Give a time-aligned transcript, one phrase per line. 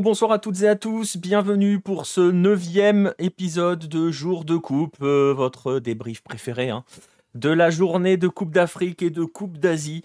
[0.00, 4.96] Bonsoir à toutes et à tous, bienvenue pour ce neuvième épisode de Jour de Coupe,
[5.02, 6.84] euh, votre débrief préféré hein,
[7.34, 10.02] de la journée de Coupe d'Afrique et de Coupe d'Asie.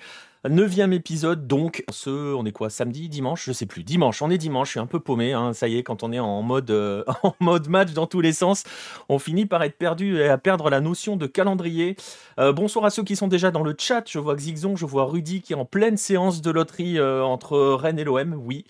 [0.50, 4.38] Neuvième épisode, donc, ce, on est quoi, samedi, dimanche, je sais plus, dimanche, on est
[4.38, 6.70] dimanche, je suis un peu paumé, hein, ça y est, quand on est en mode,
[6.70, 8.66] euh, en mode match dans tous les sens,
[9.08, 11.96] on finit par être perdu et à perdre la notion de calendrier.
[12.40, 15.06] Euh, bonsoir à ceux qui sont déjà dans le chat, je vois Xixon, je vois
[15.06, 18.66] Rudy qui est en pleine séance de loterie euh, entre Rennes et l'OM, oui.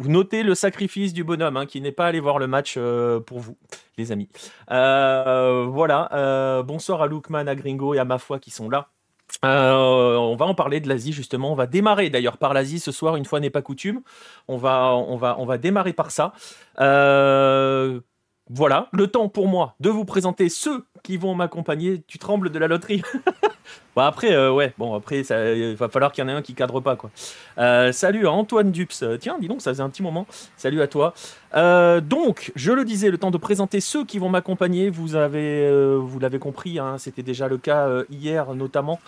[0.00, 2.78] Notez le sacrifice du bonhomme, hein, qui n'est pas allé voir le match
[3.24, 3.56] pour vous,
[3.96, 4.28] les amis.
[4.68, 8.90] voilà, bonsoir à Lookman, à Gringo et à Ma Foi qui sont là.
[9.42, 11.52] On va en parler de l'Asie justement.
[11.52, 14.02] On va démarrer d'ailleurs par l'Asie ce soir, une fois n'est pas coutume.
[14.48, 16.32] On va, on va, on va démarrer par ça.
[16.80, 18.00] Euh,
[18.50, 22.02] voilà, le temps pour moi de vous présenter ceux qui vont m'accompagner.
[22.06, 23.02] Tu trembles de la loterie
[23.96, 26.54] Bon après, euh, ouais, bon après, il va falloir qu'il y en ait un qui
[26.54, 27.10] cadre pas quoi.
[27.58, 29.04] Euh, salut à Antoine Dups.
[29.20, 30.26] Tiens, dis donc, ça faisait un petit moment.
[30.56, 31.14] Salut à toi.
[31.54, 34.90] Euh, donc, je le disais, le temps de présenter ceux qui vont m'accompagner.
[34.90, 39.00] Vous avez, vous l'avez compris, hein, c'était déjà le cas hier notamment.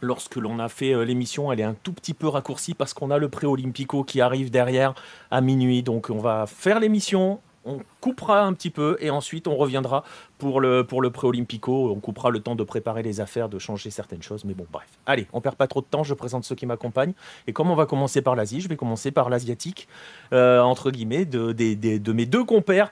[0.00, 3.18] Lorsque l'on a fait l'émission, elle est un tout petit peu raccourcie parce qu'on a
[3.18, 4.94] le pré-olympico qui arrive derrière
[5.30, 5.82] à minuit.
[5.82, 10.04] Donc on va faire l'émission, on coupera un petit peu et ensuite on reviendra
[10.38, 11.90] pour le, pour le pré-olympico.
[11.90, 14.44] On coupera le temps de préparer les affaires, de changer certaines choses.
[14.44, 14.88] Mais bon, bref.
[15.06, 16.04] Allez, on perd pas trop de temps.
[16.04, 17.14] Je présente ceux qui m'accompagnent.
[17.46, 19.88] Et comme on va commencer par l'Asie, je vais commencer par l'asiatique,
[20.32, 22.90] euh, entre guillemets, de, de, mes deux compères.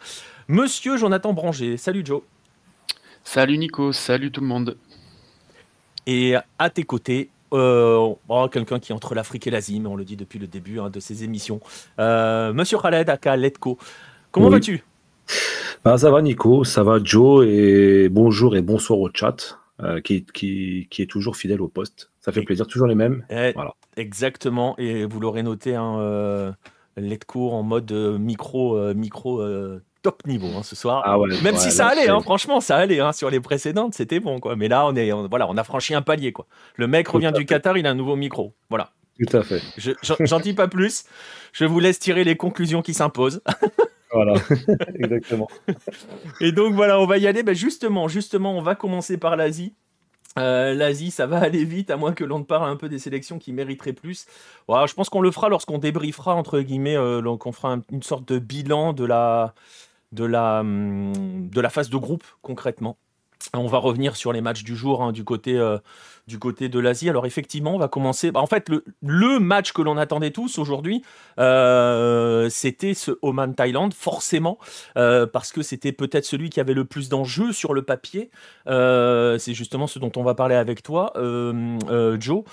[0.49, 1.77] Monsieur Jonathan Branger.
[1.77, 2.23] Salut Joe.
[3.25, 3.93] Salut Nico.
[3.93, 4.77] Salut tout le monde.
[6.07, 9.97] Et à tes côtés, euh, oh, quelqu'un qui est entre l'Afrique et l'Asie, mais on
[9.97, 11.61] le dit depuis le début hein, de ces émissions.
[11.99, 13.79] Euh, Monsieur Khaled Aka Letko.
[14.33, 14.83] Comment vas-tu?
[15.85, 20.25] Bah, Ça va Nico, ça va Joe, et bonjour et bonsoir au chat, euh, qui,
[20.25, 22.11] qui, qui, est toujours fidèle au poste.
[22.21, 23.27] Ça fait plaisir, toujours les mêmes.
[23.29, 23.75] Eh, voilà.
[23.97, 26.51] Exactement, et vous l'aurez noté, hein, euh,
[26.97, 29.45] Letco en mode euh, micro, euh, micro
[30.03, 31.03] top niveau hein, ce soir.
[31.05, 33.01] Ah Même si ça allait, hein, franchement, ça allait.
[33.01, 34.41] Hein, sur les précédentes, c'était bon.
[34.41, 34.57] Quoi.
[34.57, 36.33] Mais là, on, est, voilà, on a franchi un palier.
[36.33, 36.47] Quoi.
[36.75, 38.53] Le mec revient du Qatar, il a un nouveau micro.
[38.69, 38.91] Voilà.
[39.21, 39.61] Tout à fait.
[40.03, 41.05] J'en dis pas plus.
[41.53, 43.43] Je vous laisse tirer les conclusions qui s'imposent.
[44.13, 44.35] Voilà,
[44.95, 45.49] exactement.
[46.41, 47.43] Et donc voilà, on va y aller.
[47.43, 49.75] Ben justement, justement, on va commencer par l'Asie.
[50.39, 52.99] Euh, L'Asie, ça va aller vite, à moins que l'on ne parle un peu des
[52.99, 54.27] sélections qui mériteraient plus.
[54.67, 58.27] Voilà, je pense qu'on le fera lorsqu'on débriefera, entre guillemets, euh, qu'on fera une sorte
[58.33, 59.55] de bilan de la,
[60.13, 62.97] de, la, hum, de la phase de groupe, concrètement.
[63.55, 65.77] On va revenir sur les matchs du jour hein, du, côté, euh,
[66.27, 67.11] du côté de l'Asie.
[67.11, 68.31] Alors effectivement, on va commencer.
[68.31, 68.71] Bah, en fait,
[69.03, 71.03] le, match que l'on attendait tous aujourd'hui,
[71.39, 74.57] euh, c'était ce Oman-Thaïlande, forcément,
[74.97, 78.31] euh, parce que c'était peut-être celui qui avait le plus d'enjeux sur le papier.
[78.67, 81.13] C'est justement ce dont on va parler avec toi,
[82.19, 82.45] Joe.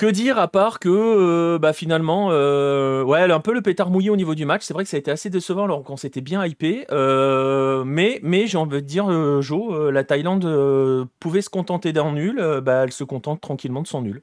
[0.00, 4.08] Que dire à part que euh, bah, finalement, euh, ouais, un peu le pétard mouillé
[4.08, 4.62] au niveau du match.
[4.64, 6.86] C'est vrai que ça a été assez décevant alors qu'on s'était bien hypé.
[6.90, 12.40] Euh, mais mais j'ai envie de dire, Joe, la Thaïlande pouvait se contenter d'un nul.
[12.62, 14.22] bah, elle se contente tranquillement de son nul.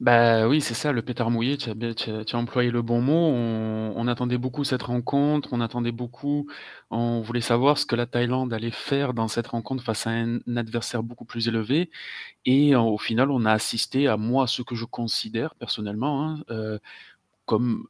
[0.00, 3.28] Bah oui, c'est ça, le pétard mouillé, tu as, employé le bon mot.
[3.96, 6.46] On, attendait beaucoup cette rencontre, on attendait beaucoup,
[6.90, 10.40] on voulait savoir ce que la Thaïlande allait faire dans cette rencontre face à un,
[10.56, 11.90] adversaire beaucoup plus élevé.
[12.44, 16.78] Et au final, on a assisté à moi, ce que je considère personnellement hein, euh,
[17.46, 17.86] comme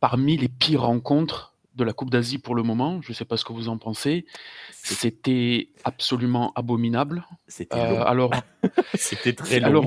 [0.00, 3.00] parmi les pires rencontres de la Coupe d'Asie pour le moment.
[3.02, 4.26] Je ne sais pas ce que vous en pensez.
[4.72, 7.24] C'était absolument abominable.
[7.46, 8.32] C'était euh, alors,
[8.94, 9.66] c'était très long.
[9.68, 9.86] Alors,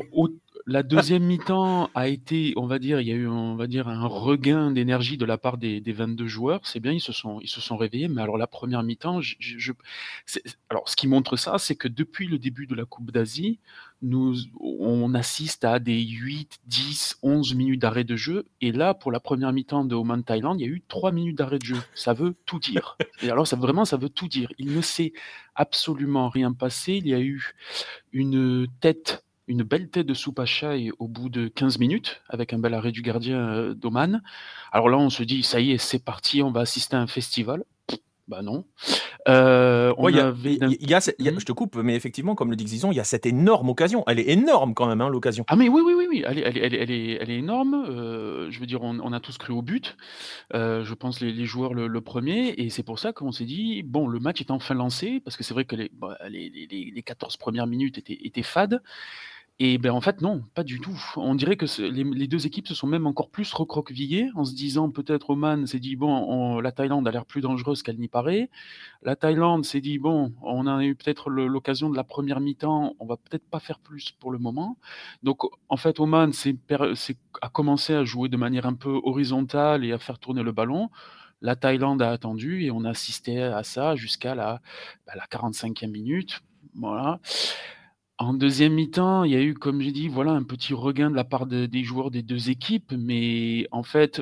[0.69, 3.87] la deuxième mi-temps a été, on va dire, il y a eu, on va dire,
[3.87, 6.59] un regain d'énergie de la part des, 22 joueurs.
[6.63, 8.07] C'est bien, ils se sont, réveillés.
[8.07, 12.75] Mais alors la première mi-temps, ce qui montre ça, c'est que depuis le début de
[12.75, 13.59] la Coupe d'Asie,
[14.03, 18.45] nous, on assiste à des 8, 10, 11 minutes d'arrêt de jeu.
[18.61, 21.37] Et là, pour la première mi-temps de Oman Thaïlande, il y a eu 3 minutes
[21.39, 21.81] d'arrêt de jeu.
[21.95, 22.95] Ça veut tout dire.
[23.23, 24.51] Et alors, vraiment, ça veut tout dire.
[24.59, 25.13] Il ne s'est
[25.55, 26.93] absolument rien passé.
[26.93, 27.55] Il y a eu
[28.13, 30.45] une tête une belle tête de soupe à
[30.99, 34.21] au bout de 15 minutes, avec un bel arrêt du gardien euh, d'Oman.
[34.71, 37.07] Alors là, on se dit, ça y est, c'est parti, on va assister à un
[37.07, 37.63] festival.
[38.29, 38.63] Bah non.
[39.27, 43.25] Euh, y je te coupe, mais effectivement, comme le dit Xizon, il y a cette
[43.25, 44.03] énorme occasion.
[44.05, 45.45] Elle est énorme quand même, hein, l'occasion.
[45.47, 46.23] Ah mais oui, oui, oui, oui.
[46.27, 47.85] Elle, est, elle, est, elle, est, elle est énorme.
[47.89, 49.97] Euh, je veux dire, on, a tous cru au but.
[50.53, 52.53] Euh, je pense les, les joueurs le, premier.
[52.57, 55.43] Et c'est pour ça qu'on s'est dit, bon, le match est enfin lancé, parce que
[55.43, 58.79] c'est vrai que les, bah, les, les, 14 premières minutes étaient, étaient fades.
[59.61, 60.97] Et ben en fait, non, pas du tout.
[61.17, 64.89] On dirait que les, deux équipes se sont même encore plus recroquevillées en se disant
[64.89, 68.49] peut-être Oman s'est dit bon, la Thaïlande a l'air plus dangereuse qu'elle n'y paraît.
[69.03, 73.05] La Thaïlande s'est dit bon, on a eu peut-être l'occasion de la première mi-temps, on
[73.05, 74.77] va peut-être pas faire plus pour le moment.
[75.23, 76.31] Donc en fait, Oman
[77.41, 80.89] a commencé à jouer de manière un peu horizontale et à faire tourner le ballon.
[81.41, 84.61] La Thaïlande a attendu et on a assisté à ça jusqu'à la,
[85.05, 86.39] bah, la 45e minute.
[86.75, 87.19] Voilà.
[88.19, 91.15] En deuxième mi-temps, il y a eu, comme j'ai dit, voilà, un petit regain de
[91.15, 94.21] la part des joueurs des deux équipes, mais en fait,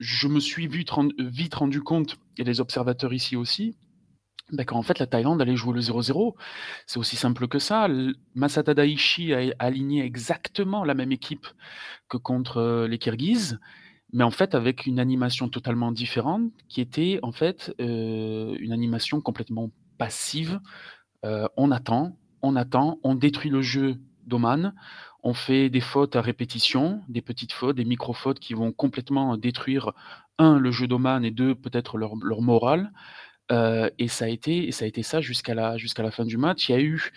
[0.00, 3.74] je me suis vite rendu, compte, et les observateurs ici aussi,
[4.52, 6.34] bah, qu'en fait, la Thaïlande allait jouer le 0-0.
[6.86, 7.88] C'est aussi simple que ça.
[8.34, 11.46] Masata Daichi a aligné exactement la même équipe
[12.10, 13.58] que contre euh, les Kirghizes,
[14.12, 19.22] mais en fait avec une animation totalement différente, qui était en fait euh, une animation
[19.22, 20.60] complètement passive.
[21.24, 23.96] Euh, on attend, on attend, on détruit le jeu
[24.26, 24.74] d'Oman,
[25.22, 29.92] on fait des fautes à répétition, des petites fautes, des micro-fautes qui vont complètement détruire,
[30.38, 32.92] un, le jeu d'Oman et deux, peut-être leur, morale.
[33.50, 36.68] Euh, et, ça a été, été ça jusqu'à la, jusqu'à la fin du match.
[36.68, 37.12] Il y a eu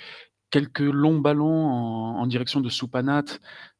[0.52, 3.26] quelques longs ballons en, direction de Soupanat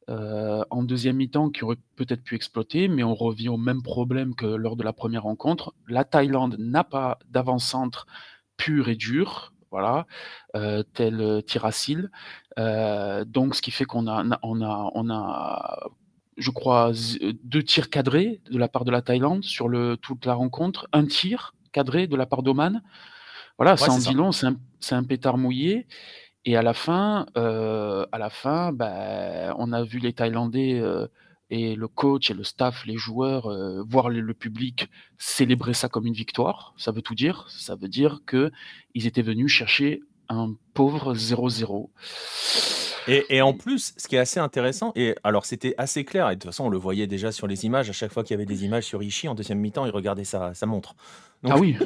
[0.08, 4.34] euh, en deuxième mi-temps qui auraient peut-être pu exploiter, mais on revient au même problème
[4.34, 5.74] que lors de la première rencontre.
[5.88, 8.06] La Thaïlande n'a pas d'avant-centre
[8.56, 10.06] pur et dur voilà,
[10.56, 12.10] euh, tel Tiracil.
[12.58, 15.90] Euh, donc, ce qui fait qu'on a, on a, on a,
[16.36, 16.92] je crois,
[17.44, 21.06] deux tirs cadrés de la part de la Thaïlande sur le, toute la rencontre, un
[21.06, 22.82] tir cadré de la part d'Oman.
[23.58, 25.86] Voilà, c'est en dit long, c'est un, pétard mouillé.
[26.46, 30.82] Et à la fin, à la fin, bah, on a vu les Thaïlandais
[31.50, 34.88] et le coach et le staff, les joueurs, euh, voir le, public
[35.18, 37.46] célébrer ça comme une victoire, ça veut tout dire.
[37.50, 38.50] Ça veut dire que
[38.94, 41.90] ils étaient venus chercher un pauvre 0-0.
[43.08, 46.40] Et, en plus, ce qui est assez intéressant, et alors c'était assez clair, et de
[46.40, 48.46] toute façon on le voyait déjà sur les images, à chaque fois qu'il y avait
[48.46, 50.94] des images sur Ishii, en deuxième mi-temps, il regardait sa, sa montre.
[51.44, 51.76] ah oui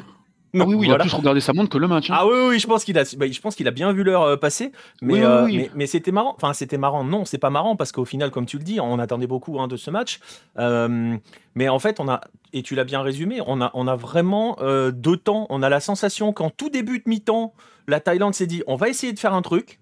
[0.59, 2.09] ah oui, oui, il a plus regardé sa montre que le match.
[2.09, 2.15] Hein.
[2.17, 4.23] Ah oui, oui, je pense qu'il a, bah, je pense qu'il a bien vu l'heure
[4.23, 4.71] euh, passer.
[5.01, 6.33] Mais, euh, mais, mais, c'était marrant.
[6.35, 7.03] Enfin, c'était marrant.
[7.03, 9.67] Non, c'est pas marrant parce qu'au final, comme tu le dis, on attendait beaucoup hein,
[9.67, 10.19] de ce match.
[10.57, 11.17] Euh,
[11.55, 12.21] mais en fait, on a,
[12.53, 14.57] et tu l'as bien résumé, on a, on a vraiment
[14.91, 15.47] deux temps.
[15.49, 17.53] On a la sensation qu'en tout début de mi-temps,
[17.87, 19.79] la Thaïlande s'est dit, on va essayer de faire un truc.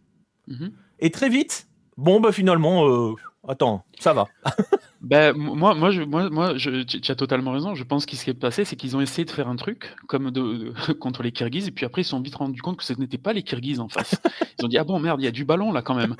[0.48, 0.72] Mhm.
[1.00, 1.68] Et très vite,
[1.98, 3.16] bon, bah finalement,
[3.48, 4.28] attends, ça va.
[5.04, 5.92] Ben, moi, moi,
[6.30, 7.76] moi, je, tu, as totalement raison.
[7.76, 9.94] Je pense qu'il ce qui est passé, c'est qu'ils ont essayé de faire un truc
[10.08, 10.32] comme
[11.00, 13.18] contre les Kirghizes, et puis après, ils se sont vite rendus compte que ce n'était
[13.18, 14.16] pas les Kirghizes en face.
[14.58, 16.16] Ils ont dit Ah bon, merde, il y a du ballon là quand même.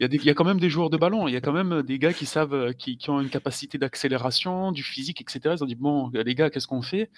[0.00, 1.26] Il y, a quand même des joueurs de ballon.
[1.26, 4.70] Il y a quand même des gars qui savent, euh, qui ont une capacité d'accélération,
[4.70, 5.56] du physique, etc.
[5.58, 7.10] Ils ont dit Bon, les gars, qu'est-ce qu'on fait?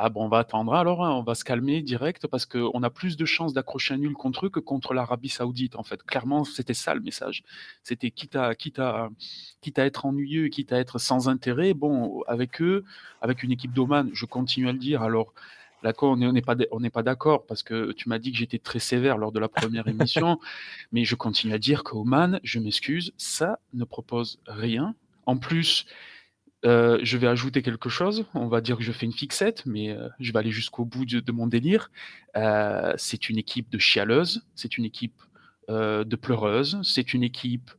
[0.00, 2.90] Ah bon, on va attendre alors, hein, on va se calmer direct parce qu'on a
[2.90, 6.04] plus de chances d'accrocher un nul contre eux que contre l'Arabie Saoudite, en fait.
[6.04, 7.42] Clairement, c'était ça le message.
[7.82, 9.10] C'était quitte à, quitte, à,
[9.60, 12.84] quitte à être ennuyeux, quitte à être sans intérêt, bon, avec eux,
[13.20, 15.34] avec une équipe d'Oman, je continue à le dire, alors.
[15.84, 18.80] D'accord, on n'est pas, on pas d'accord parce que tu m'as dit que j'étais très
[18.80, 20.40] sévère lors de la première émission,
[20.90, 24.96] mais je continue à dire qu'Oman, je m'excuse, ça ne propose rien.
[25.26, 25.86] En plus,
[26.64, 28.24] euh, je vais ajouter quelque chose.
[28.34, 31.04] On va dire que je fais une fixette, mais euh, je vais aller jusqu'au bout
[31.04, 31.90] de, mon délire.
[32.36, 35.14] Euh, c'est une équipe de chialeuses, c'est une équipe
[35.70, 37.70] de pleureuses, c'est une équipe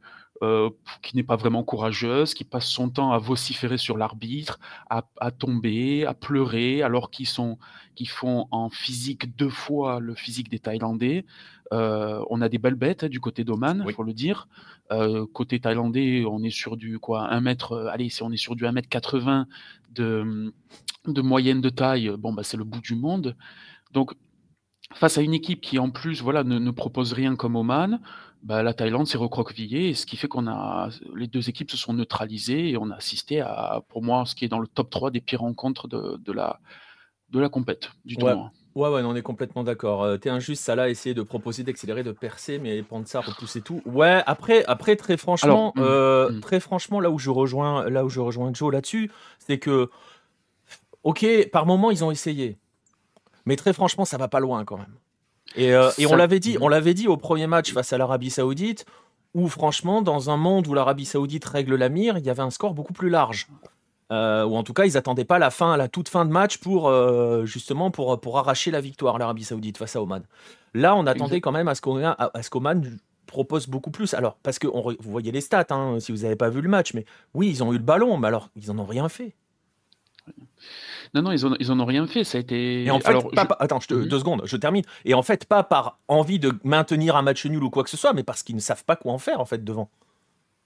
[1.01, 6.05] qui n'est pas vraiment courageuse, qui passe son temps à vociférer sur l'arbitre, à, tomber,
[6.05, 7.57] à pleurer, alors qu'ils sont,
[7.95, 11.25] qu'ils font en physique deux fois le physique des Thaïlandais.
[11.71, 14.47] on a des belles bêtes hein, du côté d'Oman, il faut le dire.
[14.91, 18.55] Euh, côté thaïlandais, on est sur du quoi, 1 mètre, euh, allez, on est sur
[18.55, 19.45] du 1 mètre 80
[19.91, 20.51] de,
[21.05, 23.37] de moyenne de taille, bon, bah, c'est le bout du monde.
[23.91, 24.13] Donc,
[24.95, 28.01] face à une équipe qui, en plus, voilà, ne, propose rien comme Oman,
[28.43, 31.93] bah, la Thaïlande s'est recroquevillée, ce qui fait qu'on a, les deux équipes se sont
[31.93, 35.11] neutralisées et on a assisté à, pour moi, ce qui est dans le top 3
[35.11, 36.59] des pires rencontres de, de la,
[37.31, 38.51] de la compète, du tournoi.
[38.75, 40.03] Ouais, ouais, on est complètement d'accord.
[40.03, 43.81] Euh, t'es injuste, ça là, essayer de proposer d'accélérer, de percer, mais ça repousser tout.
[43.85, 46.39] Ouais, après, après très franchement, mm, euh, mm.
[46.39, 49.89] très franchement, là où je rejoins, là où je rejoins Joe là-dessus, c'est que,
[51.03, 52.57] ok, par moment ils ont essayé,
[53.45, 54.95] mais très franchement, ça va pas loin quand même.
[55.55, 58.29] Et, euh, et on l'avait dit, on l'avait dit au premier match face à l'Arabie
[58.29, 58.85] Saoudite,
[59.33, 62.49] où franchement, dans un monde où l'Arabie Saoudite règle la mire, il y avait un
[62.49, 63.47] score beaucoup plus large.
[64.11, 66.57] Euh, ou en tout cas, ils n'attendaient pas la fin, la toute fin de match
[66.57, 70.23] pour euh, justement pour, pour arracher la victoire l'Arabie Saoudite face à Oman.
[70.73, 74.13] Là, on attendait quand même à ce qu'Oman propose beaucoup plus.
[74.15, 76.93] Alors, parce que vous voyez les stats, hein, si vous n'avez pas vu le match,
[76.93, 79.35] mais oui, ils ont eu le ballon, mais alors ils n'en ont rien fait.
[81.13, 82.23] Non, non, ils en, ils en ont rien fait.
[82.23, 82.83] Ça a été.
[82.83, 83.15] Et en fait,
[83.59, 84.83] attends, je deux secondes, je termine.
[85.05, 87.97] Et en fait, pas par envie de maintenir un match nul ou quoi que ce
[87.97, 89.89] soit, mais parce qu'ils ne savent pas quoi en faire en fait devant.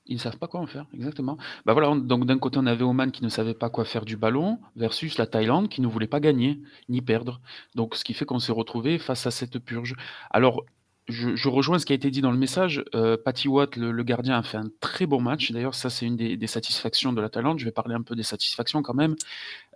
[0.06, 1.38] Ils ne savent pas quoi en faire, exactement.
[1.66, 4.18] Bah voilà, donc d'un côté, on avait Oman qui ne savait pas quoi faire du
[4.18, 7.40] ballon, versus la Thaïlande qui ne voulait pas gagner, ni perdre.
[7.76, 9.96] Donc ce qui fait qu'on s'est retrouvé face à cette purge.
[10.30, 10.66] Alors,
[11.10, 12.84] je, rejoins ce qui a été dit dans le message.
[12.96, 15.52] Euh, Patty Watt, le, gardien, a fait un très bon match.
[15.52, 17.60] D'ailleurs, ça, c'est une des, satisfactions de la Thaïlande.
[17.60, 19.16] Je vais parler un peu des satisfactions quand même.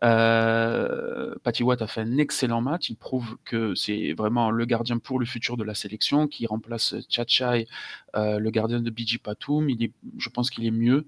[0.05, 2.89] Euh, Patty Watt a fait un excellent match.
[2.89, 6.95] Il prouve que c'est vraiment le gardien pour le futur de la sélection, qui remplace
[7.09, 7.67] Chachai,
[8.15, 9.69] euh, le gardien de Biji Patoum.
[9.69, 11.05] Il est, je pense qu'il est mieux.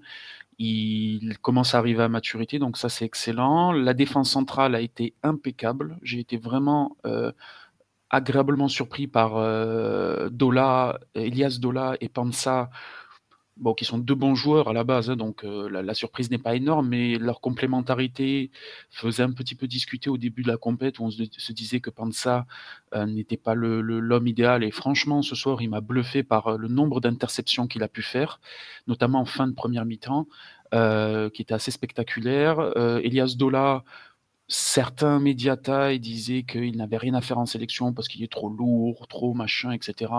[0.58, 3.72] Il commence à arriver à maturité, donc ça c'est excellent.
[3.72, 5.96] La défense centrale a été impeccable.
[6.02, 7.32] J'ai été vraiment euh,
[8.10, 12.70] agréablement surpris par euh, Dola, Elias Dola et Pansa,
[13.56, 16.38] bon, qui sont deux bons joueurs à la base, hein, donc euh, la, surprise n'est
[16.38, 18.50] pas énorme, mais leur complémentarité
[18.90, 21.90] faisait un petit peu discuter au début de la compète où on se, disait que
[21.90, 22.46] Pansa
[22.94, 24.64] euh, n'était pas l'homme idéal.
[24.64, 28.40] Et franchement, ce soir, il m'a bluffé par le nombre d'interceptions qu'il a pu faire,
[28.88, 30.26] notamment en fin de première mi-temps,
[30.72, 32.60] qui était assez spectaculaire.
[33.02, 33.82] Elias Dola
[34.50, 38.48] certains médias taille disaient qu'il n'avait rien à faire en sélection parce qu'il est trop
[38.48, 40.12] lourd, trop machin, etc.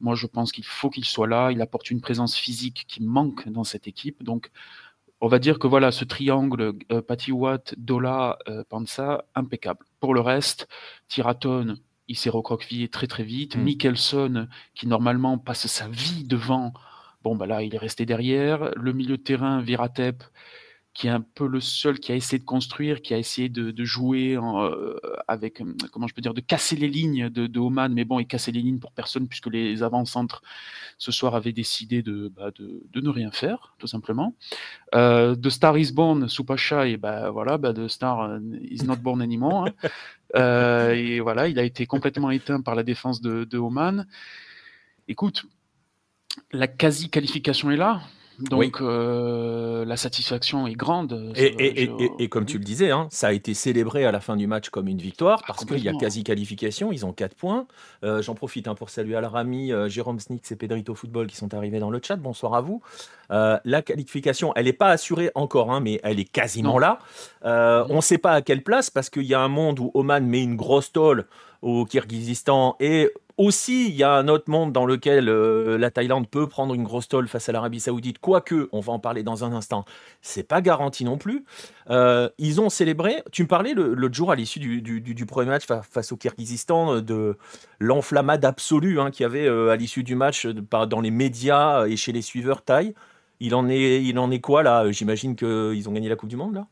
[0.00, 1.52] Moi, je pense qu'il faut qu'il soit là.
[1.52, 4.24] Il apporte une présence physique qui manque dans cette équipe.
[4.24, 4.50] Donc,
[5.20, 9.86] on va dire que voilà, ce triangle euh, Patty Watt, Dola, euh, Pansa, impeccable.
[10.00, 10.68] Pour le reste,
[11.06, 11.76] Tiraton,
[12.08, 13.56] il s'est recroquevillé très très vite.
[13.56, 13.62] Mm.
[13.62, 16.72] Mickelson, qui normalement passe sa vie devant,
[17.22, 18.72] bon, bah là, il est resté derrière.
[18.74, 20.24] Le milieu de terrain, Viratep,
[20.98, 23.84] qui est un peu le seul qui a essayé de construire, qui a essayé de,
[23.84, 28.04] jouer euh, avec, hum, comment je peux dire, de casser les lignes de, Oman, mais
[28.04, 30.42] bon, il cassait les lignes pour personne puisque les avant-centres
[30.98, 34.34] ce soir avaient décidé de, bah, de, ne rien faire, tout simplement.
[34.96, 38.96] Euh, de Star is Born, Supasha, et bah voilà, bah, de Star euh, is not
[38.96, 39.68] born anymore.
[40.34, 40.90] Hein.
[40.94, 44.04] et voilà, il a été complètement éteint par la défense de, de Oman.
[45.06, 45.44] Écoute,
[46.50, 48.00] la quasi-qualification est là.
[48.38, 51.32] Donc euh, la satisfaction est grande.
[51.36, 54.68] Et, comme tu le disais, hein, ça a été célébré à la fin du match
[54.70, 57.66] comme une victoire ah, parce qu'il y a quasi qualification, ils ont 4 points.
[58.04, 61.52] Euh, j'en profite hein, pour saluer Al-Rami, euh, Jérôme Snicks et Pedrito Football qui sont
[61.52, 62.16] arrivés dans le chat.
[62.16, 62.80] Bonsoir à vous.
[63.30, 67.00] la qualification, elle n'est pas assurée encore, hein, mais elle est quasiment là.
[67.42, 70.24] on ne sait pas à quelle place parce qu'il y a un monde où Oman
[70.24, 71.26] met une grosse tôle
[71.62, 76.28] au Kyrgyzstan et aussi, il y a un autre monde dans lequel euh, la Thaïlande
[76.28, 79.44] peut prendre une grosse tolle face à l'Arabie Saoudite, quoique, on va en parler dans
[79.44, 79.84] un instant,
[80.20, 81.44] c'est pas garanti non plus.
[81.88, 86.12] Euh, ils ont célébré, tu me parlais l'autre jour à l'issue du, premier match face
[86.12, 87.38] au Kyrgyzstan euh, de
[87.78, 92.12] l'enflammade absolue hein, qu'il y avait à l'issue du match dans les médias et chez
[92.12, 92.92] les suiveurs thaïs.
[93.40, 94.90] Il en est, il en est quoi là?
[94.90, 96.66] J'imagine qu'ils ont gagné la Coupe du Monde là?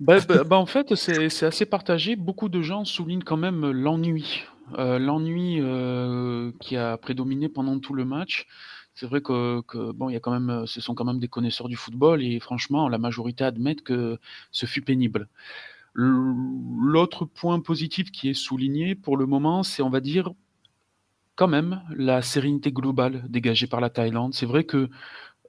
[0.00, 2.16] Bah, bah, bah, en fait, c'est assez partagé.
[2.16, 4.46] Beaucoup de gens soulignent quand même l'ennui.
[4.78, 8.46] Euh, l'ennui, euh, qui a prédominé pendant tout le match.
[8.94, 9.62] C'est vrai que
[9.92, 12.40] bon, il y a quand même, ce sont quand même des connaisseurs du football et
[12.40, 14.18] franchement, la majorité admettent que
[14.50, 15.28] ce fut pénible.
[15.94, 20.30] l'autre point positif qui est souligné pour le moment, c'est, on va dire,
[21.36, 24.34] quand même la sérénité globale dégagée par la Thaïlande.
[24.34, 24.90] C'est vrai que,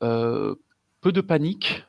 [0.03, 0.55] euh,
[1.01, 1.85] peu de panique,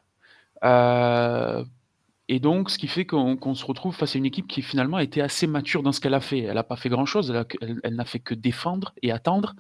[2.33, 5.03] et donc, ce qui fait qu'on se retrouve face à une équipe qui finalement a
[5.03, 6.39] été assez mature dans ce qu'elle a fait.
[6.39, 9.55] Elle n'a pas fait grand-chose, elle, n'a fait que défendre et attendre.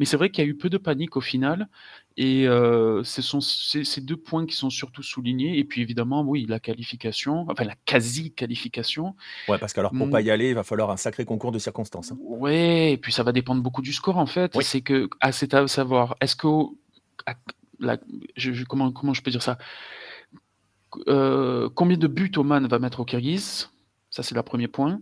[0.00, 1.68] Mais c'est vrai qu'il y a eu peu de panique au final.
[2.16, 5.60] Et euh, ce sont ces deux points qui sont surtout soulignés.
[5.60, 9.14] Et puis évidemment, oui, la qualification, enfin la quasi-qualification.
[9.46, 12.10] Ouais, parce qu'alors pour pas y aller, il va falloir un sacré concours de circonstances.
[12.10, 12.18] Hein.
[12.20, 14.60] Ouais, et puis ça va dépendre beaucoup du score en fait.
[14.62, 16.48] C'est que, à, à savoir, est-ce que.
[18.66, 19.56] comment, comment je peux dire ça?
[21.06, 23.70] Euh, combien de buts Oman va mettre au Kirghiz?
[24.10, 25.00] Ça, c'est le premier point.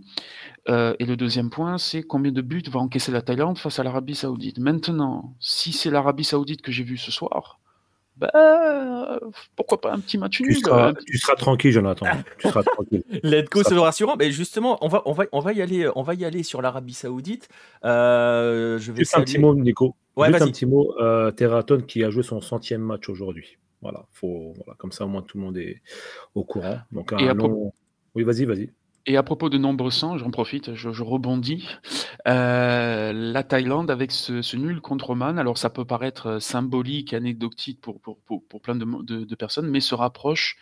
[0.69, 3.85] Euh, et le deuxième point, c'est combien de buts va encaisser la Thaïlande face à
[3.85, 4.59] l'Arabie Saoudite?
[4.59, 7.61] Maintenant, si c'est l'Arabie Saoudite que j'ai vu ce soir,
[8.17, 9.21] bah,
[9.55, 12.07] pourquoi pas un petit match nul tu seras, tranquille, Jonathan.
[12.39, 13.05] tu seras tranquille.
[13.23, 14.17] Let's c'est rassurant.
[14.17, 15.89] Mais justement, on va, on va, on va y aller.
[15.95, 17.49] On va y aller sur l'Arabie Saoudite.
[17.85, 19.01] Euh, je vais.
[19.01, 19.95] Juste un petit mot, Nico.
[20.17, 20.95] Ouais, Juste un petit mot.
[21.37, 23.59] Terraton qui a joué son centième match aujourd'hui.
[23.83, 25.83] Voilà, faut, comme ça au moins tout le monde est
[26.35, 26.79] au courant.
[26.93, 27.13] Donc
[28.15, 28.71] Oui, vas-y, vas-y.
[29.09, 31.69] Et à propos de nombreux sang, j'en profite, je, rebondis.
[32.27, 38.01] Euh, la Thaïlande avec ce, nul contre Oman, alors ça peut paraître symbolique, anecdotique pour,
[38.01, 40.57] pour, pour, plein de, de, personnes, mais se rapproche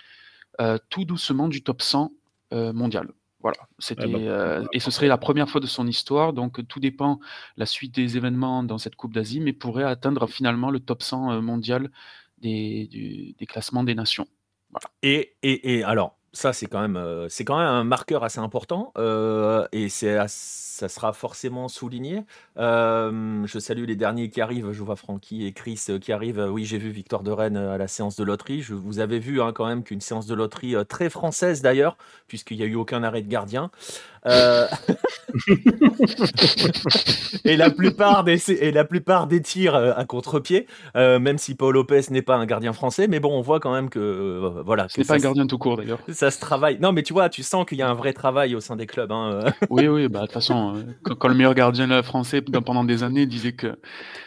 [0.61, 2.13] euh, tout doucement du top 100
[2.53, 3.13] euh, mondial.
[3.41, 7.21] Voilà, c'était bah, et ce serait la première fois de son histoire, donc tout dépend
[7.59, 11.43] la suite des événements dans cette Coupe d'Asie, mais pourrait atteindre finalement le top 100
[11.43, 11.91] mondial
[12.45, 14.27] des, classements des nations.
[15.03, 18.41] Et, et, et, alors, Ça, c'est quand même, euh, c'est quand même un marqueur assez
[18.41, 20.19] important euh, et c'est
[20.75, 22.25] ça sera forcément souligné.
[22.59, 24.73] Euh, je salue les derniers qui arrivent.
[24.73, 26.49] Je vois Francky et Chris qui arrivent.
[26.51, 28.63] Oui, j'ai vu Victor de Rennes à la séance de loterie.
[28.63, 32.59] Je, vous avez vu hein, quand même qu'une séance de loterie très française d'ailleurs, puisqu'il
[32.59, 33.71] n'y a eu aucun arrêt de gardien.
[34.27, 34.67] Euh,
[37.45, 40.67] et, la plupart des, et la plupart des tirs euh, à contre-pied,
[40.97, 43.73] euh, même si Paul Lopez n'est pas un gardien français, mais bon, on voit quand
[43.73, 44.63] même que.
[44.65, 44.87] voilà.
[44.89, 45.99] Ce n'est pas un gardien tout court d'ailleurs.
[46.09, 46.79] Ça se travaille.
[46.81, 48.87] Non, mais tu vois, tu sens qu'il y a un vrai travail au sein des
[48.87, 49.13] clubs.
[49.13, 50.64] Hein, oui, oui, bah, de toute façon,
[51.03, 53.77] quand, le meilleur gardien français pendant des années disait que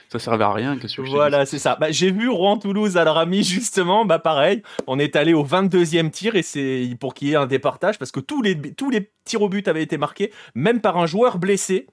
[0.09, 0.77] ça servait à rien.
[0.77, 1.75] Que voilà, c'est ça.
[1.75, 6.35] Bah, j'ai vu Rouen-Toulouse à Rami, justement, bah pareil, on est allé au 22e tir
[6.35, 9.41] et c'est pour qu'il y ait un départage parce que tous les, tous les tirs
[9.41, 11.87] au but avaient été marqués, même par un joueur blessé.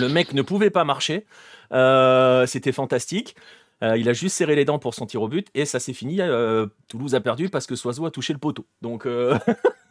[0.00, 1.26] Le mec ne pouvait pas marcher.
[1.72, 3.36] Euh, c'était fantastique.
[3.82, 5.92] Euh, il a juste serré les dents pour son tir au but et ça s'est
[5.92, 6.20] fini.
[6.20, 8.66] Euh, Toulouse a perdu parce que Soiseau a touché le poteau.
[8.82, 9.06] Donc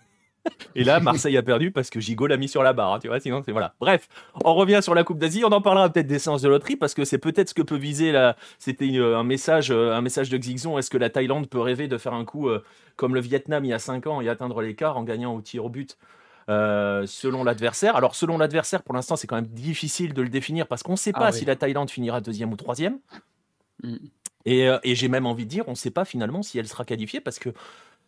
[0.75, 2.93] Et là, Marseille a perdu parce que Gigot l'a mis sur la barre.
[2.93, 3.73] Hein, tu vois, sinon, c'est voilà.
[3.79, 4.07] Bref,
[4.43, 5.43] on revient sur la Coupe d'Asie.
[5.45, 7.77] On en parlera peut-être des séances de loterie parce que c'est peut-être ce que peut
[7.77, 8.35] viser là.
[8.59, 10.77] C'était un message, euh, un message de Xixon.
[10.77, 12.63] Est-ce que la Thaïlande peut rêver de faire un coup euh,
[12.95, 15.65] comme le Vietnam il y a 5 ans et atteindre l'écart en gagnant au tir
[15.65, 15.97] au but
[16.49, 17.95] euh, selon l'adversaire?
[17.95, 20.97] Alors, selon l'adversaire, pour l'instant, c'est quand même difficile de le définir parce qu'on ne
[20.97, 22.99] sait ah pas si la Thaïlande finira deuxième ou troisième.
[23.83, 23.95] Mm.
[24.47, 26.85] Et, et j'ai même envie de dire, on ne sait pas finalement si elle sera
[26.85, 27.49] qualifiée parce que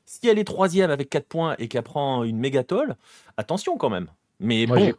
[0.07, 2.95] si elle est troisième avec 4 points et qu'elle prend une mégatole,
[3.35, 4.07] attention quand même.
[4.39, 4.93] Mais moi, bon.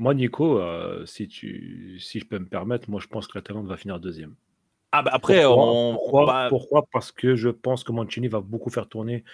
[0.00, 3.42] Moi, Nico, euh, si, tu, si je peux me permettre, moi je pense que la
[3.42, 4.34] Thaïlande va finir deuxième.
[4.92, 9.24] Ah bah après, pourquoi, pourquoi, Parce que je pense que Mancini va beaucoup faire tourner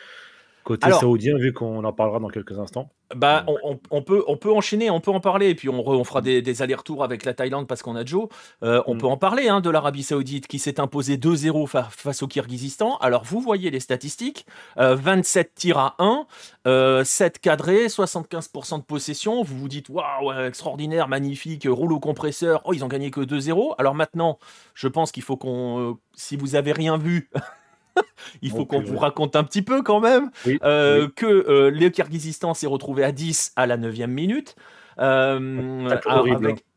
[0.67, 2.91] Côté saoudien, vu qu'on en parlera dans quelques instants.
[3.15, 3.47] Bah,
[3.93, 6.61] on, peut, on peut enchaîner, on peut en parler, et puis on, on fera des,
[6.61, 8.27] allers-retours avec la Thaïlande parce qu'on a Joe.
[8.65, 8.99] Euh, on mm.
[8.99, 12.97] peut en parler hein, de l'Arabie Saoudite qui s'est imposé 2-0 face au Kirghizistan.
[12.97, 14.45] Alors, vous voyez les statistiques
[14.77, 17.05] 27 euh, tirs à 1, 7 euh,
[17.41, 19.45] cadrés, 75% de possession.
[19.45, 22.63] Vous vous dites, waouh, extraordinaire, magnifique, rouleau compresseur.
[22.65, 23.77] Oh, ils ont gagné que 2-0.
[23.79, 24.41] Alors maintenant,
[24.75, 25.97] je pense qu'il faut qu'on.
[26.17, 27.31] si vous avez rien vu.
[28.43, 30.31] il faut qu'on vous raconte un petit peu quand même
[30.63, 34.57] euh, que euh, le Kyrgyzstan s'est retrouvé à 10 à la 9e minute.
[34.99, 35.91] Euh,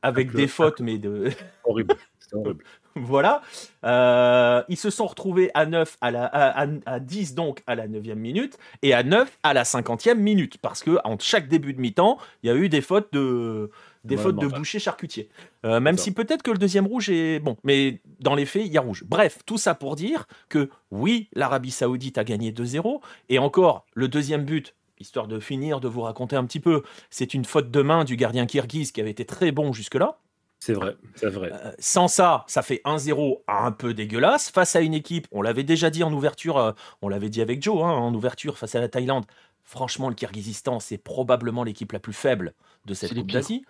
[0.02, 1.30] avec, des fautes, mais de.
[1.64, 1.96] horrible.
[2.34, 2.64] horrible.
[2.96, 3.42] voilà.
[4.68, 8.58] ils se sont retrouvés à 9 à, la, à, 10 donc à la 9e minute
[8.82, 12.48] et à 9 à la 50e minute parce que entre chaque début de mi-temps, il
[12.48, 13.72] y a eu des fautes de,
[14.04, 15.30] des fautes de boucher charcutier.
[15.66, 18.72] Euh, même si peut-être que le deuxième rouge est bon, mais dans les faits, il
[18.72, 19.04] y a rouge.
[19.06, 24.08] Bref, tout ça pour dire que oui, l'Arabie Saoudite a gagné 2-0 et encore le
[24.08, 24.76] deuxième but.
[25.00, 28.18] Histoire de finir, de vous raconter un petit peu, c'est une faute de main du
[28.18, 30.18] gardien kirghiz qui avait été très bon jusque-là.
[30.60, 31.52] C'est vrai, c'est vrai.
[31.54, 34.50] Euh, sans ça, ça fait 1-0 un peu dégueulasse.
[34.50, 37.64] Face à une équipe, on l'avait déjà dit en ouverture, euh, on l'avait dit avec
[37.64, 39.26] Joe, hein, en ouverture face à la Thaïlande.
[39.64, 42.54] Franchement, le Kirghizistan, c'est probablement l'équipe la plus faible
[42.86, 43.64] de cette Coupe d'Asie.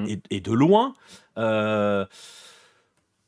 [0.00, 0.20] Mm.
[0.30, 0.94] et, de loin.
[1.38, 2.04] Euh,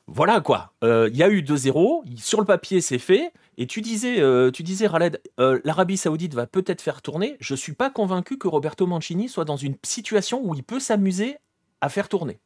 [0.07, 0.73] voilà quoi.
[0.83, 2.03] Euh, il y a eu 2-0.
[2.17, 3.31] Sur le papier, c'est fait.
[3.57, 7.37] Et tu disais, euh, tu disais Raled, l'Arabie Saoudite va peut-être faire tourner.
[7.39, 11.37] Je suis pas convaincu que Roberto Mancini soit dans une situation où il peut s'amuser
[11.81, 12.39] à faire tourner.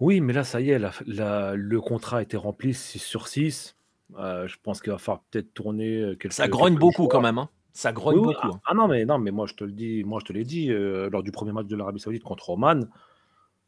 [0.00, 3.76] Oui, mais là, ça y est, le contrat a été rempli 6 sur 6.
[4.16, 7.38] je pense qu'il va falloir peut-être tourner quelques Ça grogne beaucoup quand même.
[7.38, 7.48] Hein.
[7.72, 8.48] Ça grogne beaucoup.
[8.48, 8.60] Hein.
[8.66, 10.68] Ah, non, mais non, mais moi je te le dis, moi je te l'ai dit
[10.68, 12.88] lors du premier match de l'Arabie Saoudite contre Oman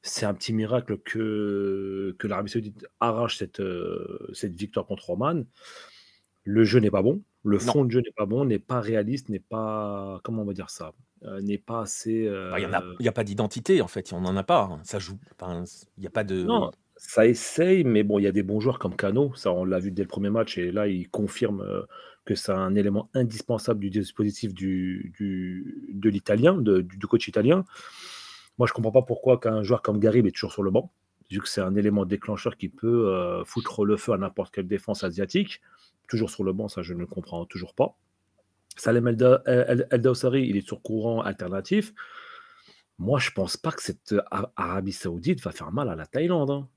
[0.07, 5.45] c'est un petit miracle que, que l'Arabie Saoudite arrache cette, euh, cette victoire contre Oman.
[6.45, 9.29] Le jeu n'est pas bon, le fond de jeu n'est pas bon, n'est pas réaliste,
[9.29, 10.21] n'est pas.
[10.23, 10.93] Comment on va dire ça
[11.25, 12.29] euh, N'est pas assez.
[12.29, 12.69] Bah, il
[13.01, 14.69] n'y a, pas d'identité en fait, on n'en a pas.
[14.71, 14.81] Hein.
[14.85, 15.19] Ça joue.
[15.43, 16.45] Il n'y a pas de.
[16.45, 19.65] Non, ça essaye, mais bon, il y a des bons joueurs comme Cano, ça on
[19.65, 21.83] l'a vu dès le premier match, et là il confirme euh,
[22.25, 27.65] que c'est un élément indispensable du dispositif du, du de l'italien, du, du coach italien.
[28.59, 30.91] Moi, je ne comprends pas pourquoi qu'un joueur comme Garib est toujours sur le banc,
[31.31, 34.69] vu que c'est un élément déclencheur qui peut euh, foutre le feu à n'importe quelle
[34.69, 35.61] défense asiatique.
[36.09, 37.97] Toujours sur le banc, ça, je ne comprends toujours pas.
[38.77, 39.87] Salem El,
[40.35, 41.95] il est sur courant alternatif.
[42.99, 44.15] Moi, je ne pense pas que cette
[44.57, 46.51] Arabie Saoudite va faire mal à la Thaïlande.
[46.51, 46.69] Hein.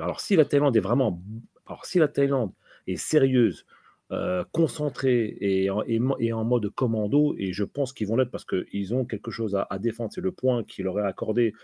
[0.00, 1.22] Alors, si la Thaïlande est vraiment.
[1.66, 2.52] Alors, si la Thaïlande
[2.86, 3.66] est sérieuse
[4.10, 9.04] euh, concentrés et en, mode commando, et je pense qu'ils vont l'être parce qu'ils ont
[9.04, 11.54] quelque chose à, défendre, c'est le point qu'il est accordé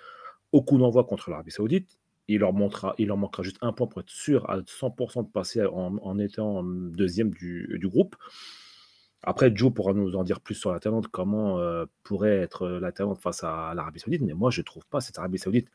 [0.52, 1.98] au coup d'envoi contre l'Arabie Saoudite.
[2.26, 2.54] Il leur,
[2.98, 6.62] il leur manquera juste un point pour être sûr à 100% de passer en, étant
[6.62, 8.16] deuxième du, groupe.
[9.22, 13.44] Après, Joe pourra nous en dire plus sur la comment euh, pourrait être la face
[13.44, 15.68] à l'Arabie Saoudite, mais moi je ne trouve pas cette Arabie Saoudite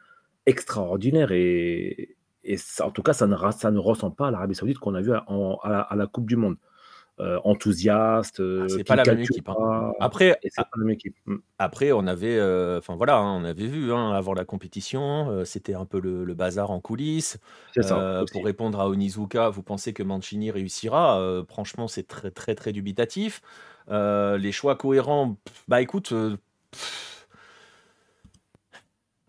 [0.45, 4.79] extraordinaire et, et en tout cas, ça ne, ça ne ressemble pas à l'Arabie Saoudite
[4.79, 6.57] qu'on a vu à, la, Coupe du Monde.
[7.19, 8.41] euh, enthousiaste.
[8.41, 9.47] Ah, c'est pas la même équipe.
[9.47, 9.93] Hein.
[9.99, 10.39] Après,
[11.57, 12.41] après, on avait,
[12.77, 16.71] enfin voilà, hein, on avait vu hein, avant la compétition, c'était un peu le, bazar
[16.71, 17.37] en coulisses.
[17.75, 21.43] pour répondre à Onizuka, vous pensez que Mancini réussira?
[21.47, 23.41] Franchement, c'est très très très dubitatif.
[23.89, 26.13] les choix cohérents, bah écoute.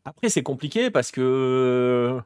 [0.05, 2.21] après, c'est compliqué parce que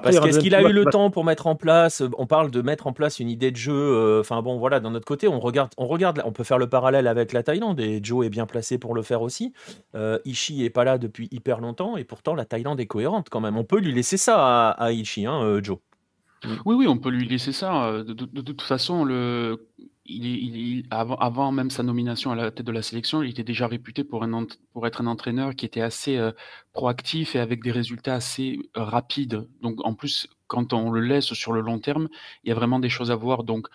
[0.00, 2.86] parce qu'est-ce qu'il a eu le temps pour mettre en place On parle de mettre
[2.86, 3.72] en place une idée de jeu.
[3.72, 6.68] Euh, enfin bon, voilà, d'un autre côté, on regarde, on regarde, on peut faire le
[6.68, 9.52] parallèle avec la Thaïlande et Joe est bien placé pour le faire aussi.
[9.94, 13.40] Euh, Ishii est pas là depuis hyper longtemps et pourtant la Thaïlande est cohérente quand
[13.40, 13.56] même.
[13.56, 15.78] On peut lui laisser ça à, Ishii, hein, euh, Joe.
[16.66, 18.02] Oui, oui, on peut lui laisser ça.
[18.02, 19.66] de toute façon, le
[20.90, 24.24] avant même sa nomination à la tête de la sélection, il était déjà réputé pour
[24.24, 26.32] être un entraîneur qui était assez, euh,
[26.72, 29.46] proactif et avec des résultats assez, euh, rapides.
[29.62, 32.08] Donc en plus, quand on le laisse sur le long terme,
[32.44, 33.44] il y a vraiment des choses à voir.
[33.44, 33.68] Donc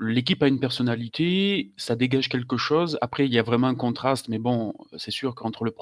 [0.00, 2.98] l'équipe a une personnalité, ça dégage quelque chose.
[3.00, 5.74] Après, il y a vraiment un contraste, mais bon, c'est sûr qu'entre le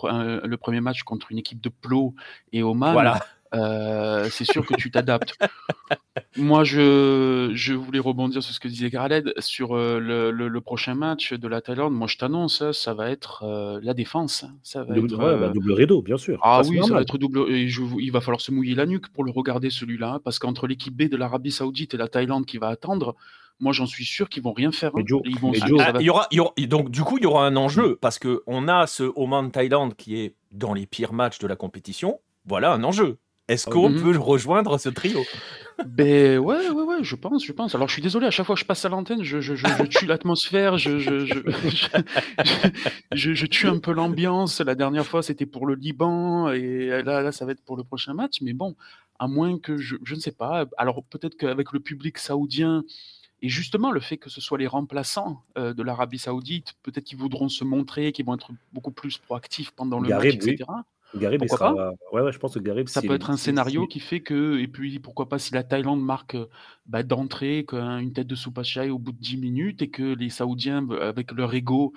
[0.44, 2.14] le 1 match contre une équipe de Plo
[2.52, 3.20] et Oman Voilà.
[3.54, 5.36] Euh, c'est sûr que tu t'adaptes.
[6.36, 10.94] Moi, je, je voulais rebondir sur ce que disait Khaled sur euh, le, le, prochain
[10.94, 11.94] match de la Thaïlande.
[11.94, 14.44] Moi, je t'annonce, hein, ça va être euh, la défense.
[14.62, 16.38] Ça va double, être, bah, double rideau, bien sûr.
[16.42, 17.50] Ah oui, ça va être double.
[17.50, 20.66] Et il va falloir se mouiller la nuque pour le regarder celui-là, hein, parce qu'entre
[20.66, 23.14] l'équipe B de l'Arabie Saoudite et la Thaïlande qui va attendre,
[23.60, 24.90] moi j'en suis sûr qu'ils vont rien faire.
[24.96, 25.02] Hein.
[25.24, 26.28] ils vont, ah, il, y aura,
[26.66, 29.94] donc du coup il y aura un enjeu parce que on a ce Oman Thaïlande
[29.94, 32.20] qui est dans les pires matchs de la compétition.
[32.46, 33.18] Voilà un enjeu.
[33.48, 34.02] Est-ce qu'on mhm.
[34.02, 35.20] peut rejoindre ce trio?
[35.86, 37.74] Ben ouais, ouais, ouais, je pense, je pense.
[37.74, 39.82] Alors je suis désolé, à chaque fois que je passe à l'antenne, je, je, je,
[39.84, 40.98] tue l'atmosphère, je,
[43.12, 44.60] je, tue un peu l'ambiance.
[44.60, 47.82] La dernière fois, c'était pour le Liban, et là, là, ça va être pour le
[47.84, 48.40] prochain match.
[48.40, 48.76] Mais bon,
[49.18, 50.66] à moins que je, je ne sais pas.
[50.78, 52.84] Alors peut-être qu'avec le public saoudien,
[53.42, 57.18] et justement, le fait que ce soit les remplaçants euh, de l'Arabie Saoudite, peut-être qu'ils
[57.18, 60.64] voudront se montrer, qu'ils vont être beaucoup plus proactifs pendant le match, etc.
[61.18, 61.42] Garib,
[62.12, 64.98] Ouais, je pense que Garib, Ça peut être un scénario qui fait que, et puis
[64.98, 66.36] pourquoi pas si la Thaïlande marque
[66.86, 70.86] bah, d'entrée une tête de Soupachai au bout de 10 minutes et que les Saoudiens,
[71.00, 71.92] avec leur ego,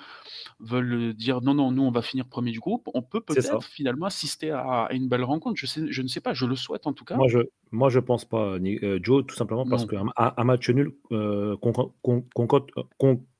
[0.59, 4.05] veulent dire non, non, nous on va finir premier du groupe, on peut peut-être finalement
[4.05, 5.57] assister à, une belle rencontre.
[5.57, 7.15] Je, sais, je ne sais pas, je le souhaite en tout cas.
[7.15, 7.39] Moi, je,
[7.71, 11.55] moi, je pense pas, euh, Joe, tout simplement parce qu'un un match nul euh,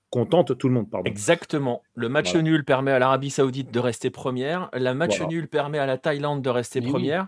[0.10, 0.90] contente tout le monde.
[0.90, 1.10] Pardon.
[1.10, 1.84] Exactement.
[1.96, 4.70] Le match nul permet à l'Arabie Saoudite de rester première.
[4.74, 7.28] Le match nul permet à la Thaïlande de rester première.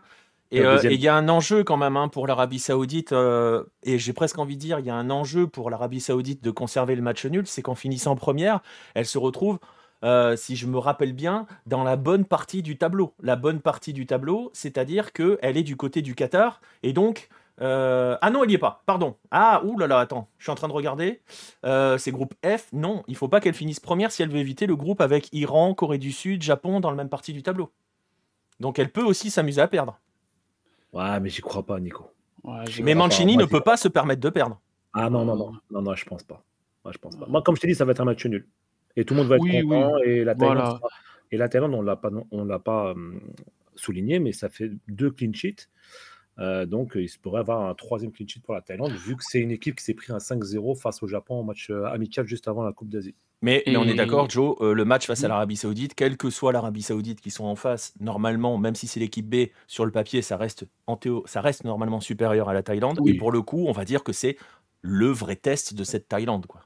[0.53, 3.99] Euh, et il y a un enjeu quand même hein, pour l'Arabie Saoudite, euh, et
[3.99, 6.95] j'ai presque envie de dire, il y a un enjeu pour l'Arabie Saoudite de conserver
[6.95, 8.61] le match nul, c'est qu'en finissant première,
[8.95, 9.59] elle se retrouve,
[10.03, 13.13] euh, si je me rappelle bien, dans la bonne partie du tableau.
[13.21, 17.29] La bonne partie du tableau, c'est-à-dire qu'elle est du côté du Qatar, et donc
[17.61, 18.83] euh, ah non, il n'y est pas.
[18.85, 19.17] Pardon.
[19.31, 20.29] Ah, ouh là là, attends.
[20.37, 21.21] Je suis en train de regarder.
[21.65, 22.67] Euh, c'est groupe F.
[22.73, 25.73] Non, il faut pas qu'elle finisse première si elle veut éviter le groupe avec Iran,
[25.73, 27.71] Corée du Sud, Japon dans la même partie du tableau.
[28.59, 29.99] Donc elle peut aussi s'amuser à perdre.
[30.93, 32.11] Ouais, mais j'y crois pas, Nico.
[32.81, 34.59] mais Mancini ne peut pas se permettre de perdre.
[34.93, 35.53] Ah non, non, non.
[35.69, 36.43] Non, non, je pense pas.
[36.83, 37.27] Moi, je pense pas.
[37.27, 38.47] Moi, comme je t'ai dit, ça va être un match nul.
[38.95, 39.97] Et tout le monde va être content.
[39.99, 40.79] Et la Thaïlande,
[41.31, 43.21] et la Thaïlande on l'a pas, on l'a pas hum,
[43.75, 45.69] souligné, mais ça fait deux clean sheets.
[46.39, 49.23] Euh, donc, il se pourrait avoir un troisième clean sheet pour la Thaïlande, vu que
[49.25, 52.25] c'est une équipe qui s'est pris un 5-0 face au Japon en match euh, amical
[52.27, 53.15] juste avant la Coupe d'Asie.
[53.41, 56.51] Mais, on est d'accord, Joe, euh, le match face à l'Arabie Saoudite, quelle que soit
[56.51, 60.21] l'Arabie Saoudite qui sont en face, normalement, même si c'est l'équipe B, sur le papier,
[60.21, 62.99] ça reste, en théo, ça reste normalement supérieur à la Thaïlande.
[63.05, 64.37] Et pour le coup, on va dire que c'est
[64.81, 66.47] le vrai test de cette Thaïlande.
[66.47, 66.61] Quoi.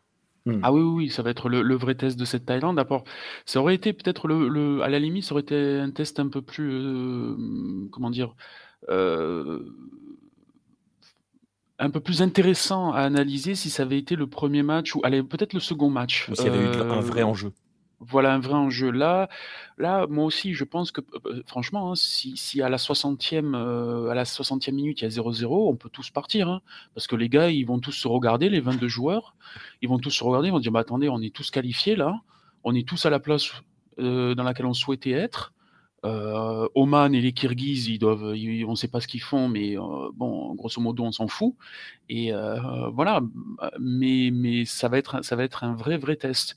[0.45, 0.59] Hmm.
[0.63, 2.75] Ah oui, oui, ça va être le, vrai test de cette Thaïlande.
[2.75, 3.03] D'abord,
[3.45, 6.41] ça aurait été peut-être le, à la limite, ça aurait été un test un peu
[6.41, 7.35] plus,
[7.91, 8.35] comment dire,
[11.83, 15.21] un peu plus intéressant à analyser si ça avait été le premier match ou allez,
[15.21, 16.31] peut-être le second match.
[16.33, 17.51] S'il y avait eu un vrai euh, enjeu.
[17.99, 18.89] Voilà un vrai enjeu.
[18.91, 19.29] Là,
[19.77, 24.09] là, moi aussi, je pense que, euh, franchement, hein, si, si, à la 60e, euh,
[24.09, 26.49] à la 60e minute, il y a 0-0, on peut tous partir.
[26.49, 26.61] Hein,
[26.93, 29.35] parce que les gars, ils vont tous se regarder, les 22 joueurs,
[29.81, 32.21] ils vont tous se regarder, ils vont dire, bah, attendez, on est tous qualifiés là,
[32.63, 33.51] on est tous à la place
[33.97, 35.53] dans laquelle on souhaitait être.
[36.05, 39.77] Euh, Oman et les Kirghizes, ils doivent, on ne sait pas ce qu'ils font, mais
[39.77, 41.55] euh, bon, grosso modo, on s'en fout.
[42.09, 43.21] Et euh, voilà,
[43.79, 46.55] mais, mais ça va être, ça va être un vrai, vrai test.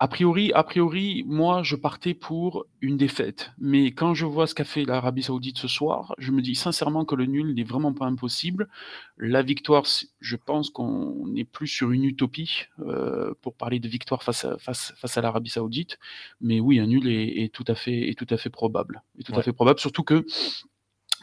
[0.00, 3.50] A priori, a priori, moi, je partais pour une défaite.
[3.58, 7.04] Mais quand je vois ce qu'a fait l'Arabie Saoudite ce soir, je me dis sincèrement
[7.04, 8.68] que le nul n'est vraiment pas impossible.
[9.16, 9.84] La victoire,
[10.20, 14.56] je pense qu'on n'est plus sur une utopie euh, pour parler de victoire face à,
[14.58, 15.98] face, face à l'Arabie Saoudite.
[16.40, 19.02] Mais oui, un nul est, tout à fait, est tout à fait probable.
[19.18, 20.24] Est tout à fait probable, surtout que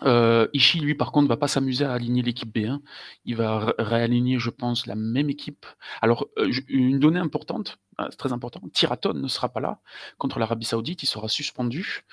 [0.03, 2.79] Euh, Ishii, lui, par contre, va pas s'amuser à aligner l'équipe B1.
[3.25, 5.65] Il va réaligner, je pense, la même équipe.
[6.01, 9.79] Alors, euh, une donnée importante, euh, très important, Tiraton ne sera pas là
[10.17, 12.03] contre l'Arabie Saoudite, il sera suspendu.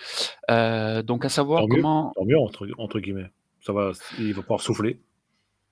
[0.49, 2.13] donc, à savoir comment.
[2.15, 3.31] tant mieux, entre, entre, guillemets.
[3.61, 5.01] Ça va, il va pouvoir souffler.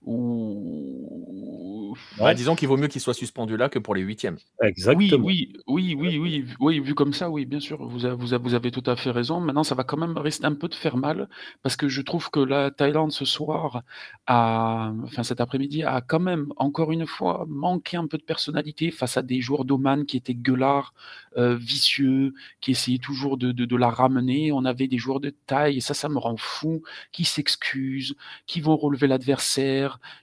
[0.04, 1.79] Ou...
[2.18, 4.36] Bah, disons qu'il vaut mieux qu'il soit suspendu là que pour les huitièmes.
[4.62, 5.24] Exactement.
[5.24, 8.70] Oui, oui, oui, oui, oui, vu comme ça, oui, bien sûr, vous, avez, vous, avez
[8.70, 9.40] tout à fait raison.
[9.40, 11.28] Maintenant, ça va quand même rester un peu de faire mal,
[11.62, 13.82] parce que je trouve que la Thaïlande ce soir,
[14.26, 18.90] a, enfin cet après-midi, a quand même, encore une fois, manqué un peu de personnalité
[18.90, 20.94] face à des joueurs d'Oman qui étaient gueulards,
[21.36, 24.52] euh, vicieux, qui essayaient toujours de, de, de, la ramener.
[24.52, 28.14] On avait des joueurs de taille, et ça, ça me rend fou, qui s'excusent,
[28.46, 29.60] qui vont relever l'adversaire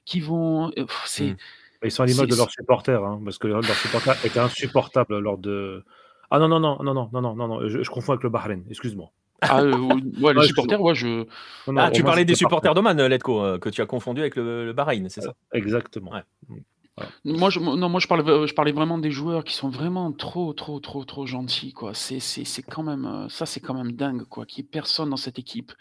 [0.06, 0.71] qui vont.
[0.77, 1.38] Euh, c'est, mmh.
[1.83, 5.37] Ils sont à l'image de leurs supporters, hein, parce que leurs supporters étaient insupportables lors
[5.37, 5.83] de.
[6.29, 8.63] Ah non, non, non, non, non, non, non, non, non je, confonds avec le Bahreïn,
[8.69, 9.11] excuse-moi.
[9.41, 9.71] Ah, euh,
[10.21, 11.25] ouais, les supporters, ouais, je.
[11.75, 14.73] ah, tu parlais des supporters d'Oman, Letko, euh, que tu as confondu avec le, le
[14.73, 15.33] Bahreïn, c'est ça?
[15.53, 16.11] Exactement.
[16.11, 16.23] Ouais.
[16.49, 16.57] Mmh.
[17.25, 20.51] Moi, je, non, moi je, parlais, je parlais vraiment des joueurs qui sont vraiment trop,
[20.53, 21.71] trop, trop, trop gentils.
[21.71, 21.93] Quoi.
[21.93, 24.23] C'est, c'est, c'est quand même, ça, c'est quand même dingue.
[24.23, 24.47] Quoi.
[24.47, 25.73] Qu'il n'y ait personne dans cette équipe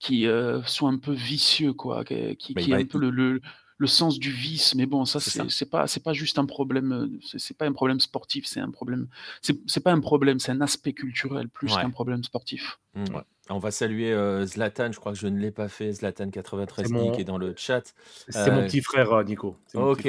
[0.00, 0.26] qui
[0.66, 2.04] soit un peu vicieux, quoi.
[2.04, 3.40] Qui, ait un peu le, le,
[3.78, 4.74] le sens du vice.
[4.74, 7.18] Mais bon, ça, c'est, c'est pas, c'est pas juste un problème.
[7.22, 8.46] C'est, pas un problème sportif.
[8.46, 9.08] C'est un problème.
[9.42, 10.38] C'est, c'est pas un problème.
[10.38, 12.78] C'est un aspect culturel plus qu'un problème sportif.
[12.94, 13.04] Mmh.
[13.50, 17.20] On va saluer euh, Zlatan, je crois que je ne l'ai pas fait, Zlatan93 qui
[17.20, 17.82] est dans le chat.
[18.30, 19.56] C'est mon euh, petit frère, euh, Nico.
[19.74, 20.08] Ok,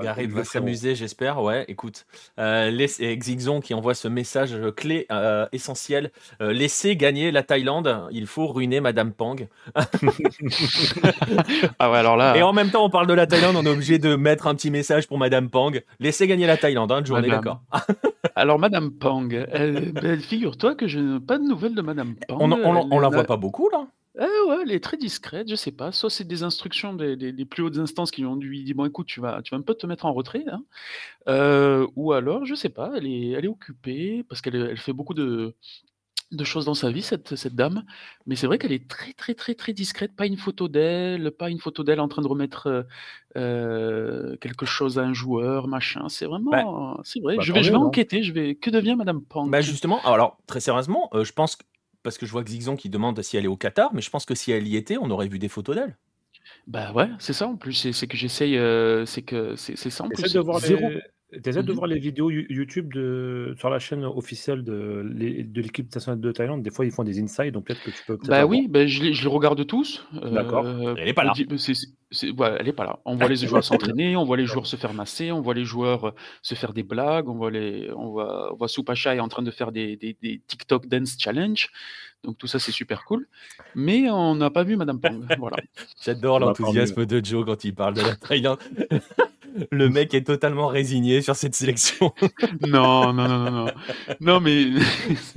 [0.00, 1.42] Gary va s'amuser, j'espère.
[1.42, 2.06] Ouais, écoute.
[2.38, 5.08] et Xixon qui envoie ce message clé
[5.50, 6.12] essentiel.
[6.38, 9.48] laissez gagner la Thaïlande, il faut ruiner Madame Pang.
[11.78, 12.36] ah ouais, alors là.
[12.36, 14.54] Et en même temps, on parle de la Thaïlande, on est obligé de mettre un
[14.54, 15.80] petit message pour Madame Pang.
[15.98, 17.60] Laissez gagner la Thaïlande, hein, journée, d'accord.
[18.36, 22.51] alors, Madame Pang, ben, figure-toi que je n'ai pas de nouvelles de Madame Pang on,
[22.56, 23.86] la voit pas beaucoup là.
[24.18, 25.90] Eh ouais, elle est très discrète, je sais pas.
[25.90, 29.20] Soit c'est des instructions des, plus hautes instances qui lui ont dit bon écoute, tu
[29.20, 30.62] vas, tu vas un peu te mettre en retrait, hein.
[31.28, 34.92] euh, ou alors je sais pas, elle est, elle est occupée parce qu'elle elle fait
[34.92, 35.54] beaucoup de,
[36.30, 37.84] de choses dans sa vie cette, cette dame,
[38.26, 40.14] mais c'est vrai qu'elle est très très très très discrète.
[40.14, 42.82] Pas une photo d'elle, pas une photo d'elle en train de remettre euh,
[43.36, 46.10] euh, quelque chose à un joueur, machin.
[46.10, 47.36] C'est vraiment, bah, c'est vrai.
[47.36, 48.22] Bah, je vais, je vais enquêter.
[48.22, 48.56] Je vais.
[48.56, 51.64] Que devient Madame Pang Bah justement, alors très sérieusement, je pense que
[52.02, 54.24] parce que je vois Xixon qui demande si elle est au Qatar, mais je pense
[54.24, 55.96] que si elle y était, on aurait vu des photos d'elle.
[56.66, 60.08] Bah ouais, c'est ça en plus, c'est que j'essaye, euh, c'est que c'est ça en
[60.08, 60.32] plus.
[60.32, 60.90] de voir zéro.
[61.40, 65.92] T'essaies de mmh voir les vidéos YouTube de, sur la chaîne officielle de, de l'équipe
[65.94, 66.62] nationale de Thaïlande?
[66.62, 68.18] Des fois, ils font des insights, donc peut-être que tu peux.
[68.26, 70.06] bah oui, bah je, les, je, les, regarde tous.
[70.12, 70.66] D'accord.
[70.66, 71.32] Euh, elle n'est pas là.
[71.36, 72.98] elle n'est pas là.
[73.06, 75.64] On voit les joueurs s'entraîner, on voit les joueurs se faire masser, on voit les
[75.64, 79.20] joueurs euh, se faire des blagues, on voit les, on voit, on voit Soupacha est
[79.20, 81.70] en train de faire des, des, des TikTok dance challenge.
[82.24, 83.26] Donc tout ça, c'est super cool.
[83.74, 85.24] Mais on n'a pas vu Madame Pang.
[85.38, 85.56] voilà.
[86.04, 88.58] J'adore l'enthousiasme de Joe quand il parle de la Thaïlande.
[89.70, 92.12] le mec est totalement résigné sur cette sélection.
[92.66, 93.66] non, non, non, non, non.
[94.20, 94.66] Non, mais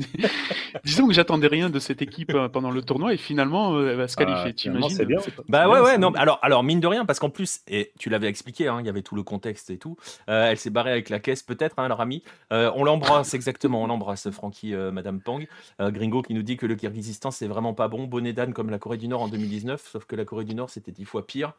[0.84, 3.98] disons que j'attendais rien de cette équipe euh, pendant le tournoi et finalement, euh, elle
[3.98, 4.54] va se qualifier.
[4.54, 5.20] tu imagines bien.
[5.50, 5.98] Bah ouais, ouais.
[5.98, 8.86] Non, alors, alors mine de rien, parce qu'en plus, et tu l'avais expliqué, hein, il
[8.86, 9.98] y avait tout le contexte et tout.
[10.30, 12.24] Euh, elle s'est barrée avec la caisse, peut-être, hein, leur ami.
[12.52, 15.46] on l'embrasse exactement, on l'embrasse, Francky, Madame Pang.
[15.80, 18.80] Gringo qui nous dit que le Kyrgyzstan c'est vraiment pas bon, bonnet d'âne comme la
[18.80, 21.54] Corée du Nord en 2019, sauf que la Corée du Nord c'était dix fois pire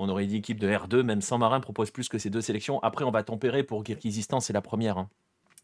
[0.00, 2.82] on aurait dit équipe de R2, même sans marin propose plus que ces deux sélections.
[2.82, 4.98] Après, on va tempérer pour Kirghizistan, c'est la première.
[4.98, 5.08] Hein.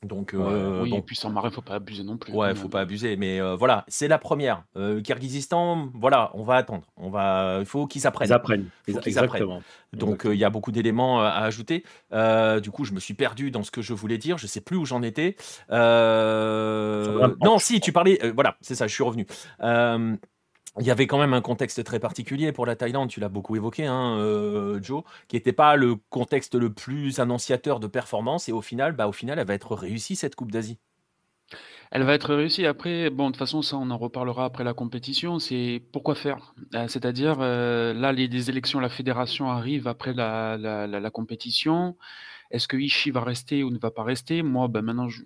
[0.03, 2.31] Donc, euh, oui, et puis sans marin, faut pas abuser non plus.
[2.31, 4.63] Ouais, faut pas abuser, mais euh, voilà, c'est la première.
[4.77, 6.85] Euh, Kirghizistan, voilà, on va attendre.
[6.99, 8.29] On va, il faut qu'ils apprennent.
[8.29, 8.69] Ils apprennent.
[8.87, 9.63] Exactement.
[9.95, 11.83] Donc il y a beaucoup d'éléments à ajouter.
[12.13, 14.37] du coup, je me suis perdu dans ce que je voulais dire.
[14.37, 15.37] Je sais plus où j'en étais.
[15.71, 18.21] Non, si tu parlais.
[18.35, 18.87] voilà, c'est ça.
[18.87, 19.27] Je suis revenu.
[20.79, 23.57] Il y avait quand même un contexte très particulier pour la Thaïlande, tu l'as beaucoup
[23.57, 28.49] évoqué, hein, euh, Joe, qui n'était pas le contexte le plus annonciateur de performance.
[28.49, 30.79] Et au final, bah, au final, elle va être réussie cette Coupe d'Asie.
[31.91, 32.67] Elle va être réussie.
[32.67, 35.39] Après, bon, de toute façon, ça, on en reparlera après la compétition.
[35.39, 36.55] C'est pourquoi faire?
[36.75, 41.97] Euh, C'est-à-dire, euh, là, les, les, élections, la fédération arrive après la, compétition.
[42.51, 44.43] Est-ce que Ishii va rester ou ne va pas rester?
[44.43, 45.23] Moi, ben maintenant, je,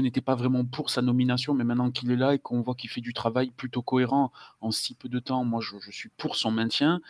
[0.00, 2.90] n'étais pas vraiment pour sa nomination, mais maintenant qu'il est là et qu'on voit qu'il
[2.90, 6.36] fait du travail plutôt cohérent en si peu de temps, moi, je, je suis pour
[6.36, 7.00] son maintien.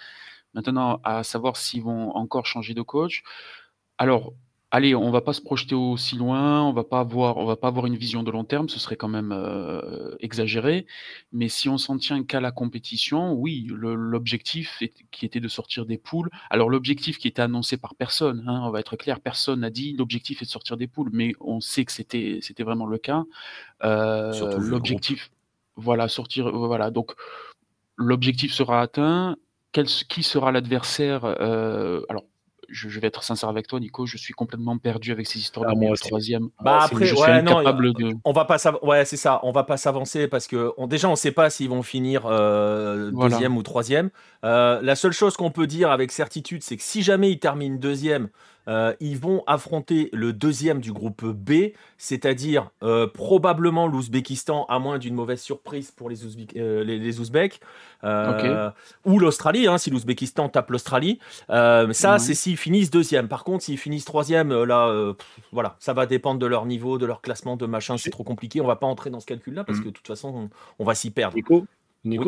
[0.54, 3.22] Maintenant, à savoir s'ils vont encore changer de coach.
[3.98, 4.32] Alors,
[4.72, 7.66] Allez, on va pas se projeter aussi loin, on va pas avoir on va pas
[7.66, 10.86] avoir une vision de long terme, ce serait quand même, euh, exagéré.
[11.32, 14.80] Mais si on s'en tient qu'à la compétition, oui, l'objectif
[15.10, 18.70] qui était de sortir des poules alors l'objectif qui était annoncé par personne, hein, on
[18.70, 21.84] va être clair, personne n'a dit: «L'objectif est de sortir des poules», mais on sait
[21.84, 23.24] que c'était c'était vraiment le cas.
[23.84, 25.30] Euh, l'objectif
[25.74, 27.12] voilà, sortir voilà, donc
[27.96, 29.36] l'objectif sera atteint.
[29.72, 32.24] Quel, qui sera l'adversaire Alors,
[32.70, 35.74] je, vais être sincère avec toi, Nico, je suis complètement perdu avec ces histoires ah,
[35.74, 36.48] de troisième.
[36.62, 37.62] Bah après, je ouais, non,
[38.24, 41.16] on va pas ouais, c'est ça, on va pas s'avancer parce que on, déjà on
[41.16, 44.10] sait pas s'ils vont finir euh, deuxième ou troisième.
[44.44, 47.76] Euh, la seule chose qu'on peut dire avec certitude, c'est que si jamais ils terminent
[47.76, 48.28] deuxième,
[48.68, 54.98] euh, ils vont affronter le deuxième du groupe B, c'est-à-dire euh, probablement l'Ouzbékistan, à moins
[54.98, 56.18] d'une mauvaise surprise pour les,
[56.56, 57.60] euh, les, Ouzbeks,
[59.04, 61.18] ou l'Australie, hein, si l'Ouzbékistan tape l'Australie.
[61.48, 63.28] ça, c'est s'ils finissent deuxième.
[63.28, 65.14] Par contre, s'ils finissent troisième, là,
[65.52, 67.96] voilà, ça va dépendre de leur niveau, de leur classement, de machin.
[67.98, 68.60] C'est trop compliqué.
[68.60, 69.82] On va pas entrer dans ce calcul-là parce mm.
[69.82, 71.36] que de toute façon, on, va s'y perdre.
[71.36, 71.66] Nico,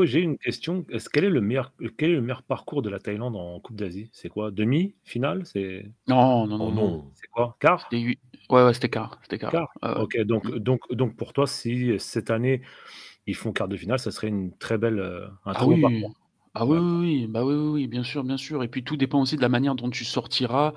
[0.04, 0.84] j'ai une question.
[0.90, 3.76] Est-ce quel est le meilleur quel est le meilleur parcours de la Thaïlande en Coupe
[3.76, 4.10] d'Asie?
[4.12, 4.50] C'est quoi?
[4.50, 4.94] Demi?
[5.04, 5.46] Finale?
[5.46, 7.10] C'est Non, non, non, oh non.
[7.14, 7.56] c'est quoi?
[7.60, 7.88] Quart?
[7.92, 8.16] Ouais,
[8.50, 9.52] ouais, c'était quart, c'était quart.
[9.52, 9.70] Quart?
[10.00, 10.58] OK, donc mm.
[10.58, 12.62] donc donc pour toi, si cette année,
[13.26, 15.80] ils font quart de finale, ça serait une très belle, euh, un Ah très beau
[15.80, 16.14] parcours?
[16.54, 18.62] Ah oui, oui, oui, bah oui, oui, oui, bien sûr, bien sûr.
[18.62, 20.74] Et puis tout dépend aussi de la manière dont tu sortiras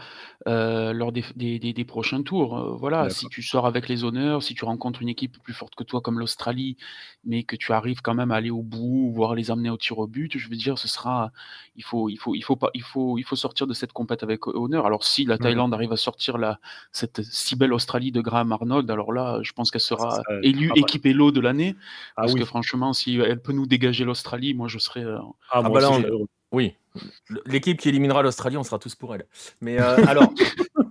[0.48, 2.58] euh, lors des, des, des- prochains tours.
[2.58, 5.76] Euh, voilà, si tu sors avec les honneurs, si tu rencontres une équipe plus forte
[5.76, 6.78] que toi comme l'Australie,
[7.26, 9.98] mais que tu arrives quand même à aller au bout, voire les amener au tir
[10.00, 11.32] au but, je veux dire, ce sera,
[11.76, 14.24] il faut, il faut, il faut pas, il faut, il faut sortir de cette compète
[14.24, 14.86] avec honneur.
[14.86, 16.58] Alors si la Thaïlande arrive à sortir la,
[16.94, 21.06] cette si belle Australie de Graham Arnold, alors là, je pense qu'elle sera élue équipe
[21.06, 21.76] Elo de l'année,
[22.16, 25.18] Ah parce que franchement, si elle peut nous dégager l'Australie, moi je serais, euh,
[25.50, 26.00] Ah, ah bah
[26.52, 26.76] oui,
[27.46, 29.26] l'équipe qui éliminera l'Australie, on sera tous pour elle.
[29.62, 30.32] Mais euh, alors,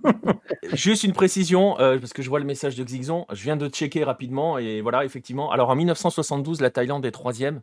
[0.73, 3.67] juste une précision, euh, parce que je vois le message de Xixon, je viens de
[3.67, 5.51] checker rapidement, et voilà, effectivement.
[5.51, 7.61] Alors en 1972, la Thaïlande est troisième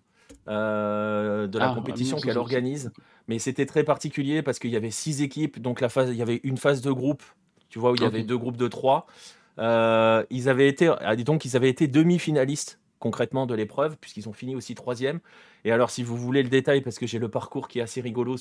[0.49, 2.93] euh, de la ah, compétition qu'elle organise,
[3.29, 6.23] mais c'était très particulier parce qu'il y avait six équipes, donc la phase, il y
[6.23, 7.23] avait une phase de groupe,
[7.69, 9.07] tu vois, où il y avait deux groupes de trois.
[9.59, 14.55] ils avaient été, ah, donc ils avaient été demi-finalistes concrètement de l'épreuve, puisqu'ils ont fini
[14.55, 15.21] aussi troisième.
[15.65, 18.01] Et alors, si vous voulez le détail, parce que j'ai le parcours qui est assez
[18.01, 18.37] rigolo,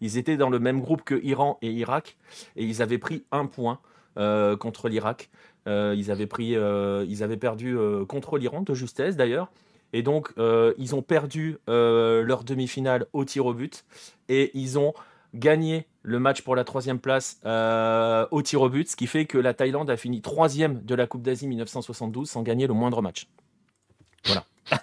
[0.00, 2.16] ils étaient dans le même groupe que Iran et Irak,
[2.56, 3.80] et ils avaient pris un point
[4.18, 5.30] euh, contre l'Irak.
[5.66, 7.76] Euh, ils, avaient euh, ils avaient perdu
[8.08, 9.50] contre l'Iran, de justesse d'ailleurs.
[9.92, 10.34] Et donc,
[10.78, 13.84] ils ont perdu leur demi-finale au tir au but,
[14.28, 14.92] et ils ont
[15.34, 19.38] gagné le match pour la troisième place au tir au but, ce qui fait que
[19.38, 23.28] la Thaïlande a fini troisième de la Coupe d'Asie 1972 sans gagner le moindre match.
[24.26, 24.44] Voilà.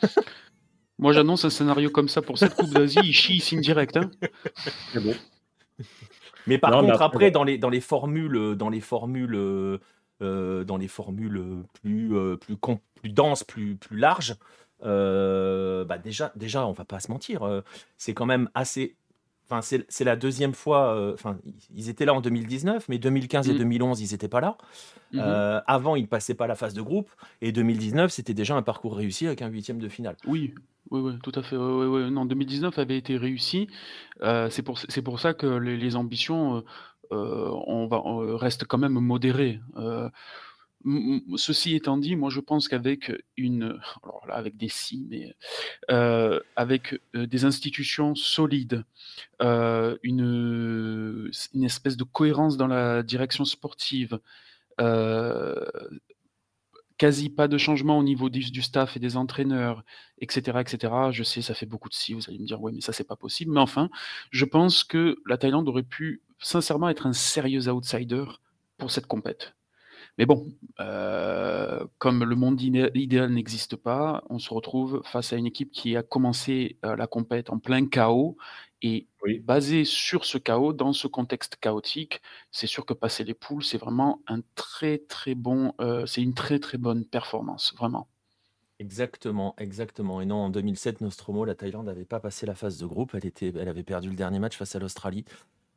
[1.01, 2.99] Moi, j'annonce un scénario comme ça pour cette Coupe d'Asie.
[2.99, 3.97] Ishii signe direct.
[3.97, 4.11] Hein.
[4.93, 5.15] C'est bon.
[6.47, 9.35] Mais par contre, après, dans les, dans les formules, dans les formules,
[10.21, 11.43] euh, dans les formules
[11.81, 12.55] plus, euh, plus,
[12.95, 14.35] plus denses, plus, plus larges,
[14.83, 17.63] euh, bah déjà, déjà, on va pas se mentir,
[17.97, 18.95] c'est quand même assez
[19.61, 20.95] c'est la deuxième fois.
[20.95, 21.37] Euh, enfin,
[21.75, 24.03] ils étaient là en 2019, mais 2015 et 2011, mmh.
[24.03, 24.57] ils n'étaient pas là.
[25.11, 27.09] Mmh euh, avant, ils passaient pas la phase de groupe,
[27.41, 30.15] et 2019, c'était déjà un parcours réussi avec un huitième de finale.
[30.25, 30.53] Oui,
[30.89, 31.57] oui, oui, tout à fait.
[31.57, 33.67] Non, 2019 avait été réussi.
[34.21, 36.63] Euh, c'est pour, pour ça que les, ambitions
[37.11, 38.01] on va,
[38.37, 39.59] restent quand même modérées.
[41.37, 43.79] Ceci étant dit, moi je pense qu'avec une,
[44.29, 45.35] avec des si, mais
[45.89, 48.83] euh, avec euh, des institutions solides,
[49.41, 51.29] euh, une,
[51.63, 54.19] espèce de cohérence dans la direction sportive,
[56.97, 59.83] quasi pas de changement au niveau du, du, staff et des entraîneurs,
[60.19, 60.93] etc., etc.
[61.11, 62.13] Je sais, ça fait beaucoup de si.
[62.13, 63.51] Vous allez me dire, ouais, mais ça c'est pas possible.
[63.51, 63.89] Mais enfin,
[64.31, 68.25] je pense que la Thaïlande aurait pu sincèrement être un sérieux outsider
[68.77, 69.53] pour cette compète.
[70.17, 70.45] Mais bon,
[70.79, 75.95] euh, comme le monde idéal n'existe pas, on se retrouve face à une équipe qui
[75.95, 78.37] a commencé euh, la compète en plein chaos
[78.81, 79.07] et
[79.43, 82.21] basé sur ce chaos, dans ce contexte chaotique,
[82.51, 86.33] c'est sûr que passer les poules, c'est vraiment un très très bon, euh, c'est une
[86.33, 88.07] très très bonne performance, vraiment.
[88.79, 90.21] Exactement, exactement.
[90.21, 93.11] Et non, en 2007, Nostromo, la Thaïlande n'avait pas passé la phase de groupe.
[93.13, 95.23] Elle, était, elle avait perdu le dernier match face à l'Australie.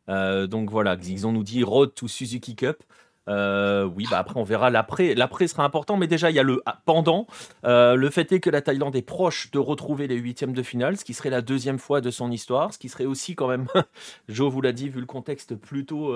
[0.09, 2.82] donc voilà, ils ont nous dit Road to Suzuki Cup.
[3.29, 5.14] Euh, oui, bah après on verra l'après.
[5.14, 7.27] L'après sera important, mais déjà il y a le pendant.
[7.64, 10.97] Euh, le fait est que la Thaïlande est proche de retrouver les huitièmes de finale,
[10.97, 13.66] ce qui serait la deuxième fois de son histoire, ce qui serait aussi quand même,
[14.29, 16.14] Joe vous l'a dit, vu le contexte plutôt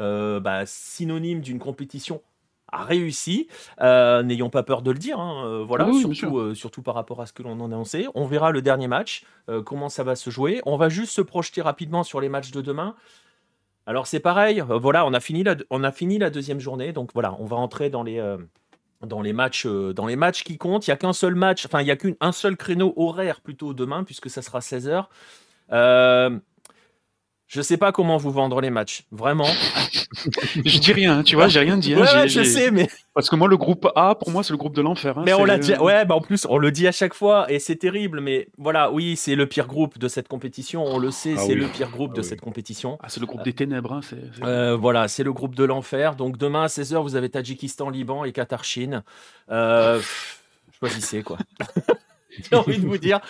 [0.00, 2.22] euh, bah, synonyme d'une compétition
[2.72, 3.48] réussie.
[3.80, 7.32] N'ayons pas peur de le dire, hein, voilà, ah surtout, surtout, par rapport à ce
[7.32, 8.06] que l'on en a annoncé.
[8.14, 9.24] On verra le dernier match,
[9.66, 10.62] comment ça va se jouer.
[10.64, 12.94] On va juste se projeter rapidement sur les matchs de demain.
[13.86, 17.56] Alors c'est pareil, euh, voilà, on a, fini la, deuxième journée, donc voilà, on va
[17.56, 18.38] entrer dans les, euh,
[19.04, 20.86] dans les, matchs, euh, dans les matchs qui comptent.
[20.86, 23.74] Il n'y a qu'un seul match, enfin il n'y a qu'un seul créneau horaire plutôt
[23.74, 25.06] demain, puisque ça sera 16h.
[27.52, 29.44] Je sais pas comment vous vendre les matchs, vraiment.
[30.64, 31.92] je dis rien, hein, tu vois, j'ai rien dit.
[31.92, 34.56] Hein, ouais, je sais, mais parce que moi, le groupe A, pour moi, c'est le
[34.56, 35.18] groupe de l'enfer.
[35.18, 37.52] Hein, mais on l'a dit, ouais, bah en plus, on le dit à chaque fois
[37.52, 38.20] et c'est terrible.
[38.22, 40.82] Mais voilà, oui, c'est le pire groupe de cette compétition.
[40.82, 42.96] On le sait, ah c'est le pire groupe de ah cette compétition.
[43.02, 44.00] Ah, c'est le groupe des ténèbres.
[44.42, 46.16] Euh, voilà, c'est le groupe de l'enfer.
[46.16, 49.02] Donc demain à 16h, vous avez Tadjikistan, Liban et Qatar, Chine.
[49.50, 50.00] Euh,
[50.80, 51.36] choisissez quoi.
[52.50, 53.20] J'ai envie de vous dire,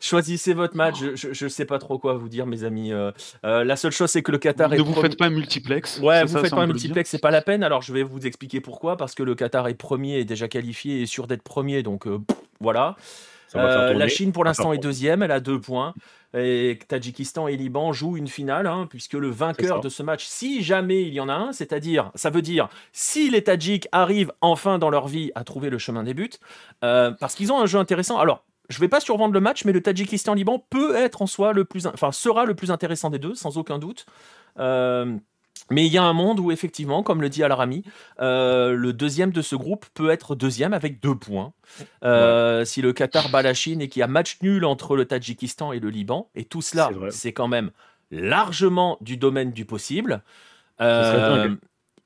[0.00, 0.96] choisissez votre match.
[1.14, 2.92] Je ne sais pas trop quoi vous dire, mes amis.
[2.92, 3.10] Euh,
[3.44, 5.98] euh, la seule chose, c'est que le Qatar ne vous faites pas un multiplex.
[6.00, 7.62] Ouais, vous ne faites pas un multiplex, c'est pas la peine.
[7.62, 8.96] Alors, je vais vous expliquer pourquoi.
[8.96, 11.82] Parce que le Qatar est premier, est déjà qualifié, et sûr d'être premier.
[11.82, 12.18] Donc, euh,
[12.60, 12.96] voilà.
[13.54, 15.22] la Chine, pour l'instant, est deuxième.
[15.22, 15.94] Elle a deux points.
[16.34, 20.62] Et Tadjikistan et Liban jouent une finale, hein, puisque le vainqueur de ce match, si
[20.62, 24.78] jamais il y en a un, c'est-à-dire, ça veut dire, si les Tadjiks arrivent enfin
[24.78, 26.30] dans leur vie à trouver le chemin des buts,
[26.80, 28.18] parce qu'ils ont un jeu intéressant.
[28.18, 31.64] Alors, je vais pas survendre le match, mais le Tadjikistan-Liban peut être en soi le
[31.64, 34.06] plus, enfin sera le plus intéressant des deux, sans aucun doute.
[34.58, 35.16] Euh,
[35.70, 37.84] mais il y a un monde où effectivement, comme le dit Alarami,
[38.20, 41.52] euh, le deuxième de ce groupe peut être deuxième avec deux points.
[42.02, 45.04] Euh, si le Qatar bat la Chine et qu'il y a match nul entre le
[45.04, 47.70] Tadjikistan et le Liban, et tout cela, c'est quand même
[48.10, 50.22] largement du domaine du possible.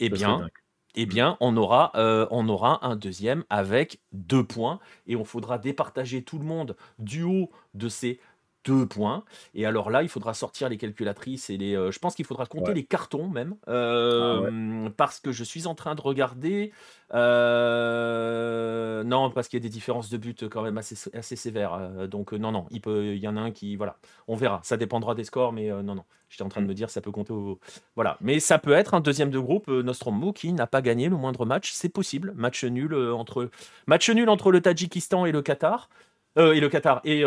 [0.00, 0.48] eh bien,
[0.97, 4.80] eh bien, on aura, euh, on aura un deuxième avec deux points.
[5.07, 8.18] Et on faudra départager tout le monde du haut de ces
[8.66, 9.24] deux points.
[9.54, 11.74] Et alors là, il faudra sortir les calculatrices et les.
[11.76, 15.66] Euh, je pense qu'il faudra compter les cartons même, ah euh, parce que je suis
[15.66, 16.72] en train de regarder.
[17.14, 22.08] Euh, non, parce qu'il y a des différences de but quand même assez, assez sévères.
[22.08, 23.96] donc non, non, il peut, il y en a un qui, voilà,
[24.26, 24.60] on verra.
[24.64, 26.04] Ça dépendra des scores, mais non, non.
[26.28, 26.70] J'étais en train de mm.
[26.70, 27.60] me dire, ça peut compter au,
[27.94, 28.18] voilà.
[28.20, 31.46] Mais ça peut être un deuxième de groupe, Nostromo, qui n'a pas gagné le moindre
[31.46, 31.70] match.
[31.72, 32.32] C'est possible.
[32.34, 33.50] Match nul entre,
[33.86, 35.88] match nul entre le Tadjikistan et le Qatar,
[36.36, 37.24] et le Qatar et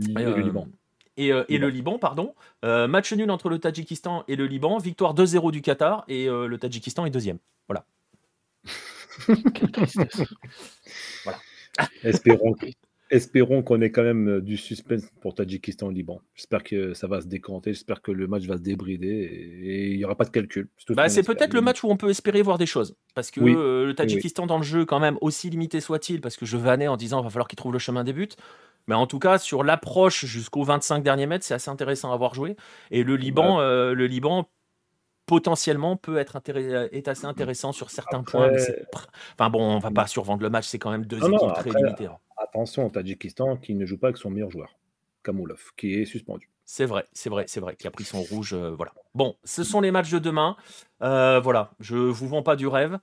[0.00, 0.68] et le Liban.
[1.16, 2.34] Et, euh, le Liban, pardon.
[2.64, 4.78] Euh, match nul entre le Tadjikistan et le Liban.
[4.78, 7.38] Victoire 2-0 du Qatar et euh, le Tadjikistan est deuxième.
[7.68, 7.84] Voilà.
[11.24, 11.38] voilà.
[12.02, 12.54] Espérons,
[13.10, 16.22] espérons qu'on ait quand même du suspense pour Tadjikistan-Liban.
[16.34, 17.74] J'espère que ça va se décanter.
[17.74, 20.68] J'espère que le match va se débrider et il n'y aura pas de calcul.
[20.90, 22.96] Bah, c'est peut-être le match où on peut espérer voir des choses.
[23.14, 26.56] Parce que le Tadjikistan dans le jeu, quand même, aussi limité soit-il, parce que je
[26.56, 28.30] vannais en disant qu'il va falloir qu'il trouve le chemin des buts.
[28.86, 32.34] Mais en tout cas, sur l'approche jusqu'aux 25 derniers mètres, c'est assez intéressant à avoir
[32.34, 32.56] joué.
[32.90, 34.48] Et le Liban, euh, le Liban
[35.26, 36.40] potentiellement peut être
[36.92, 38.50] est assez intéressant sur certains points.
[39.34, 42.06] Enfin bon, on va pas survendre le match, c'est quand même deux équipes très limitées.
[42.06, 42.18] Hein.
[42.36, 44.76] Attention au Tadjikistan qui ne joue pas avec son meilleur joueur,
[45.22, 46.48] Kamolov, qui est suspendu.
[46.64, 48.54] C'est vrai, c'est vrai, c'est vrai, qui a pris son rouge.
[48.54, 48.92] Euh, voilà.
[49.14, 50.56] Bon, ce sont les matchs de demain.
[51.02, 52.98] Euh, voilà, je vous vends pas du rêve.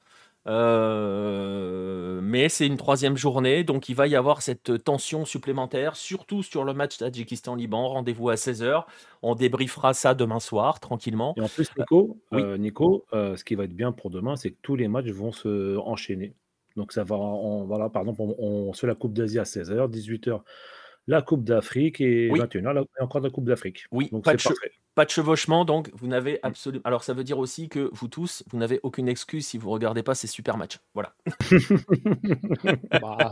[0.48, 6.44] Euh, mais c'est une troisième journée, donc il va y avoir cette tension supplémentaire, surtout
[6.44, 7.90] sur le match Tadjikistan-Liban.
[7.90, 8.86] Rendez-vous à 16h.
[9.22, 11.34] On débriefera ça demain soir, tranquillement.
[11.38, 14.58] Et en plus, Nico, euh, Nico ce qui va être bien pour demain, c'est que
[14.62, 16.34] tous les matchs vont se enchaîner.
[16.76, 19.44] Donc ça va, on, voilà, par exemple, on, on se fait la Coupe d'Asie à
[19.44, 20.42] 16h, 18h
[21.10, 23.86] la Coupe d'Afrique et 21h, encore la Coupe d'Afrique.
[23.91, 24.41] Oui, donc pas, de
[24.93, 26.84] pas de chevauchement, donc vous n'avez absolument.
[26.86, 30.03] Alors ça veut dire aussi que vous tous, vous n'avez aucune excuse si vous regardez
[30.03, 30.78] pas ces super matchs.
[30.93, 31.14] Voilà.
[33.01, 33.32] Bah,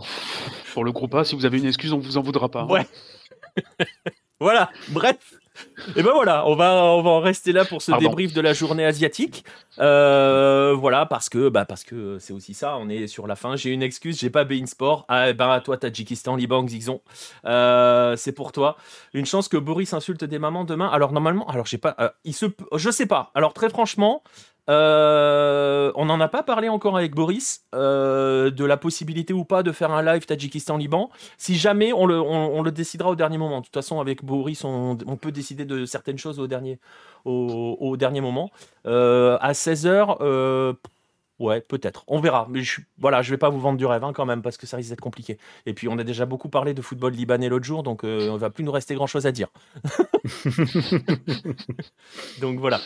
[0.73, 2.61] pour le groupe A, si vous avez une excuse, on vous en voudra pas.
[2.61, 2.67] Hein.
[2.67, 2.87] Ouais.
[4.39, 4.71] voilà.
[4.89, 5.35] Bref.
[5.95, 8.53] Et ben voilà, on va, on va en rester là pour ce débrief de la
[8.53, 9.43] journée asiatique.
[9.79, 13.55] Euh, voilà, parce que bah parce que c'est aussi ça, on est sur la fin.
[13.55, 15.05] J'ai une excuse, j'ai pas Bein Sport.
[15.07, 17.01] Ah ben à toi, Tadjikistan, Liban, Xixon.
[17.45, 18.77] Euh, c'est pour toi.
[19.13, 20.89] Une chance que Boris insulte des mamans demain.
[20.89, 22.45] Alors normalement, alors j'ai pas, euh, il se,
[22.75, 23.31] je sais pas.
[23.35, 24.23] Alors très franchement,
[24.69, 29.63] euh, on n'en a pas parlé encore avec Boris euh, de la possibilité ou pas
[29.63, 31.09] de faire un live Tadjikistan-Liban.
[31.37, 33.59] Si jamais, on le, décidera au dernier moment.
[33.59, 36.79] De toute façon, avec Boris, on, peut décider de certaines choses au dernier,
[37.25, 38.51] au, dernier moment.
[38.85, 40.75] Euh, à 16h,
[41.39, 42.03] ouais, peut-être.
[42.07, 42.47] On verra.
[42.49, 44.67] Mais je, voilà, je vais pas vous vendre du rêve hein, quand même parce que
[44.67, 45.37] ça risque d'être compliqué.
[45.65, 48.49] Et puis, on a déjà beaucoup parlé de football libanais l'autre jour, donc on va
[48.49, 49.47] plus nous rester grand-chose à dire.
[52.41, 52.79] donc voilà.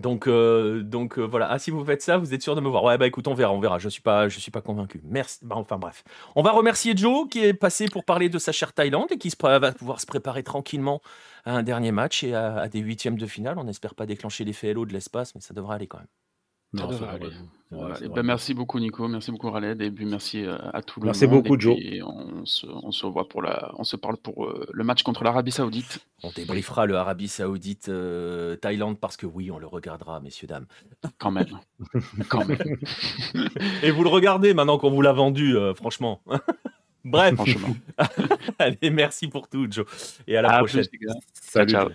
[0.00, 1.50] Donc, euh, euh, voilà.
[1.50, 2.84] Ah, si vous faites ça, vous êtes sûr de me voir.
[2.84, 3.78] Ouais, bah écoute, on verra, on verra.
[3.78, 5.00] Je suis pas, je suis pas convaincu.
[5.04, 5.38] Merci.
[5.42, 8.72] Bah, enfin bref, on va remercier Joe qui est passé pour parler de sa chère
[8.72, 11.00] Thaïlande et qui va pouvoir se préparer tranquillement
[11.44, 13.58] à un dernier match et à, à des huitièmes de finale.
[13.58, 16.08] On n'espère pas déclencher l'effet Hello de l'espace, mais ça devrait aller quand même.
[17.70, 21.16] Ben, merci beaucoup Nico, merci beaucoup Raled et puis merci euh, à tout le monde.
[21.16, 21.76] Merci beaucoup Joe.
[22.04, 25.24] on se, on se revoit pour la, on se parle pour euh, le match contre
[25.24, 25.98] l'Arabie Saoudite.
[26.22, 30.66] On débriefera le Arabie Saoudite euh, Thaïlande parce que oui, on le regardera, messieurs dames.
[31.18, 31.58] Quand même,
[32.28, 32.58] quand même.
[33.82, 36.20] Et vous le regardez maintenant qu'on vous l'a vendu, franchement.
[37.04, 37.34] Bref,
[38.58, 39.86] allez, merci pour tout, Joe,
[40.26, 40.84] et à la prochaine.
[41.34, 41.72] Salut.
[41.72, 41.88] ciao.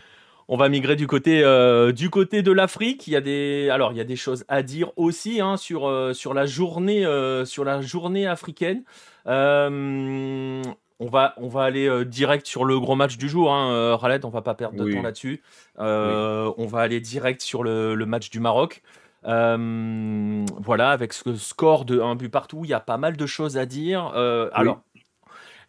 [0.52, 3.08] On va migrer du côté, euh, du côté de l'Afrique.
[3.08, 5.88] Il y a des, alors il y a des choses à dire aussi hein, sur,
[5.88, 8.84] euh, sur la journée, euh, sur la journée africaine.
[9.26, 10.62] on
[11.00, 13.54] va, on va aller direct sur le gros match du jour.
[13.54, 15.42] Hein, Raled, on va pas perdre de temps là-dessus.
[15.78, 18.82] On va aller direct sur le, le match du Maroc.
[19.24, 23.58] voilà, avec ce score de un but partout, il y a pas mal de choses
[23.58, 24.08] à dire.
[24.54, 24.82] Alors,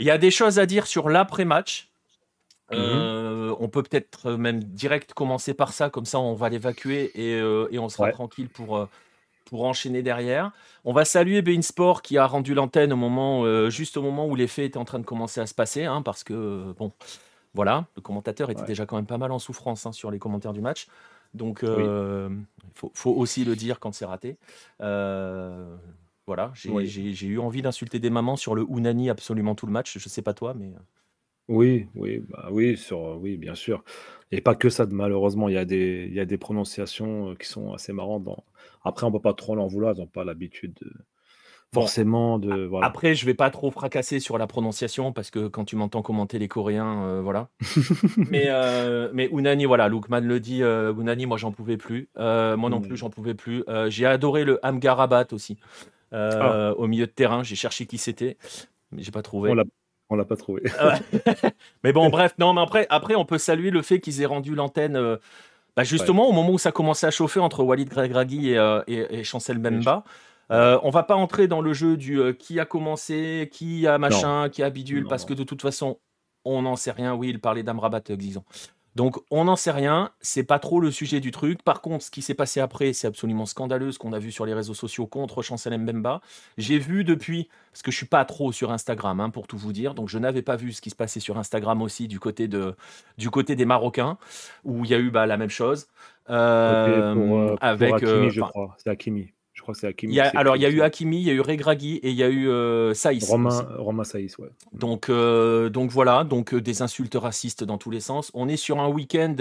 [0.00, 1.91] il y a des choses à dire sur l'après-match.
[2.72, 7.10] Mmh euh, on peut peut-être même direct commencer par ça, comme ça on va l'évacuer
[7.14, 8.88] et, euh, on sera tranquille pour, euh,
[9.46, 10.52] pour enchaîner derrière.
[10.84, 14.34] On va saluer Bein Sport qui a rendu l'antenne au moment, juste au moment où
[14.34, 16.92] les faits étaient en train de commencer à se passer, hein, parce que bon,
[17.54, 20.52] voilà, le commentateur était déjà quand même pas mal en souffrance hein, sur les commentaires
[20.52, 20.86] du match.
[21.34, 22.44] Donc, il
[22.74, 24.38] faut, aussi le dire quand c'est raté.
[24.80, 29.98] voilà, j'ai eu envie d'insulter des mamans sur le Unani absolument tout le match.
[29.98, 30.72] Je sais pas toi, mais.
[31.48, 33.84] Oui, oui, bah, oui, sur, oui, bien sûr.
[34.30, 37.46] Et pas que ça, malheureusement, il y a des, il y a des prononciations qui
[37.46, 38.26] sont assez marrantes.
[38.84, 40.90] Après, on peut pas trop l'en vouloir, ils n'ont pas l'habitude de,
[41.74, 42.64] forcément de.
[42.64, 42.86] Voilà.
[42.86, 46.38] Après, je vais pas trop fracasser sur la prononciation parce que quand tu m'entends commenter
[46.38, 47.48] les Coréens, voilà.
[48.16, 48.48] mais,
[49.12, 52.08] mais Unani, voilà, Lukman le dit, Unani, moi j'en pouvais plus.
[52.16, 52.96] moi non plus, mmh.
[52.96, 53.64] j'en pouvais plus.
[53.88, 55.58] j'ai adoré le Amgarabat aussi.
[56.12, 56.72] Ah.
[56.76, 58.38] Au milieu de terrain, j'ai cherché qui c'était,
[58.92, 59.52] mais j'ai pas trouvé.
[60.12, 60.62] On l'a pas trouvé.
[60.78, 60.98] Ah
[61.84, 64.54] mais bon, bref, non, mais après, après, on peut saluer le fait qu'ils aient rendu
[64.54, 64.94] l'antenne.
[64.94, 65.16] Euh,
[65.74, 69.24] bah, justement, au moment où ça commençait à chauffer entre Walid Gregragui et, euh, et,
[69.24, 70.04] Chancel Memba.
[70.50, 73.96] Euh, on va pas entrer dans le jeu du euh, qui a commencé, qui a
[73.96, 75.98] machin, qui a bidule, parce que de toute façon,
[76.44, 77.14] on n'en sait rien.
[77.14, 78.44] Oui, il parlait d'Amrabat, disons.
[78.94, 81.62] Donc on n'en sait rien, c'est pas trop le sujet du truc.
[81.62, 84.44] Par contre, ce qui s'est passé après, c'est absolument scandaleux ce qu'on a vu sur
[84.44, 86.20] les réseaux sociaux contre Chancel Mbemba.
[86.58, 89.72] J'ai vu depuis, parce que je suis pas trop sur Instagram, hein, pour tout vous
[89.72, 92.48] dire, donc je n'avais pas vu ce qui se passait sur Instagram aussi du côté,
[92.48, 92.76] de,
[93.16, 94.18] du côté des Marocains,
[94.64, 95.88] où il y a eu bah, la même chose.
[96.28, 98.76] Euh, pour, avec, Hakimi, je crois.
[98.78, 99.32] C'est Hakimi.
[99.62, 100.18] Je crois que c'est Hakimi.
[100.18, 102.28] alors, il y a eu Hakimi, il y a eu Regragui et il y a
[102.28, 103.30] eu euh, Saïs.
[103.30, 104.48] Romain, Romain Saïs, ouais.
[104.72, 108.32] Donc, euh, donc voilà, donc euh, des insultes racistes dans tous les sens.
[108.34, 109.36] On est sur un week-end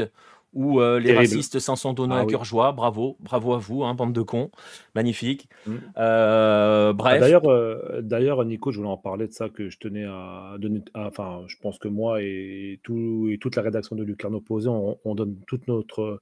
[0.53, 2.71] où euh, les racistes s'en sont donnés ah à cœur joie.
[2.71, 4.51] Bravo, bravo à vous, hein, bande de cons.
[4.93, 5.49] Magnifique.
[5.65, 5.75] Mm.
[5.95, 7.19] Ah, bref.
[7.19, 10.83] d'ailleurs, d'ailleurs, Nico, je voulais en parler de ça que je tenais à donner.
[10.93, 14.99] enfin, je pense que moi et, tout, et toute la rédaction de Lucarno Posé, on,
[15.03, 16.21] on, donne toute notre,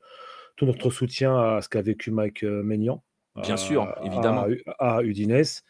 [0.56, 3.04] tout notre soutien à ce qu'a vécu Mike Maignan.
[3.36, 4.46] Bien sûr, évidemment.
[4.80, 5.64] À, Udinese.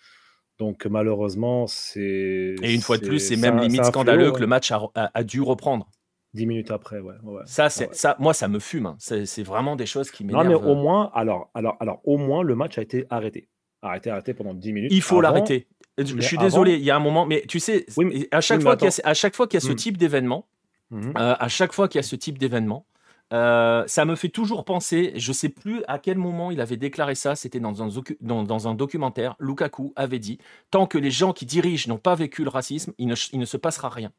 [0.57, 2.55] Donc malheureusement, c'est.
[2.61, 5.89] Et une fois de plus, c'est même limite scandaleux que le match a, dû reprendre.
[6.35, 7.15] Dix minutes après, ouais.
[7.45, 8.15] Ça, c'est ça.
[8.19, 8.85] Moi, ça me fume.
[8.85, 8.97] Hein.
[8.99, 10.45] C'est vraiment des choses qui m'énervent.
[10.45, 13.49] Non, mais au moins, alors, alors, alors, au moins, le match a été arrêté.
[13.81, 14.91] Arrêté, arrêté pendant 10 minutes.
[14.93, 15.67] Il faut l'arrêter.
[15.97, 17.85] Je suis désolé, il y a un moment, mais tu sais,
[18.31, 19.75] à, chaque fois qu'il y a, à chaque fois qu'il y a ce mmh.
[19.75, 20.47] type d'événement,
[20.91, 21.09] mmh.
[21.17, 22.85] euh, à chaque fois qu'il y a ce type d'événement,
[23.31, 27.15] euh, ça me fait toujours penser, je sais plus à quel moment il avait déclaré
[27.15, 27.89] ça, c'était dans un,
[28.21, 30.39] dans, un documentaire, Lukaku avait dit,
[30.71, 33.45] tant que les gens qui dirigent n'ont pas vécu le racisme, il ne, il ne
[33.45, 34.11] se passera rien.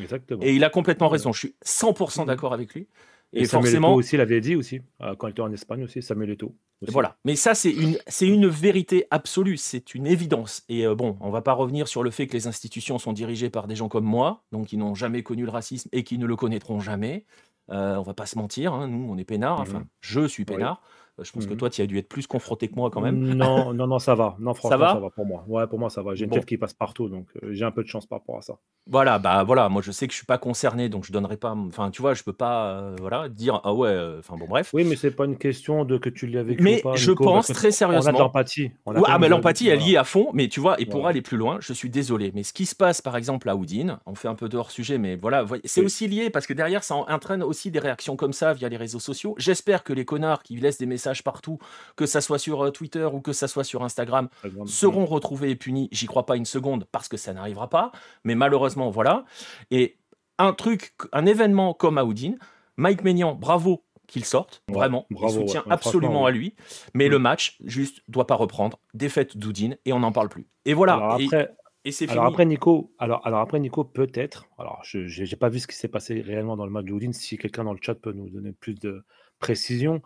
[0.00, 0.42] Exactement.
[0.42, 2.26] Et il a complètement raison, je suis 100% mmh.
[2.26, 2.88] d'accord avec lui.
[3.32, 6.30] Et, Samuel forcément aussi l'avait dit aussi, euh, quand il était en Espagne aussi, Samuel
[6.30, 6.54] Eto'o.
[6.86, 10.62] Voilà, mais ça c'est une, c'est une vérité absolue, c'est une évidence.
[10.68, 13.50] Et euh, bon, on va pas revenir sur le fait que les institutions sont dirigées
[13.50, 16.26] par des gens comme moi, donc qui n'ont jamais connu le racisme et qui ne
[16.26, 17.24] le connaîtront jamais.
[17.70, 19.60] Euh, on va pas se mentir, hein, nous, on est peinard.
[19.60, 20.82] Enfin, mmh je suis peinard.
[21.22, 23.18] Je pense que mmh toi, tu as dû être plus confronté que moi quand même.
[23.34, 24.36] Non, non, non, ça va.
[24.38, 25.44] Non, franchement, ça va, ça va pour moi.
[25.48, 26.14] Ouais, pour moi, ça va.
[26.14, 28.38] J'ai une tête qui passe partout, donc euh, j'ai un peu de chance par rapport
[28.38, 28.58] à ça.
[28.86, 29.68] Voilà, bah voilà.
[29.68, 31.54] Moi, je sais que je suis pas concerné, donc je donnerai pas.
[31.54, 33.96] Enfin, tu vois, je peux pas, euh, voilà, dire ah ouais.
[34.18, 34.70] Enfin bon, bref.
[34.72, 37.12] Oui, mais c'est pas une question de que tu l'as vécu Mais ou pas, je
[37.12, 38.10] pense très sérieusement.
[38.10, 38.70] On a de l'empathie.
[38.86, 40.30] ah, mais l'empathie, elle y est à fond.
[40.32, 42.32] Mais tu vois, et pour aller plus loin, je suis désolé.
[42.34, 44.70] Mais ce qui se passe, par exemple, à Houdin, on fait un peu de hors
[44.70, 48.32] sujet, mais voilà, c'est aussi lié parce que derrière, ça entraîne aussi des réactions comme
[48.32, 49.34] ça via les réseaux sociaux.
[49.38, 51.58] J'espère que les connards qui laissent des messages partout
[51.96, 54.28] que ça soit sur euh, Twitter ou que ça soit sur Instagram,
[54.66, 55.88] seront retrouvés et punis.
[55.92, 57.92] J'y crois pas une seconde parce que ça n'arrivera pas.
[58.24, 59.24] Mais malheureusement, voilà.
[59.70, 59.98] Et
[60.38, 62.38] un truc, un événement comme Aoudine,
[62.76, 65.06] Mike Maignan, bravo qu'il sorte, vraiment.
[65.10, 66.54] Bravo, je soutient absolument à lui.
[66.94, 68.80] Mais le match, juste, doit pas reprendre.
[68.94, 70.46] Défaite d'Oudine et on n'en parle plus.
[70.64, 70.94] Et voilà.
[70.94, 71.54] Alors après,
[71.84, 74.46] et, c'est alors après Nico, alors, alors après Nico, peut-être.
[74.58, 77.12] Alors je n'ai pas vu ce qui s'est passé réellement dans le match d'Oudine.
[77.12, 79.04] Si quelqu'un dans le chat peut nous donner plus de
[79.38, 80.02] précision.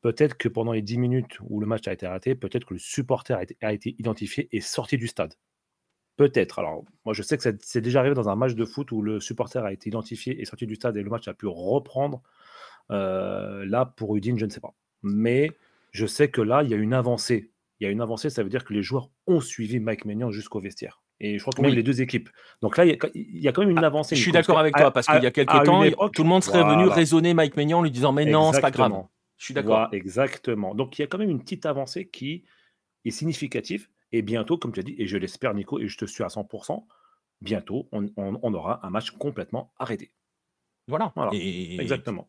[0.00, 2.78] Peut-être que pendant les 10 minutes où le match a été arrêté, peut-être que le
[2.78, 5.34] supporter a été, identifié et sorti du stade.
[6.16, 6.58] Peut-être.
[6.58, 9.20] Alors, moi, je sais que c'est déjà arrivé dans un match de foot où le
[9.20, 12.22] supporter a été identifié et sorti du stade et le match a pu reprendre.
[12.90, 14.74] Euh, là, pour Udine, je ne sais pas.
[15.02, 15.50] Mais
[15.92, 17.50] je sais que là, il y a une avancée.
[17.80, 20.30] Il y a une avancée, ça veut dire que les joueurs ont suivi Mike Maignan
[20.30, 21.02] jusqu'au vestiaire.
[21.20, 22.28] Et je crois que même les deux équipes.
[22.62, 24.14] Donc là, il y, a quand même une ah, avancée.
[24.14, 25.82] Je suis d'accord avec toi, parce qu'il y a quelques temps,
[26.12, 28.70] tout le monde serait venu raisonner Mike Maignan en lui disant Mais non, c'est pas
[28.70, 29.04] grave.
[29.38, 29.88] Je suis d'accord.
[29.92, 30.74] exactement.
[30.74, 32.44] Donc il y a quand même une petite avancée qui
[33.04, 33.88] est significative.
[34.12, 36.28] Et bientôt, comme tu as dit, et je l'espère, Nico, et je te suis à
[36.28, 36.84] 100%,
[37.42, 40.10] bientôt, on, aura un match complètement arrêté.
[40.86, 41.12] Voilà.
[41.14, 41.32] voilà.
[41.34, 42.28] Exactement.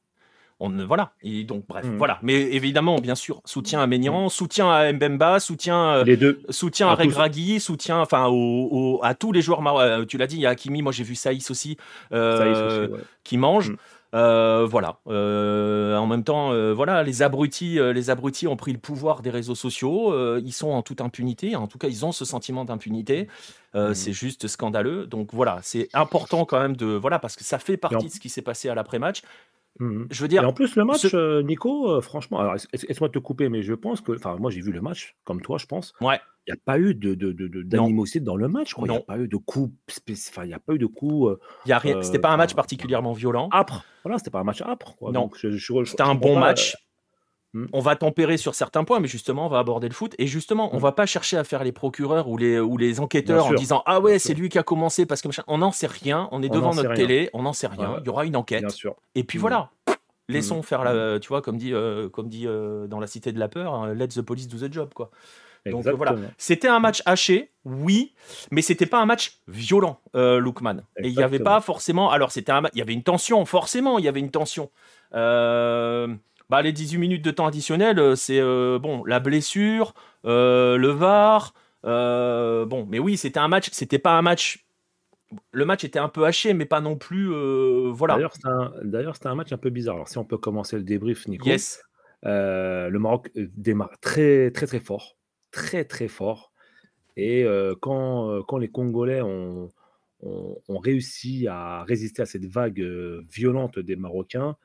[0.62, 1.14] On, voilà.
[1.22, 1.97] Et donc, bref, mmh.
[1.97, 2.20] voilà.
[2.22, 4.30] Mais évidemment, bien sûr, soutien à Ménian, mmh.
[4.30, 6.41] soutien à Mbemba, soutien, euh, Les deux.
[6.49, 8.30] soutien à, Regragui, soutien enfin,
[9.01, 10.05] à tous les joueurs marocains.
[10.05, 11.78] Tu l'as dit, il y a Hakimi, moi j'ai vu Saïs aussi,
[12.12, 12.89] euh,
[13.24, 13.72] qui mange.
[13.72, 13.78] Mmh.
[14.16, 14.99] Euh, voilà.
[15.07, 19.30] Euh, en même temps, euh, voilà, les abrutis, les abrutis ont pris le pouvoir des
[19.30, 20.38] réseaux sociaux.
[20.39, 21.55] ils sont en toute impunité.
[21.55, 23.28] En tout cas, ils ont ce sentiment d'impunité.
[23.74, 23.93] Mmh.
[23.93, 25.05] C'est juste scandaleux.
[25.05, 28.20] Donc voilà, c'est important quand même de voilà parce que ça fait partie de ce
[28.20, 29.22] qui s'est passé à l'après-match.
[29.80, 30.44] Mmh je veux dire.
[30.44, 33.74] Et en plus, le match, euh, Nico, euh, franchement, alors laisse-moi te couper, mais je
[33.74, 35.94] pense que, enfin, moi j'ai vu le match, comme toi, je pense.
[36.02, 36.20] Ouais.
[36.48, 38.86] Il n'y a pas eu de, de, de- d'animosité dans le match, quoi.
[38.88, 39.72] Il n'y a pas eu de coups,
[40.12, 42.02] enfin, il n'y a pas eu de coups euh, Il y a rien.
[42.02, 43.50] C'était pas un match particulièrement violent.
[43.54, 43.86] âpres.
[44.04, 45.12] Voilà, c'était pas un match âpre, quoi.
[45.12, 45.30] Non.
[45.86, 46.76] C'était un bon match.
[47.74, 50.14] On va tempérer sur certains points, mais justement, on va aborder le foot.
[50.20, 50.82] Et justement, on mmh.
[50.82, 54.00] va pas chercher à faire les procureurs ou les, ou les enquêteurs en disant Ah
[54.00, 56.30] ouais, c'est lui qui a commencé parce que On n'en sait rien.
[56.32, 57.30] On est devant notre télé.
[57.34, 57.97] On n'en sait rien.
[58.02, 58.66] Il y aura une enquête.
[59.16, 59.72] Et puis voilà.
[60.30, 60.64] Laissons mmh.
[60.64, 61.20] faire la, mmh.
[61.22, 63.95] tu vois, comme dit, euh, comme dit euh, dans la Cité de la peur, hein,
[63.95, 65.10] let the police do the job, quoi.
[65.66, 68.14] Donc euh, voilà, c'était un match haché, oui,
[68.52, 70.84] mais c'était pas un match violent, Lookman.
[71.04, 74.06] Et il n'y avait pas forcément, alors c'était il y avait une tension, forcément, il
[74.06, 74.70] y avait une tension.
[76.50, 79.93] Bah, les 18 minutes de temps additionnel, c'est bon, la blessure,
[80.24, 84.66] le VAR, bon, mais oui, c'était un match, c'était pas un match
[85.52, 87.32] le match était un peu haché, mais pas non plus.
[87.32, 88.16] Euh, voilà.
[88.84, 89.95] D'ailleurs, c'était un, match un peu bizarre.
[89.95, 91.47] Alors, si on peut commencer le débrief, Nico.
[91.47, 91.84] Yes.
[92.26, 95.18] Euh, le Maroc euh, démarre très, très, très fort.
[95.52, 96.52] Très, très fort.
[97.16, 97.45] Et
[97.82, 99.70] quand, quand, les Congolais ont,
[100.22, 102.80] ont, réussi à résister à cette vague
[103.30, 104.56] violente des Marocains,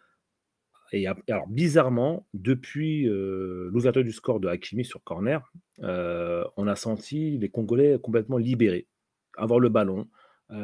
[0.92, 7.48] et alors bizarrement, depuis l'ouverture du score de Hakimi sur corner, on a senti les
[7.48, 8.86] Congolais complètement libérés,
[9.36, 10.08] avoir le ballon,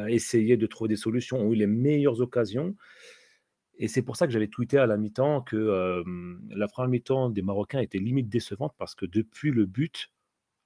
[0.09, 2.77] essayer de trouver des solutions, ont eu les meilleures occasions.
[3.79, 6.05] Et c'est pour ça que j'avais tweeté à la mi-temps que
[6.51, 10.11] la première mi-temps des Marocains était limite décevante parce que depuis le but,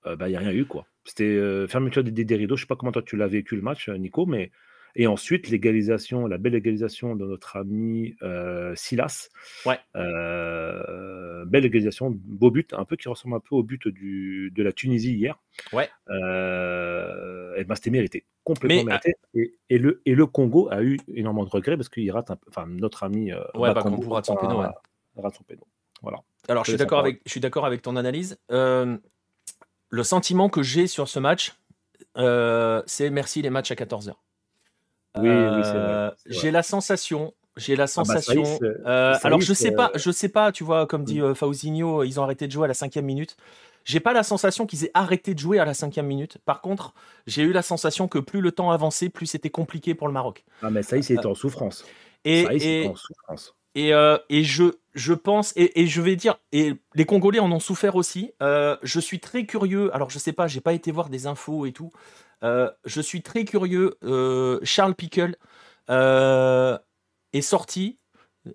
[0.05, 0.67] bah, il n'y a rien eu.
[0.67, 0.87] quoi.
[1.05, 2.57] C'était fermeture des, des, rideaux.
[2.57, 4.51] Je ne sais pas comment toi tu l'as vécu le match, Nico, mais
[4.97, 9.29] et ensuite, l'égalisation, la belle égalisation de notre ami euh, Silas.
[9.67, 9.79] Ouais.
[9.97, 14.63] Euh, belle égalisation, beau but, un peu qui ressemble un peu au but du, de
[14.63, 15.41] la Tunisie hier.
[15.73, 15.91] Ouais.
[16.11, 19.17] Euh, et ben, c'était mérité, complètement mérité.
[19.69, 22.47] Et, le, et le Congo a eu énormément de regrets parce qu'il rate un peu,
[22.49, 24.63] enfin, notre ami euh, ouais, Bakambu rate son péno.
[25.17, 25.67] Rate son péno.
[26.03, 26.19] Voilà.
[26.49, 28.39] Alors, je suis d'accord avec, je suis d'accord avec ton analyse.
[28.49, 31.57] Le sentiment que j'ai sur ce match,
[32.87, 34.15] c'est merci les matchs à 14h.
[35.17, 36.11] Oui, oui, c'est vrai.
[36.27, 38.43] J'ai la sensation, j'ai la ah bah, sensation.
[38.63, 42.19] Euh, alors je sais pas, je sais pas, tu vois, comme dit euh, Fauzinho, ils
[42.19, 43.37] ont arrêté de jouer à la cinquième minute.
[43.85, 46.39] J'ai pas la sensation qu'ils aient arrêté de jouer à la cinquième minute.
[46.47, 46.95] Par contre,
[47.27, 50.43] j'ai eu la sensation que plus le temps avançait, plus c'était compliqué pour le Maroc.
[50.63, 51.85] Ah mais ça y c'est en souffrance.
[52.25, 53.55] Et, et, en souffrance.
[53.75, 53.91] Et,
[54.31, 57.97] et, je, je pense, et, et, je vais dire, et les Congolais en ont souffert
[57.97, 58.33] aussi.
[58.41, 59.95] je suis très curieux.
[59.95, 61.91] Alors je sais pas, j'ai pas été voir des infos et tout.
[62.45, 63.97] Euh, je suis très curieux.
[64.05, 65.37] Euh, Charles Pickle
[65.91, 66.79] euh,
[67.33, 67.99] est sorti.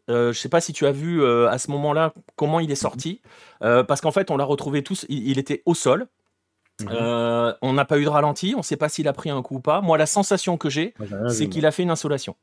[0.07, 3.21] je ne sais pas si tu as vu à ce moment-là comment il est sorti.
[3.59, 5.05] parce qu'en fait, on l'a retrouvé tous.
[5.09, 6.07] Il, était au sol.
[6.81, 7.55] Mhm.
[7.61, 8.53] on n'a pas eu de ralenti.
[8.55, 9.81] On ne sait pas s'il a pris un coup ou pas.
[9.81, 10.93] Moi, la sensation que j'ai,
[11.29, 12.35] c'est qu'il a fait une insolation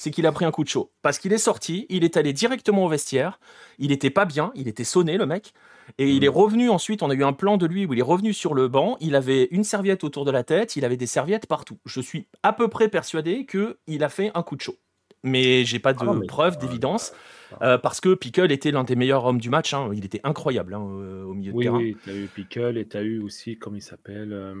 [0.00, 0.90] c'est qu'il a pris un coup de chaud.
[1.02, 3.38] Parce qu'il est sorti, il est allé directement au vestiaire,
[3.78, 5.52] il était pas bien, il était sonné le mec,
[5.98, 6.32] et il est mmh.
[6.32, 8.66] revenu ensuite, on a eu un plan de lui où il est revenu sur le
[8.66, 11.76] banc, il avait une serviette autour de la tête, il avait des serviettes partout.
[11.84, 14.78] Je suis à peu près persuadé qu'il a fait un coup de chaud.
[15.22, 17.12] Mais j'ai pas de preuves, preuve, d'évidence.
[17.12, 17.16] Euh,
[17.58, 19.74] parce que Pickle était l'un des meilleurs hommes du match.
[19.74, 19.90] Hein.
[19.94, 21.78] Il était incroyable hein, au milieu de terrain.
[21.78, 24.54] Oui, tu as eu Pickle et tu as eu aussi, comme il s'appelle, euh,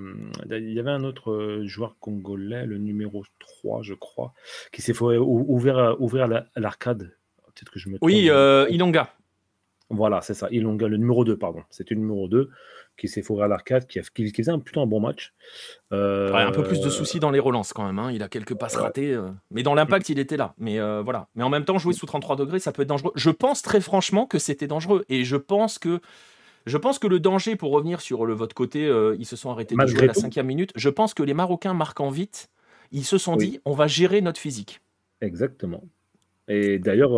[0.50, 4.32] il y avait un autre euh, joueur congolais, le numéro 3, je crois,
[4.72, 7.16] qui s'est fait ouvrir, ouvrir l'arcade.
[7.54, 8.06] Peut-être que je me trompe.
[8.06, 8.30] Oui,
[8.74, 9.14] Ilonga.
[9.90, 10.48] Voilà, c'est ça.
[10.50, 11.62] Ilonga, le numéro 2, pardon.
[11.68, 12.50] C'était le numéro 2
[13.00, 15.32] qui s'est fourré à l'arcade, qui, qui, faisait un, plutôt un bon match.
[15.90, 17.98] un peu plus de soucis dans les relances quand même.
[17.98, 18.12] Hein.
[18.12, 19.14] Il a quelques passes ratées.
[19.14, 19.30] Euh.
[19.50, 20.54] Mais dans l'impact, il était là.
[20.58, 21.28] Mais euh, voilà.
[21.34, 23.12] Mais en même temps, jouer sous 33 degrés, ça peut être dangereux.
[23.16, 25.04] Je pense très franchement que c'était dangereux.
[25.08, 26.00] Et je pense que.
[26.66, 29.50] Je pense que le danger, pour revenir sur le votre côté, euh, ils se sont
[29.50, 30.72] arrêtés de jouer à la cinquième minute.
[30.76, 32.50] Je pense que les Marocains marquant vite,
[32.92, 34.82] ils se sont dit, on va gérer notre physique.
[35.22, 35.82] Exactement.
[36.48, 37.14] Et d'ailleurs,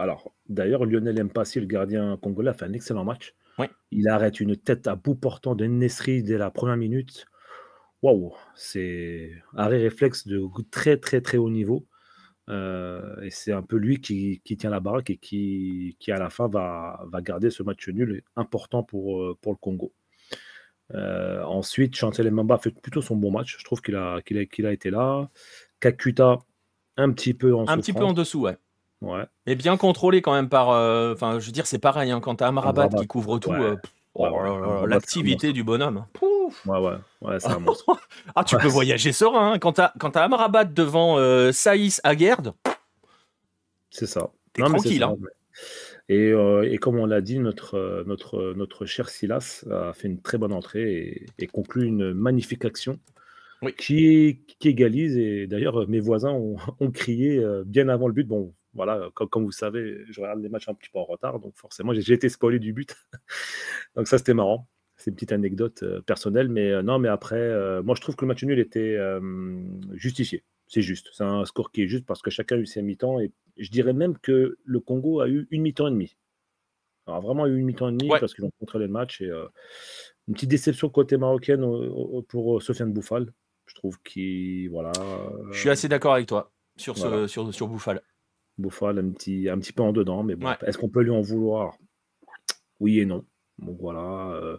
[0.00, 3.34] alors d'ailleurs, Lionel Mpassi, le gardien congolais, a fait un excellent match.
[3.90, 7.26] Il arrête une tête à bout portant de Nesri dès la première minute
[8.02, 11.86] waouh, c'est arrêt réflexe de très très très haut niveau.
[12.48, 16.30] Euh, et c'est un peu lui qui, tient la baraque et qui, qui à la
[16.30, 19.92] fin va, va, garder ce match nul important pour, euh, pour le Congo.
[20.92, 23.56] Euh, ensuite, Chantel Mamba fait plutôt son bon match.
[23.56, 25.30] Je trouve qu'il a, qu'il a, qu'il a été là.
[25.78, 26.38] Kakuta,
[26.96, 28.56] un petit peu en Un petit peu en dessous, ouais.
[29.00, 29.24] Ouais.
[29.46, 30.68] Et bien contrôlé quand même par.
[31.12, 32.10] Enfin, je veux dire, c'est pareil.
[32.10, 33.52] Hein, quand tu as Amrabat qui couvre tout,
[34.14, 36.06] oh l'activité du bonhomme.
[36.12, 37.98] Pouf ouais, ouais, ouais, c'est un monstre.
[38.34, 39.52] ah, tu peux voyager serein.
[39.52, 39.58] Hein.
[39.58, 42.54] Quand tu as, Amrabat devant euh, Saïs Aguerd,
[43.90, 44.30] c'est ça.
[44.52, 45.02] T'es tranquille.
[45.02, 45.16] Hein.
[46.08, 50.08] Et, euh, et, comme on l'a dit, notre, euh, notre, notre cher Silas a fait
[50.08, 52.98] une très bonne entrée et, et conclut une magnifique action
[53.78, 55.16] qui, qui égalise.
[55.16, 58.26] Et d'ailleurs, mes voisins ont, ont crié bien avant le but.
[58.26, 61.56] Bon, voilà, comme, vous savez, je regarde les matchs un petit peu en retard, donc
[61.56, 62.94] forcément, j'ai été spoilé du but.
[63.96, 64.68] donc ça, c'était marrant.
[64.96, 68.16] C'est une petite anecdote euh, personnelle, mais euh, non, mais après, euh, moi, je trouve
[68.16, 68.98] que le match nul était
[69.94, 70.44] justifié.
[70.66, 71.08] C'est juste.
[71.12, 73.18] C'est un score qui est juste parce que chacun a eu ses mi-temps.
[73.18, 76.16] Et je dirais même que le Congo a eu une mi-temps et demi.
[77.06, 79.20] Alors, vraiment eu une mi-temps et demi parce qu'ils ont contrôlé le match.
[79.20, 79.30] Et
[80.28, 81.64] une petite déception côté marocaine
[82.28, 83.32] pour Sofiane Bouffal.
[83.66, 84.68] Je trouve qu'il.
[84.70, 84.92] Voilà.
[85.50, 88.02] Je suis assez d'accord avec toi sur, ce, sur, sur Bouffal.
[88.60, 91.20] Bouffal un petit, un petit peu en dedans, mais bon, est-ce qu'on peut lui en
[91.20, 91.76] vouloir?
[92.78, 93.24] Oui et non.
[93.58, 94.32] Donc voilà.
[94.32, 94.58] Euh,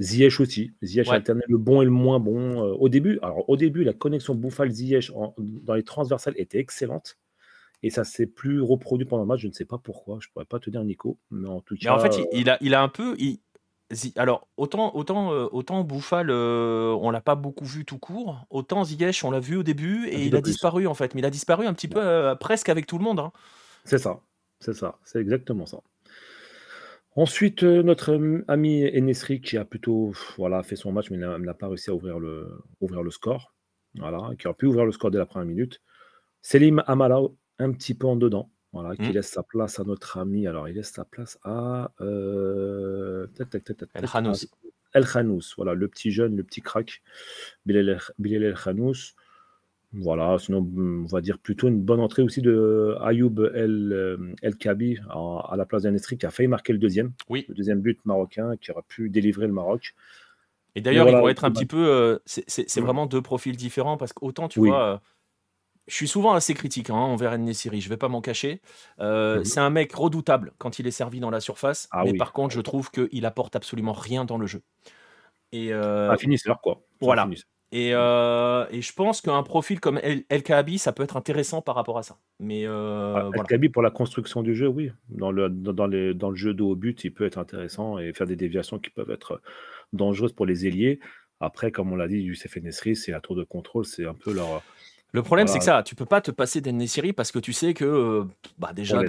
[0.00, 0.72] Ziyech aussi.
[0.82, 2.62] Ziyech alterné le bon et le moins bon.
[2.62, 7.18] Euh, au début, alors au début, la connexion Bouffal-Ziyech dans les transversales était excellente.
[7.82, 9.40] Et ça s'est plus reproduit pendant le match.
[9.40, 10.18] Je ne sais pas pourquoi.
[10.20, 11.18] Je ne pourrais pas te dire, Nico.
[11.30, 11.94] Mais en tout cas.
[11.94, 13.14] en fait, il, a, il a un peu.
[14.16, 18.82] Alors, autant, autant, euh, autant Bouffal, euh, on l'a pas beaucoup vu tout court, autant
[18.82, 21.14] Ziyech, on l'a vu au début et il a disparu en fait.
[21.14, 23.20] Mais il a disparu un petit peu euh, presque avec tout le monde.
[23.20, 23.32] Hein.
[23.84, 24.20] C'est ça,
[24.60, 25.80] c'est ça, c'est exactement ça.
[27.16, 28.18] Ensuite, notre
[28.48, 32.18] ami Enesri qui a plutôt voilà, fait son match, mais n'a pas réussi à ouvrir
[32.18, 33.54] le, ouvrir le score.
[33.96, 35.80] Voilà, qui aurait pu ouvrir le score dès la première minute.
[36.42, 37.20] Selim Amala,
[37.60, 38.50] un petit peu en dedans.
[38.74, 39.12] Voilà, qui mmh.
[39.12, 40.48] laisse sa place à notre ami.
[40.48, 41.92] Alors, il laisse sa place à.
[42.00, 43.28] Euh...
[43.94, 44.46] El Khanous.
[44.92, 47.02] El Khanous, voilà, le petit jeune, le petit crack.
[47.64, 49.14] Bilal El Khanous.
[49.92, 54.56] Voilà, sinon, on va dire plutôt une bonne entrée aussi de Ayoub El, euh, El
[54.56, 57.12] Kabi à, la place d'un Estri qui a failli marquer le deuxième.
[57.28, 57.44] Oui.
[57.48, 59.94] Le deuxième but marocain qui aurait pu délivrer le Maroc.
[60.74, 61.86] Et d'ailleurs, ils vont être un petit peu.
[61.86, 62.80] Euh, c'est mmh.
[62.80, 65.00] vraiment deux profils différents parce qu'autant, tu vois,
[65.86, 68.60] je suis souvent assez critique hein, envers Nessiri, je vais pas m'en cacher.
[69.00, 69.44] Euh, mhm.
[69.44, 72.54] C'est un mec redoutable quand il est servi dans la surface, ah mais par contre,
[72.54, 74.62] je trouve qu'il apporte absolument rien dans le jeu.
[75.52, 76.82] Et euh, finisseur, quoi.
[77.00, 77.28] Voilà.
[77.70, 81.60] Et, euh, et, je pense qu'un profil comme El, El Kaabi, ça peut être intéressant
[81.60, 82.18] par rapport à ça.
[82.38, 84.92] Mais ah, El Kaabi, pour la construction du jeu, oui.
[85.08, 88.12] Dans le, dans, les, dans le jeu de haut but, il peut être intéressant et
[88.12, 89.40] faire des déviations qui peuvent être
[89.92, 91.00] dangereuses pour les ailiers.
[91.40, 94.32] Après, comme on l'a dit, Youssef Nesri, c'est la tour de contrôle, c'est un peu
[94.32, 94.62] leur
[95.14, 97.72] le problème, c'est que ça, tu peux pas te passer d'Ennesiri parce que tu sais
[97.72, 98.24] que euh,
[98.58, 99.00] bah déjà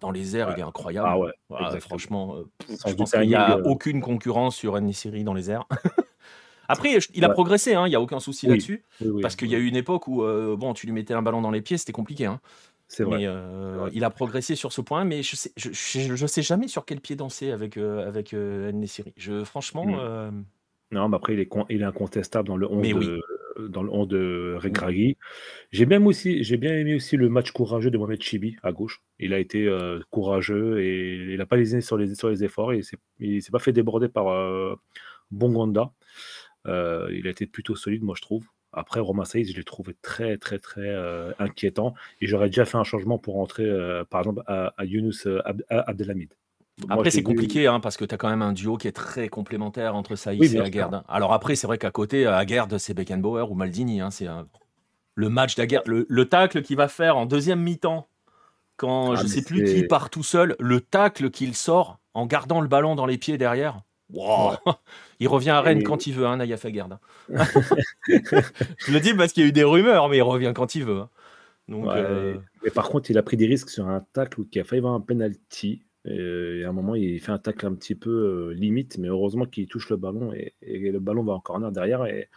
[0.00, 1.08] dans les, airs, il est incroyable.
[1.10, 5.34] Ah ouais, franchement, euh, je pense qu'il n'y a euh, aucune concurrence sur Ennesiri dans
[5.34, 5.66] les airs.
[6.68, 8.84] Après, il a progressé, hein, il n'y a aucun souci là-dessus.
[9.20, 10.22] parce qu'il y a eu une époque où
[10.56, 12.26] bon, tu lui mettais un ballon dans les pieds, c'était compliqué.
[12.26, 12.40] Hein.
[12.86, 13.26] C'est vrai.
[13.92, 17.16] il a progressé sur ce point, mais je sais, je, sais jamais sur quel pied
[17.16, 19.12] danser avec, avec Ennesiri.
[19.16, 19.86] Je, franchement.
[19.86, 20.44] Mmh.
[20.92, 23.20] Non, mais après, il est, il est incontestable dans le 11 de,
[23.58, 25.16] dans le 11 de Regragui.
[25.70, 29.02] J'ai bien, aussi, j'ai bien aimé aussi le match courageux de Mohamed Chibi à gauche.
[29.18, 32.72] Il a été euh, courageux et il n'a pas lésiné sur les, sur les efforts.
[32.72, 32.82] Et
[33.18, 34.76] il ne s'est pas fait déborder par euh,
[35.30, 35.92] Bonganda.
[36.66, 38.46] Euh, il a été plutôt solide, moi, je trouve.
[38.72, 40.94] Après, Romain Saïd, je l'ai trouvé très, très, très
[41.38, 41.94] inquiétant.
[42.20, 43.66] Et j'aurais déjà fait un changement pour entrer,
[44.10, 45.26] par exemple, à, à Younous
[45.70, 46.34] Abdelhamid.
[46.88, 49.28] Après, c'est compliqué hein, parce que tu as quand même un duo qui est très
[49.28, 51.02] complémentaire entre Saïs et Aguerd.
[51.08, 54.00] Alors après, c'est vrai qu'à côté, Aguerd, c'est Beckenbauer ou Maldini.
[54.00, 54.26] Hein, c'est
[55.14, 55.84] le match d'Aguerd.
[55.86, 58.06] Le, tacle qu'il va faire en deuxième mi-temps,
[58.76, 62.26] quand je ah, je sais plus qui part tout seul, le tacle qu'il sort en
[62.26, 63.80] gardant le ballon dans les pieds derrière.
[65.20, 66.98] Il revient à Rennes quand il veut, hein, Nayaf Aguerd.
[67.28, 70.84] je le dis parce qu'il y a eu des rumeurs, mais il revient quand il
[70.84, 71.02] veut.
[71.66, 74.64] Donc, euh, Mais par contre, il a pris des risques sur un tacle qui a
[74.64, 75.82] failli avoir un penalty.
[76.10, 79.44] Et, à un moment, il fait un tacle un petit peu euh, limite, mais heureusement
[79.46, 82.04] qu'il touche le ballon et, le ballon va en corner derrière.
[82.06, 82.28] Et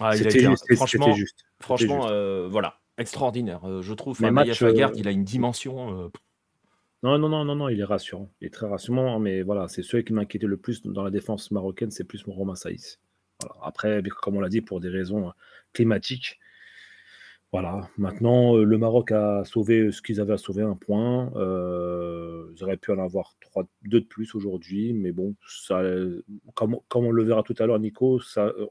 [0.00, 0.74] ah, c'était juste.
[0.74, 1.44] Franchement, juste.
[1.60, 3.64] franchement euh, voilà, extraordinaire.
[3.64, 4.20] Euh, je trouve.
[4.20, 4.62] Match,
[4.96, 6.10] il a une dimension.
[7.04, 8.30] Non, non, non, non, non, il est rassurant.
[8.40, 11.50] Il est très rassurant, mais voilà, c'est celui qui m'inquiétait le plus dans la défense
[11.50, 13.00] marocaine, c'est plus mon Romain Saïs.
[13.60, 15.32] Après, comme on l'a dit, pour des raisons
[15.72, 16.38] climatiques,
[17.52, 21.30] Voilà, maintenant le Maroc a sauvé ce qu'ils avaient à sauver, un point.
[21.36, 25.82] ils auraient pu en avoir trois, deux de plus aujourd'hui, mais bon, ça,
[26.54, 28.20] comme, comme, on le verra tout à l'heure, Nico,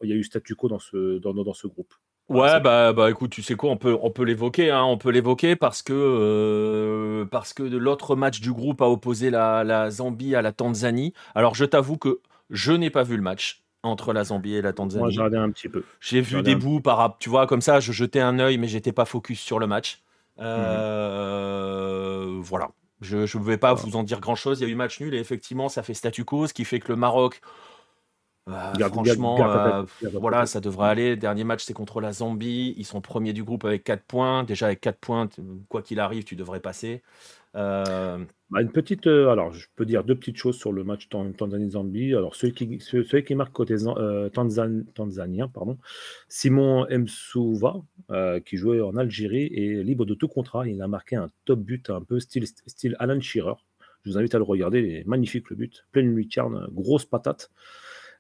[0.02, 1.94] il y a eu statu quo dans ce, dans, dans ce groupe.
[2.32, 5.10] Ouais, bah, bah écoute, tu sais quoi, on peut, on peut l'évoquer, hein, on peut
[5.10, 10.42] l'évoquer parce que, parce que l'autre match du groupe a opposé la, la Zambie à
[10.42, 11.14] la Tanzanie.
[11.36, 14.74] Alors je t'avoue que je n'ai pas vu le match entre la Zambie et la
[14.74, 15.02] Tanzanie.
[15.02, 15.84] Moi, j'ai regardé un petit peu.
[16.00, 18.92] J'ai vu des bouts par tu vois, comme ça, je jetais un œil, mais j'étais
[18.92, 20.02] pas focus sur le match.
[20.40, 21.60] Euh,
[22.42, 22.72] voilà.
[23.02, 24.60] Je ne vais pas vous en dire grand chose.
[24.60, 26.80] Il y a eu match nul et effectivement, ça fait statu quo, ce qui fait
[26.80, 27.42] que le Maroc,
[28.50, 31.16] euh, franchement, euh, voilà, ça devrait aller.
[31.16, 32.74] Dernier match, c'est contre la Zambie.
[32.78, 34.44] Ils sont premiers du groupe avec 4 points.
[34.44, 35.30] Déjà, avec 4 points,
[35.70, 37.02] quoi qu'il arrive, tu devrais passer.
[37.56, 41.10] Euh, bah, une petite, euh, alors je peux dire deux petites choses sur le match
[41.10, 42.16] Tanzanie-Zambie.
[42.16, 45.78] Alors celui qui, celui qui marque côté euh, tanzanien, pardon,
[46.30, 47.82] Simon Msouva,
[48.46, 50.68] qui jouait en Algérie et libre de tout contrat.
[50.68, 53.56] Il a marqué un top but un peu style, style Alan Shearer.
[54.04, 57.52] Je vous invite à le regarder, il est magnifique le but, pleine lucarne, grosse patate.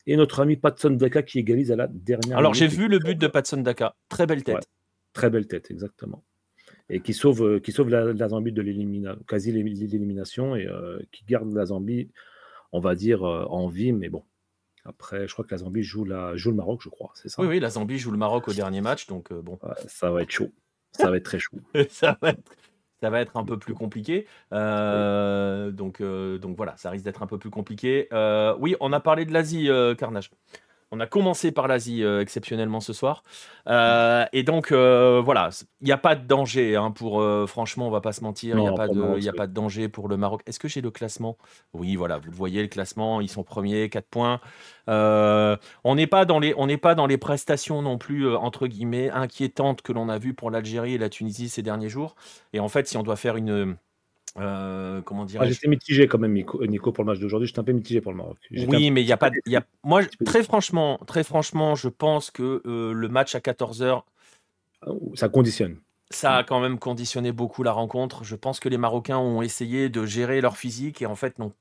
[0.08, 2.38] Et notre ami Patson Daka qui égalise à la dernière.
[2.38, 4.68] Alors j'ai vu le but de Patson Daka, très belle tête.
[5.14, 6.24] très belle tête, exactement
[6.92, 11.24] et qui sauve, euh, qui sauve la, Zambie de l'élimination, quasi l'élimination et euh, qui
[11.24, 12.12] garde la Zambie,
[12.74, 13.94] on va dire, euh, en vie.
[13.94, 14.24] Mais bon,
[14.84, 17.12] après, je crois que la Zambie joue, la, joue le Maroc, je crois.
[17.16, 17.42] C'est ça?
[17.42, 19.08] Oui, oui, la Zambie joue le Maroc au dernier match.
[19.08, 19.58] Donc, bon.
[19.88, 20.52] ça va être chaud.
[20.92, 21.58] Ça va être très chaud.
[21.89, 22.44] ça, va être,
[23.00, 24.28] ça va être un peu plus compliqué.
[24.52, 28.10] donc, donc voilà, ça risque d'être un peu plus compliqué.
[28.60, 30.30] oui, on a parlé de l'Asie, Carnage.
[30.94, 33.24] On a commencé par l'Asie euh, exceptionnellement ce soir.
[33.68, 37.24] Euh, et donc, euh, voilà, il n'y a pas de danger hein, pour.
[37.48, 39.88] franchement, on va pas se mentir, il n'y a, pas de, a pas de danger
[39.88, 40.42] pour le Maroc.
[40.46, 41.38] Est-ce que j'ai le classement?
[41.74, 44.42] Oui, voilà, vous le voyez, le classement, ils sont premiers, 4 points.
[44.88, 49.82] on n'est pas, dans les, on pas dans les prestations non plus, entre guillemets, inquiétantes
[49.82, 52.16] que l'on a vues pour l'Algérie et la Tunisie ces derniers jours.
[52.52, 53.78] Et en fait, si on doit faire une
[54.38, 57.48] euh, comment dire ah, J'étais mitigé quand même, Nico, pour le match d'aujourd'hui.
[57.48, 58.38] J'étais un peu mitigé pour le Maroc.
[58.52, 59.32] Oui, mais il n'y a pas.
[59.46, 59.64] Y a...
[59.84, 64.04] Moi, très franchement, très franchement, je pense que euh, le match à 14h.
[64.82, 65.78] Ah, ça conditionne.
[66.10, 68.24] Ça a quand même conditionné beaucoup la rencontre.
[68.24, 71.54] Je pense que les Marocains ont essayé de gérer leur physique et en fait non.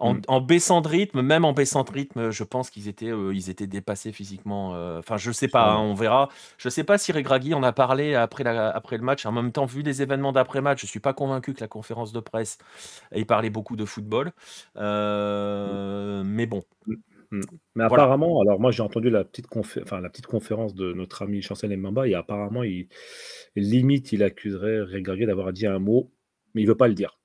[0.00, 0.20] Mm.
[0.28, 3.50] En, baissant de rythme, même en baissant de rythme, je pense qu'ils étaient, euh, ils
[3.50, 4.74] étaient dépassés physiquement.
[4.74, 6.28] Euh, enfin, je sais pas, hein, on verra.
[6.56, 9.26] Je sais pas si Regragui en a parlé après, la, après le match.
[9.26, 12.20] En même temps, vu les événements d'après-match, je suis pas convaincu que la conférence de
[12.20, 12.58] presse
[13.10, 14.32] ait parlé beaucoup de football.
[14.76, 16.62] Euh, mais bon.
[16.86, 16.94] Mm.
[17.30, 17.40] Mm.
[17.74, 21.42] Mais apparemment, alors moi j'ai entendu la petite, enfin, la petite conférence de notre ami
[21.42, 22.88] Chancel Mbamba et apparemment, il,
[23.56, 26.10] limite, il accuserait Regragui d'avoir dit un mot,
[26.54, 27.17] mais il veut pas le dire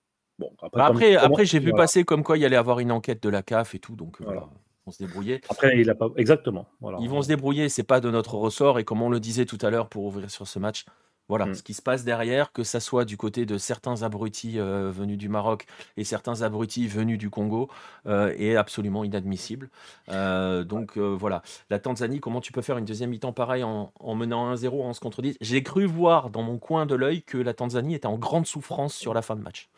[0.74, 3.44] après, après, j'ai vu passer comme quoi il y allait avoir une enquête de la
[3.44, 4.40] CAF et tout, donc euh,
[4.86, 5.42] on se débrouiller.
[5.50, 6.68] Après, il a pas exactement.
[7.00, 8.80] Ils vont se débrouiller, c'est pas de notre ressort.
[8.80, 10.86] Et comme on le disait tout à l'heure pour ouvrir sur ce match,
[11.30, 11.54] voilà, mm.
[11.56, 15.18] ce qui se passe derrière, que ça soit du côté de certains abrutis euh, venus
[15.18, 15.66] du Maroc
[15.96, 17.70] et certains abrutis venus du Congo,
[18.08, 19.70] euh, est absolument inadmissible.
[20.10, 24.82] donc voilà, la Tanzanie, comment tu peux faire une deuxième mi-temps pareil en, menant 1-0,
[24.82, 28.06] en se contredit J'ai cru voir dans mon coin de l'œil que la Tanzanie était
[28.06, 29.70] en grande souffrance sur la fin de match.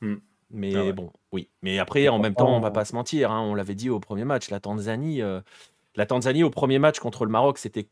[0.00, 0.14] Mmh.
[0.50, 1.48] Mais ah bon, oui.
[1.62, 3.30] Mais après, en même temps, on va pas se mentir.
[3.30, 5.40] Hein, on l'avait dit au premier match, la Tanzanie, euh,
[5.94, 7.88] la Tanzanie au premier match contre le Maroc, c'était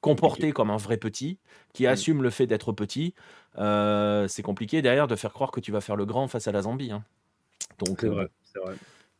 [0.00, 1.38] comporté comme un vrai petit
[1.72, 1.88] qui mmh.
[1.88, 3.14] assume le fait d'être petit.
[3.58, 6.52] Euh, c'est compliqué derrière de faire croire que tu vas faire le grand face à
[6.52, 6.92] la Zambie.
[6.92, 7.02] Hein.
[7.84, 8.28] Donc, c'est vrai,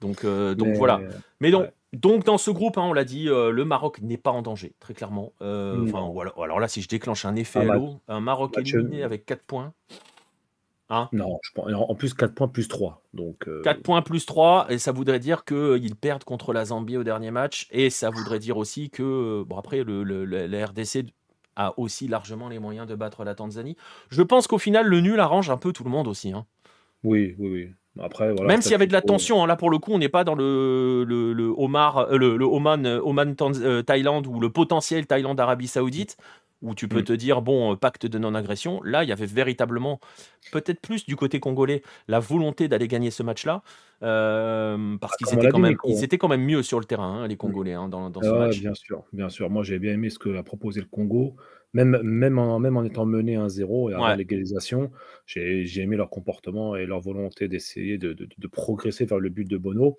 [0.01, 1.01] Donc, donc voilà.
[1.41, 4.43] Mais donc, donc dans ce groupe, hein, on l'a dit, le Maroc n'est pas en
[4.43, 5.33] danger, très clairement.
[5.41, 6.09] Enfin,
[6.41, 9.73] alors, là, si je déclenche un effet l'eau, un Maroc éliminé avec 4 points.
[10.91, 11.09] Hein?
[11.13, 13.03] Non, je pense, en plus 4 points plus 3.
[13.13, 16.97] Donc, 4 euh, points plus 3, et ça voudrait dire qu'ils perdent contre la Zambie
[16.97, 21.07] au dernier match, et ça voudrait dire aussi que, bon après, le, le, la RDC
[21.57, 23.77] a aussi largement les moyens de battre la Tanzanie.
[24.11, 26.33] Je pense qu'au final, le nul arrange un peu tout le monde aussi.
[26.33, 26.47] Hein.
[27.05, 27.69] Oui, oui, oui.
[28.01, 29.99] Après, voilà, Même s'il y avait de la tension, hein, là pour le coup, on
[29.99, 34.51] n'est pas dans le, le, le, Omar, euh, le, Oman, Oman euh, Thaïlande ou le
[34.51, 36.17] potentiel Thaïlande Arabie Saoudite
[36.63, 37.05] où tu peux mm.
[37.05, 38.81] te dire, bon, euh, pacte de non-agression.
[38.83, 40.01] Là, il y avait véritablement,
[40.53, 43.63] peut-être plus du côté congolais, la volonté d'aller gagner ce match-là,
[44.03, 47.27] euh, parce qu'ils étaient, quand même, ils étaient quand même mieux sur le terrain, hein,
[47.27, 47.39] les mm.
[47.39, 48.61] Congolais, hein, dans, ce match.
[48.61, 49.51] Bien sûr, bien sûr.
[49.51, 51.37] Moi, j'ai bien aimé ce que a proposé le Congo
[51.75, 54.91] même, même, en, même en étant mené 1-0 et à la l'égalisation,
[55.27, 59.57] j'ai aimé leur comportement et leur volonté d'essayer de, de, progresser vers le but de
[59.57, 59.99] Bono.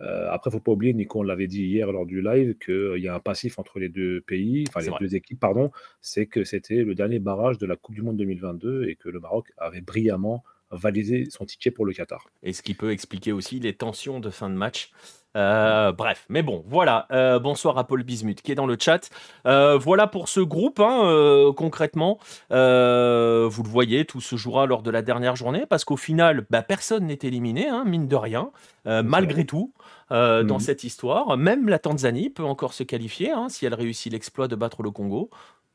[0.00, 2.56] Euh, après, il ne faut pas oublier, Nico, on l'avait dit hier lors du live,
[2.58, 6.26] qu'il y a un passif entre les deux pays, enfin les deux équipes, pardon, c'est
[6.26, 9.52] que c'était le dernier barrage de la Coupe du Monde 2022 et que le Maroc
[9.56, 12.26] avait brillamment validé son ticket pour le Qatar.
[12.42, 14.90] Et ce qui peut expliquer aussi les tensions de fin de match
[15.36, 17.06] Euh, bref, mais bon, voilà.
[17.10, 19.10] Euh, bonsoir à Paul Bismuth qui est dans le chat.
[19.46, 22.18] Euh, voilà pour ce groupe, hein, concrètement.
[22.50, 26.62] vous le voyez, tout se jouera lors de la dernière journée parce qu'au final, bah,
[26.62, 28.50] personne n'est éliminé, hein, mine de rien,
[28.84, 29.72] malgré tout.
[30.10, 30.60] dans mhm.
[30.60, 34.56] cette histoire, même la Tanzanie peut encore se qualifier hein, si elle réussit l'exploit de
[34.56, 35.30] battre le Congo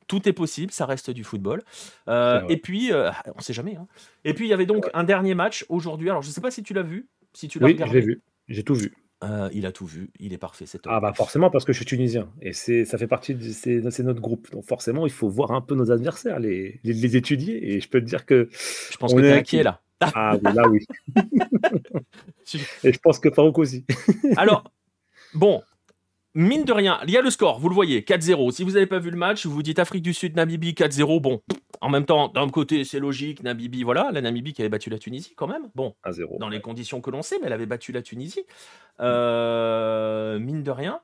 [0.08, 1.62] tout est possible, ça reste du football.
[2.08, 3.78] et puis, on ne sait jamais.
[4.26, 6.10] Et puis, il y avait donc un dernier match aujourd'hui.
[6.10, 7.08] Alors, je ne sais pas si tu l'as vu.
[7.34, 8.22] Si tu l'as oui, j'ai vu.
[8.48, 8.92] J'ai tout vu.
[9.22, 10.94] Euh, il a tout vu, il est parfait cet homme.
[10.96, 14.00] Ah bah forcément parce que je suis tunisien et c'est ça fait partie de c'est
[14.00, 14.50] notre groupe.
[14.52, 18.00] Donc forcément, il faut voir un peu nos adversaires, les, les, étudier et je peux
[18.00, 19.82] te dire que je pense que tu es inquiet là.
[20.00, 20.86] Ah oui, là oui.
[22.86, 23.84] et je pense que Farouk aussi.
[24.38, 24.64] Alors
[25.34, 25.62] bon,
[26.36, 28.52] mine de rien, il y a le score, vous le voyez, 4-0.
[28.52, 31.20] Si vous n'avez pas vu le match, vous vous dites Afrique du Sud, Namibie, 4-0.
[31.22, 31.42] Bon,
[31.82, 35.00] en même temps, d'un côté, c'est logique, Namibie, voilà, la Namibie qui avait battu la
[35.00, 35.70] Tunisie quand même.
[35.76, 35.96] Bon,
[36.40, 38.46] dans les conditions que l'on sait, mais elle avait battu la Tunisie.
[39.00, 41.00] Euh, mine de rien.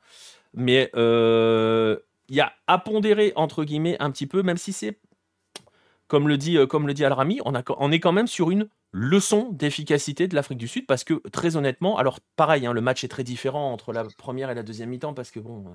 [0.54, 1.98] Mais euh,
[2.30, 5.00] il y a à pondérer, entre guillemets, un petit peu, même si c'est,
[6.08, 8.68] comme le dit, euh, comme le dit Al-Rami, on, on est quand même sur une
[8.98, 13.04] leçon d'efficacité de l'Afrique du Sud parce que très honnêtement, alors pareil, hein, le match
[13.04, 15.72] est très différent entre la première et la deuxième mi-temps parce que bon, euh,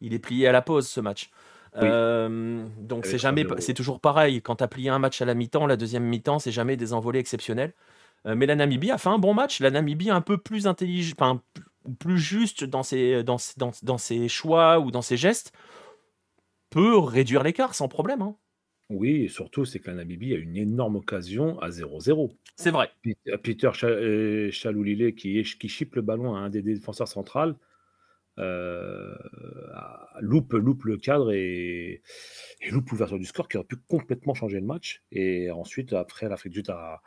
[0.00, 1.30] il est plié à la pause ce match.
[1.76, 4.40] Euh, donc c'est jamais, c'est toujours pareil.
[4.40, 6.94] Quand tu as plié un match à la mi-temps, la deuxième mi-temps, c'est jamais des
[6.94, 7.74] envolées exceptionnelles.
[8.26, 9.60] Euh, mais la Namibie a fait un bon match.
[9.60, 11.42] La Namibie un peu plus intelligent, enfin
[11.98, 15.52] plus juste dans ses, dans, dans, dans ses choix ou dans ses gestes,
[16.70, 18.22] peut réduire l'écart sans problème.
[18.22, 18.34] Hein.
[18.90, 22.32] Oui, et surtout, c'est que la Namibie a une énorme occasion à 0-0.
[22.56, 22.90] C'est vrai.
[23.42, 27.54] Peter euh, Chaloulilé qui, qui chipe le ballon à un des défenseurs centrales,
[28.38, 29.14] euh,
[30.20, 32.02] loupe, loupe le cadre et,
[32.70, 35.04] loupe l'ouverture du score qui aurait pu complètement changer le match.
[35.12, 37.00] Et ensuite, après, l'Afrique du Sud a,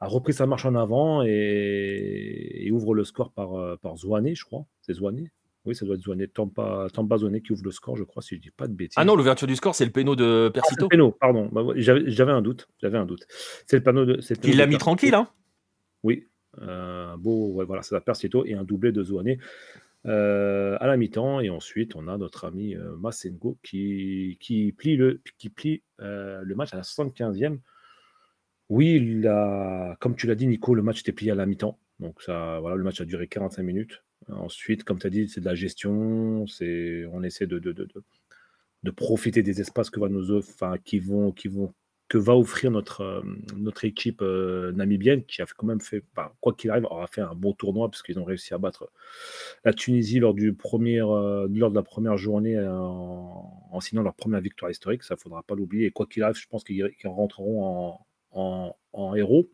[0.00, 4.66] repris sa marche en avant et, ouvre le score par, euh, par Zouane, je crois.
[4.82, 5.28] C'est Zouane
[5.64, 6.26] oui, ça doit être Zouane.
[6.26, 8.96] Tampa, Tampa qui ouvre le score, je crois, si je dis pas de bêtises.
[8.96, 10.88] Ah non, l'ouverture du score, c'est le péno de Persito.
[10.90, 11.48] Ah, le pardon.
[11.52, 12.68] Bah, j'avais un doute.
[12.80, 13.26] J'avais un doute.
[13.66, 14.18] C'est le panneau de.
[14.44, 15.28] Il l'a mis tranquille, hein
[16.02, 16.26] Oui.
[16.60, 19.36] Euh, beau, voilà, c'est Persito et un doublé de Zouane
[20.06, 21.40] euh, à la mi-temps.
[21.40, 26.54] Et ensuite, on a notre ami euh, Masengo qui, qui plie, le, qui plie le
[26.54, 27.58] match à la 75e.
[28.68, 31.78] Oui, il a, comme tu l'as dit, Nico, le match était plié à la mi-temps.
[32.00, 34.02] Donc, ça, voilà, le match a duré 45 minutes.
[34.28, 36.46] Ensuite, comme tu as dit, c'est de la gestion.
[36.46, 37.88] C'est, on essaie de, de, de,
[38.82, 41.72] de, profiter des espaces que va nous, enfin, qui vont, qui vont,
[42.08, 43.22] que va offrir notre, euh,
[43.56, 46.04] notre équipe euh, namibienne, qui a quand même fait,
[46.40, 48.90] quoi qu'il arrive, aura fait un bon tournoi parce qu'ils ont réussi à battre
[49.64, 54.40] la Tunisie lors du premier, euh, lors de la première journée en, signant leur première
[54.40, 55.02] victoire historique.
[55.04, 55.86] Ça, faudra pas l'oublier.
[55.86, 59.48] Et quoi qu'il arrive, je pense qu'ils rentreront en, en, en héros.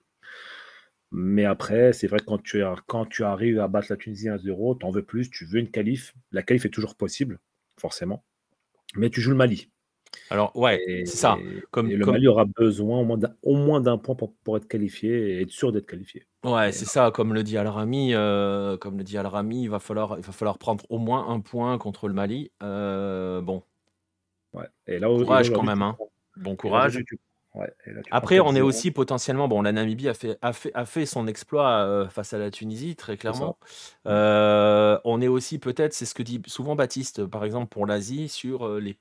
[1.11, 4.79] Mais après, c'est vrai que quand tu, quand tu arrives à battre la Tunisie 1-0,
[4.79, 6.15] tu en veux plus, tu veux une qualif.
[6.33, 7.39] La qualif est toujours possible,
[7.79, 8.25] forcément.
[8.95, 9.71] Mais tu joues le Mali.
[10.31, 11.39] Alors, ouais, c'est ça.
[11.71, 13.01] Comme, le Mali aura besoin
[13.43, 16.27] au moins d'un point pour, être qualifié et être sûr d'être qualifié.
[16.45, 17.11] Ouais, c'est ça.
[17.11, 20.59] Comme le dit Al-Rami, euh, comme le dit Al-Rami, il va falloir, il va falloir
[20.59, 22.51] prendre au moins un point contre le Mali.
[22.63, 23.63] Euh, bon.
[24.53, 24.67] Ouais.
[24.87, 25.83] Et là, courage quand même.
[25.83, 25.97] Hein.
[26.37, 27.03] Bon courage.
[28.11, 29.49] Après, on est aussi potentiellement.
[29.49, 32.51] Bon, la Namibie a fait, a fait, a fait son exploit euh, face à la
[32.51, 33.59] Tunisie, très clairement.
[34.07, 38.29] Euh, on est aussi, peut-être, c'est ce que dit souvent Baptiste, par exemple, pour l'Asie,
[38.29, 38.99] sur euh, les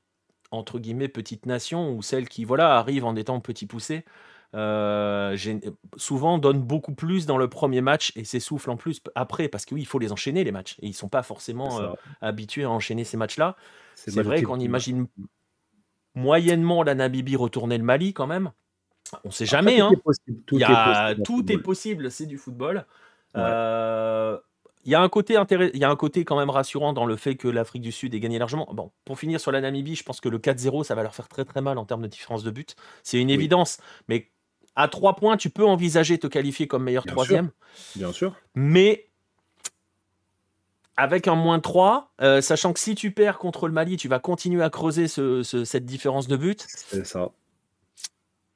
[0.51, 4.05] entre guillemets petites nations ou celles qui voilà arrivent en étant petits poussés.
[5.97, 9.76] souvent donnent beaucoup plus dans le premier match et s'essoufflent en plus après parce que
[9.76, 11.82] oui il faut les enchaîner les matchs et ils sont pas forcément
[12.22, 13.58] habitués à enchaîner ces matchs là
[13.93, 15.08] c'est vrai qu'on imagine
[16.18, 18.51] moyennement la Namibie retourner le Mali quand même.
[19.24, 19.80] On sait jamais.
[19.80, 19.91] Hein.
[20.45, 20.59] Tout,
[21.51, 22.86] est, possible, c'est du football.
[23.38, 24.38] Euh,
[24.84, 25.36] il y, a un côté
[25.74, 28.15] il y a un côté quand même rassurant dans le fait que l'Afrique du Sud
[28.15, 28.68] ait gagné largement.
[28.74, 31.28] Bon, pour finir sur la Namibie, je pense que le 4-0, ça va leur faire
[31.28, 32.76] très très mal en termes de différence de but.
[33.03, 33.78] C'est une évidence.
[34.07, 34.32] Mais
[34.76, 37.51] à 3 points, tu peux envisager te qualifier comme meilleur troisième.
[37.95, 38.34] Bien sûr.
[38.55, 39.07] Mais
[40.98, 44.20] avec un moins 3, euh, sachant que si tu perds contre le Mali, tu vas
[44.20, 46.66] continuer à creuser cette différence de but.
[46.68, 47.30] C'est ça.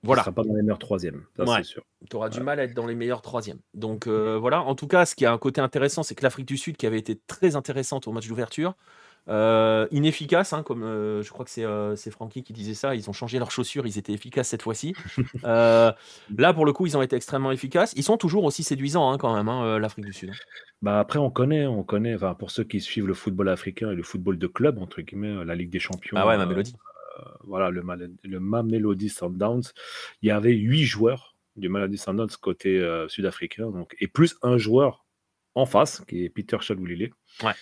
[0.03, 0.23] Voilà.
[0.23, 1.83] Tu ne seras pas dans les meilleurs troisièmes, c'est sûr.
[2.09, 3.59] Tu auras du mal à être dans les meilleurs troisièmes.
[3.75, 6.47] Donc euh, voilà, en tout cas, ce qui a un côté intéressant, c'est que l'Afrique
[6.47, 8.73] du Sud, qui avait été très intéressante au match d'ouverture,
[9.27, 12.95] euh, inefficace, hein, comme euh, je crois que c'est euh, Francky qui disait ça.
[12.95, 14.95] Ils ont changé leurs chaussures, ils étaient efficaces cette fois-ci.
[15.43, 15.95] là,
[16.53, 17.93] pour le coup, ils ont été extrêmement efficaces.
[17.95, 20.31] Ils sont toujours aussi séduisants hein, quand même, hein, l'Afrique du Sud.
[20.81, 22.17] Bah après, on connaît, on connaît.
[22.39, 25.55] Pour ceux qui suivent le football africain et le football de club entre guillemets, la
[25.55, 26.17] Ligue des Champions.
[26.19, 26.75] Ah ouais, ma mélodie.
[27.43, 27.83] voilà, le,
[28.23, 29.71] le Mamelody Sundowns.
[30.23, 35.05] Il y avait huit joueurs du Mamelody Sundowns côté sud-africain, et plus un joueur
[35.53, 37.13] en face, qui est Peter Chaloulilé.
[37.43, 37.53] Ouais.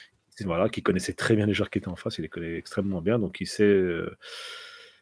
[0.45, 3.01] Voilà, qui connaissait très bien les joueurs qui étaient en face, il les connaît extrêmement
[3.01, 4.17] bien, donc il sait, euh,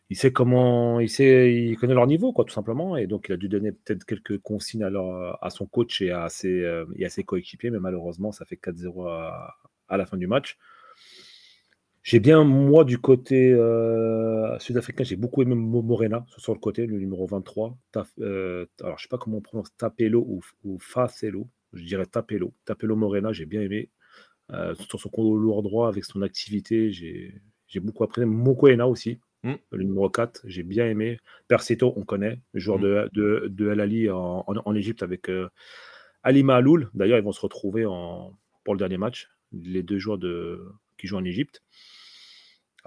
[0.10, 3.34] il sait comment, il sait, il connaît leur niveau, quoi, tout simplement, et donc il
[3.34, 7.10] a dû donner peut-être quelques consignes à, son coach et à ses, euh, et à
[7.10, 10.58] ses coéquipiers, mais malheureusement, ça fait 4-0 à, la fin du match.
[12.04, 16.98] J'ai bien, moi, du côté euh, sud-africain, j'ai beaucoup aimé Morena sur le côté, le
[17.00, 17.78] numéro 23.
[17.96, 20.26] alors, je ne sais pas comment on prononce Tapelo
[20.64, 22.54] ou Facelo je dirais Tapelo.
[22.66, 23.90] Tapelo Morena, j'ai bien aimé.
[24.54, 28.26] Euh, sur son couloir droit, avec son activité, j'ai beaucoup appris.
[28.26, 29.54] Mokoena aussi, mm.
[29.72, 31.20] le numéro 4, j'ai bien aimé.
[31.48, 33.10] Perseto, on connaît, le joueur mm.
[33.14, 35.50] de, de, El Ali en, en, Égypte avec euh,
[36.24, 36.90] Alima Aloul.
[36.94, 40.66] D'ailleurs, ils vont se retrouver en, pour le dernier match, les deux joueurs de,
[40.98, 41.62] qui jouent en Égypte.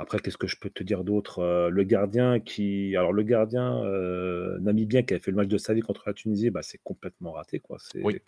[0.00, 2.96] Après, qu'est-ce que je peux te dire d'autre euh, Le gardien qui.
[2.96, 6.14] Alors, le gardien euh, namibien qui a fait le match de sa vie contre la
[6.14, 7.60] Tunisie, bah, c'est complètement raté.
[7.60, 7.76] Quoi.
[7.80, 8.18] C'est, oui.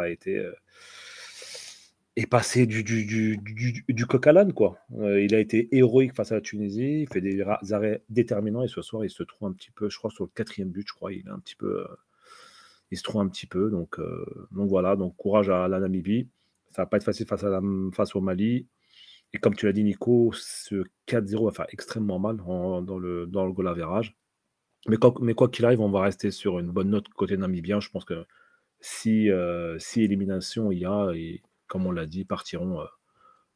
[0.00, 0.38] a été.
[0.38, 0.52] Euh,
[2.16, 4.78] est passé du, du, du, du, coq à l'âne, quoi.
[4.90, 8.82] il a été héroïque face à la Tunisie, il fait des arrêts déterminants et ce
[8.82, 11.12] soir, il se trouve un petit peu, je crois, sur le quatrième but, je crois,
[11.12, 11.86] il est un petit peu.
[12.90, 13.70] il se trouve un petit peu.
[13.70, 13.98] Donc,
[14.50, 16.28] donc voilà, donc courage à la Namibie.
[16.70, 17.60] Ça va pas être facile face, à
[17.94, 18.66] face au Mali.
[19.34, 23.46] Et comme tu l'as dit, Nico, ce 4-0 va faire extrêmement mal dans, le, dans
[23.46, 23.54] le.
[24.88, 27.80] Mais, quoi qu'il arrive, on va rester sur une bonne note côté namibien.
[27.80, 28.26] Je pense que
[28.80, 31.40] si, euh, si élimination il y a, et
[31.72, 32.84] comme on l'a dit, partiront euh,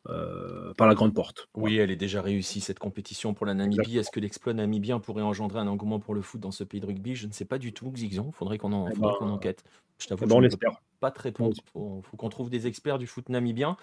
[0.09, 1.49] euh, par la grande porte.
[1.55, 3.99] Oui, elle est déjà réussie cette compétition pour la Namibie.
[3.99, 6.87] Est-ce que l'exploit namibien pourrait engendrer un engouement pour le foot dans ce pays de
[6.87, 7.14] rugby?
[7.14, 8.33] Je ne sais pas du tout, Xixon.
[8.33, 9.64] Faudrait qu'on en, eh ben, enquête.
[9.99, 10.57] Je t'avoue, eh ben, je
[10.99, 11.55] pas te répondre.
[11.55, 13.77] Il faut, faut qu'on trouve des experts du foot namibien.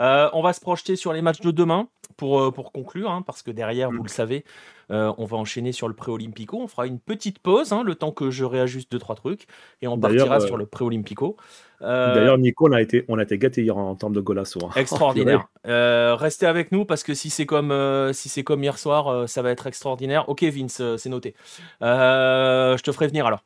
[0.00, 3.22] Euh, on va se projeter sur les matchs de demain pour, euh, pour conclure, hein,
[3.22, 4.04] parce que derrière, vous mm.
[4.04, 4.44] le savez,
[4.90, 6.58] euh, on va enchaîner sur le pré-olympico.
[6.58, 9.46] On fera une petite pause, hein, le temps que je réajuste deux, trois trucs,
[9.82, 11.36] et on partira sur le pré-olympico.
[11.80, 14.58] D'ailleurs, Nico, on a été, on a été gâtés hier en, termes de golasso.
[14.64, 14.70] Hein.
[14.76, 15.48] Extraordinaire.
[15.64, 17.72] restez avec nous, parce que si c'est comme,
[18.12, 20.28] si c'est comme hier soir, ça va être extraordinaire.
[20.28, 21.34] Ok, Vince, c'est noté.
[21.80, 23.44] je te ferai venir alors.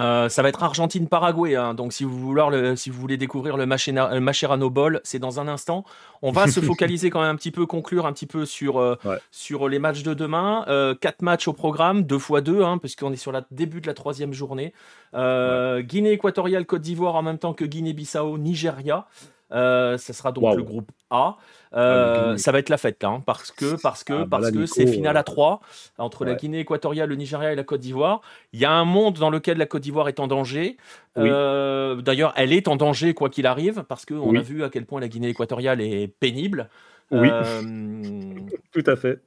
[0.00, 1.74] Euh, ça va être Argentine-Paraguay, hein.
[1.74, 5.84] donc si vous, voulez si vous voulez découvrir le Macherano Bowl, c'est dans un instant.
[6.22, 8.96] On va se focaliser quand même un petit peu, conclure un petit peu sur, euh,
[9.32, 10.64] sur les matchs de demain.
[10.68, 13.88] Euh, quatre matchs au programme, deux fois deux, hein, puisqu'on est sur le début de
[13.88, 14.72] la troisième journée.
[15.14, 19.06] Guinée équatoriale, Côte d'Ivoire en même temps que Guinée-Bissau, Nigeria.
[19.52, 21.36] Euh, ça sera donc le groupe A.
[21.70, 24.38] Ah, euh, ça va être la fête là, hein, parce que parce que ah, bah
[24.38, 25.60] parce que c'est finale à 3
[25.98, 28.22] entre la Guinée équatoriale, le Nigeria et la Côte d'Ivoire.
[28.52, 30.76] Il y a un monde dans lequel la Côte d'Ivoire est en danger.
[31.18, 34.86] Euh, d'ailleurs, elle est en danger quoi qu'il arrive, parce qu'on a vu à quel
[34.86, 36.68] point la Guinée équatoriale est pénible.
[37.10, 37.28] Oui,
[38.72, 39.20] tout à fait.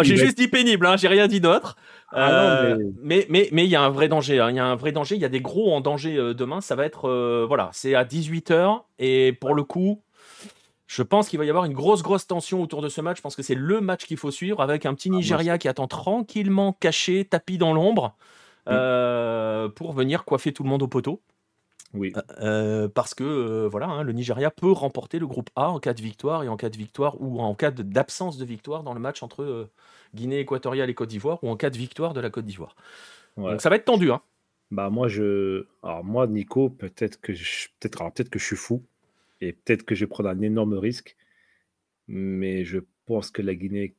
[0.00, 1.76] J'ai juste dit pénible, hein, j'ai rien dit d'autre.
[2.12, 3.26] Ah euh, mais...
[3.28, 4.40] mais mais il y a un vrai danger.
[4.40, 4.50] Hein.
[4.50, 5.14] Il y a un vrai danger.
[5.14, 6.60] Il y a des gros en danger euh, demain.
[6.60, 10.02] Ça va être euh, voilà, c'est à 18 h et pour le coup,
[10.86, 13.18] je pense qu'il va y avoir une grosse grosse tension autour de ce match.
[13.18, 15.68] Je pense que c'est le match qu'il faut suivre avec un petit ah, Nigeria qui
[15.68, 18.16] attend tranquillement caché, tapis dans l'ombre,
[18.66, 21.22] pour venir coiffer tout le monde au poteau.
[21.92, 22.12] Oui.
[22.94, 26.44] parce que voilà, hein, le Nigeria peut remporter le groupe A en cas de victoire
[26.44, 29.68] et en cas de victoire ou en cas d'absence de victoire dans le match entre
[30.14, 32.76] Guinée équatoriale et Côte d'Ivoire, ou en cas de victoire de la Côte d'Ivoire.
[33.36, 34.10] Donc ça va être tendu.
[34.10, 34.20] Hein.
[34.70, 35.66] Bah moi, je...
[35.82, 37.68] Alors moi, Nico, peut-être que, je...
[37.80, 38.12] peut-être...
[38.12, 38.84] peut que je suis fou,
[39.40, 41.16] et peut-être que je vais prendre un énorme risque,
[42.06, 43.94] mais je pense que la Guinée,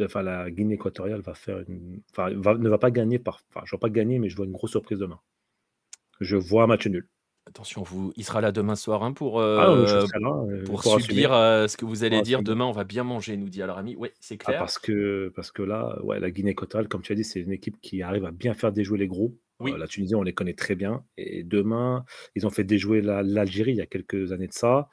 [0.00, 2.00] enfin, la Guinée équatoriale va faire une...
[2.10, 3.42] enfin, ne va pas gagner par...
[3.50, 5.20] Enfin, je ne vais pas gagner, mais je vois une grosse surprise demain.
[6.20, 7.06] Je vois un match nul.
[7.48, 11.66] Attention, vous, il sera là demain soir hein, pour, ah, euh, euh, pour, subir euh,
[11.66, 12.42] ce que vous allez dire.
[12.42, 13.96] Demain, on va bien manger, nous dit Al-Rami.
[13.96, 14.58] Oui, c'est ah, clair.
[14.58, 17.52] parce, que, parce que là, ouais, la Guinée équatoriale, comme tu as dit, c'est une
[17.52, 19.34] équipe qui arrive à bien faire déjouer les gros.
[19.60, 19.72] Oui.
[19.76, 21.04] la Tunisie, on les connaît très bien.
[21.16, 22.04] Et demain,
[22.36, 24.90] ils ont fait déjouer l'Algérie il y a quelques années de ça.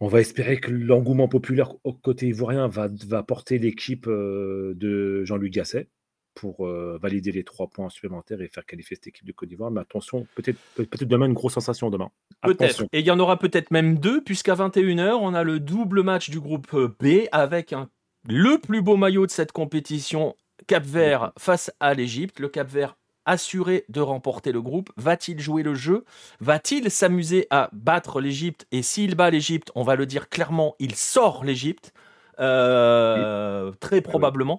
[0.00, 5.52] On va espérer que l'engouement populaire au côté ivoirien va, va porter l'équipe de Jean-Luc
[5.52, 5.88] Gasset
[6.34, 9.70] pour euh, valider les trois points supplémentaires et faire qualifier cette équipe de Côte d'Ivoire.
[9.70, 12.10] Mais attention, peut-être peut demain une grosse sensation demain.
[12.42, 12.84] Peut-être.
[12.92, 16.30] Et il y en aura peut-être même deux, puisqu'à 21h, on a le double match
[16.30, 17.88] du groupe B avec un,
[18.28, 20.34] le plus beau maillot de cette compétition,
[20.66, 22.40] Cap Vert face à l'Égypte.
[22.40, 22.96] Le Cap Vert
[23.26, 26.04] assuré de remporter le groupe Va-t-il jouer le jeu?
[26.40, 28.66] Va-t-il s'amuser à battre l'Égypte?
[28.72, 31.92] Et s'il bat l'Égypte, on va le dire clairement, il sort l'Égypte.
[32.40, 34.58] Euh, très probablement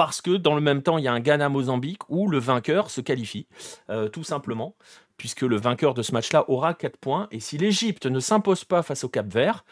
[0.00, 3.02] parce que dans le même temps, il y a un Ghana-Mozambique où le vainqueur se
[3.02, 3.46] qualifie,
[3.90, 4.74] euh, tout simplement,
[5.18, 7.28] puisque le vainqueur de ce match-là aura 4 points.
[7.32, 9.62] Et si l'Égypte ne s'impose pas face au Cap Vert,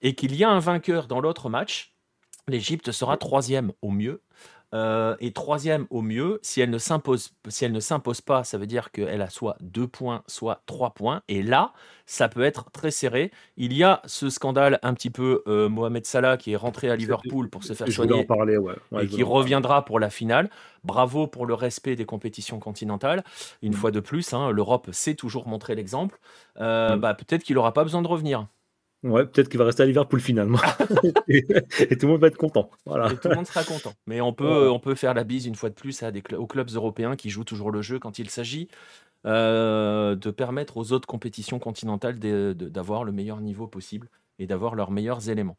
[0.00, 1.92] et qu'il y a un vainqueur dans l'autre match,
[2.48, 4.22] l'Égypte sera troisième au mieux.
[4.74, 6.40] Euh, et troisième au mieux.
[6.42, 9.56] Si elle ne s'impose, si elle ne s'impose pas, ça veut dire qu'elle a soit
[9.60, 11.22] deux points, soit trois points.
[11.28, 11.72] Et là,
[12.06, 13.30] ça peut être très serré.
[13.56, 16.96] Il y a ce scandale un petit peu euh, Mohamed Salah qui est rentré à
[16.96, 18.58] Liverpool pour se faire soigner parler,
[19.00, 20.50] et qui reviendra pour la finale.
[20.82, 23.24] Bravo pour le respect des compétitions continentales.
[23.62, 23.76] Une mm.
[23.76, 26.18] fois de plus, hein, l'Europe sait toujours montrer l'exemple.
[26.60, 27.00] Euh, mm.
[27.00, 28.48] bah, peut-être qu'il n'aura pas besoin de revenir.
[29.04, 30.58] Ouais, peut-être qu'il va rester à Liverpool finalement.
[31.28, 32.70] et, tout le monde va être content.
[32.86, 33.12] Voilà.
[33.12, 33.92] Et tout le monde sera content.
[34.06, 36.46] Mais on peut, on peut faire la bise une fois de plus à des aux
[36.46, 38.68] clubs européens qui jouent toujours le jeu quand il s'agit
[39.26, 44.08] euh, de permettre aux autres compétitions continentales d'avoir le meilleur niveau possible
[44.38, 45.58] et d'avoir leurs meilleurs éléments.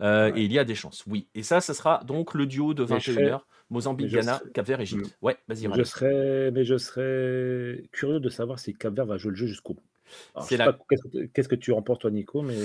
[0.00, 1.26] Euh, et il y a des chances, oui.
[1.34, 3.40] Et ça, ce sera donc le duo de 21h,
[3.70, 5.06] Mozambique, Ghana, Cap-Vert, Égypte.
[5.06, 5.24] Mm.
[5.24, 5.68] Ouais, vas-y.
[5.74, 9.74] Je serais, mais je serais curieux de savoir si Cap-Vert va jouer le jeu jusqu'au
[9.74, 9.82] bout.
[10.48, 12.56] Qu'est-ce que, tu en penses, toi, Nico Mais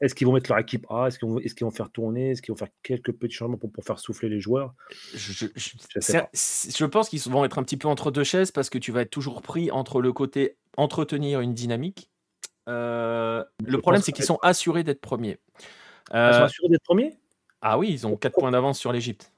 [0.00, 1.06] est-ce qu'ils vont mettre leur équipe A?
[1.06, 2.30] Est-ce qu'ils vont, est vont, faire tourner?
[2.30, 4.74] Est-ce qu'ils vont faire quelques petits changements pour, pour faire souffler les joueurs?
[5.14, 8.92] Je, je, pense qu'ils vont être un petit peu entre deux chaises parce que tu
[8.92, 12.10] vas être toujours pris entre le côté entretenir une dynamique.
[12.68, 15.38] Euh, le problème, c'est qu'ils sont assurés d'être premiers.
[16.14, 17.18] Euh, ils sont assurés d'être premiers?
[17.60, 19.32] Ah oui, ils ont 4 points d'avance sur l'Egypte.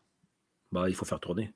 [0.73, 1.53] Bah, il faut faire tourner.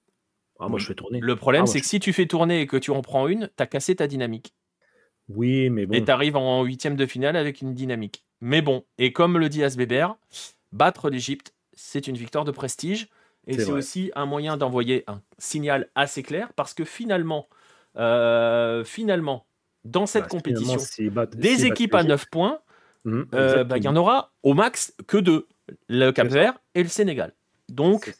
[0.60, 1.20] Ah, moi, je fais tourner.
[1.20, 3.48] Le problème, ah, c'est que si tu fais tourner et que tu en prends une,
[3.56, 4.54] tu as cassé ta dynamique.
[5.28, 5.94] Oui, mais bon.
[5.94, 8.24] Et tu arrives en huitième de finale avec une dynamique.
[8.40, 10.08] Mais bon, et comme le dit Asbeber,
[10.72, 13.08] battre l'Égypte, c'est une victoire de prestige.
[13.46, 17.48] Et c'est aussi un moyen d'envoyer un signal assez clair parce que finalement,
[17.96, 19.46] euh, finalement,
[19.84, 20.76] dans cette bah, compétition,
[21.34, 22.60] des équipes à 9 points,
[23.06, 25.46] mmh, euh, bah, il y en aura au max que deux,
[25.88, 27.32] le Cap Vert et le Sénégal.
[27.70, 28.14] Donc,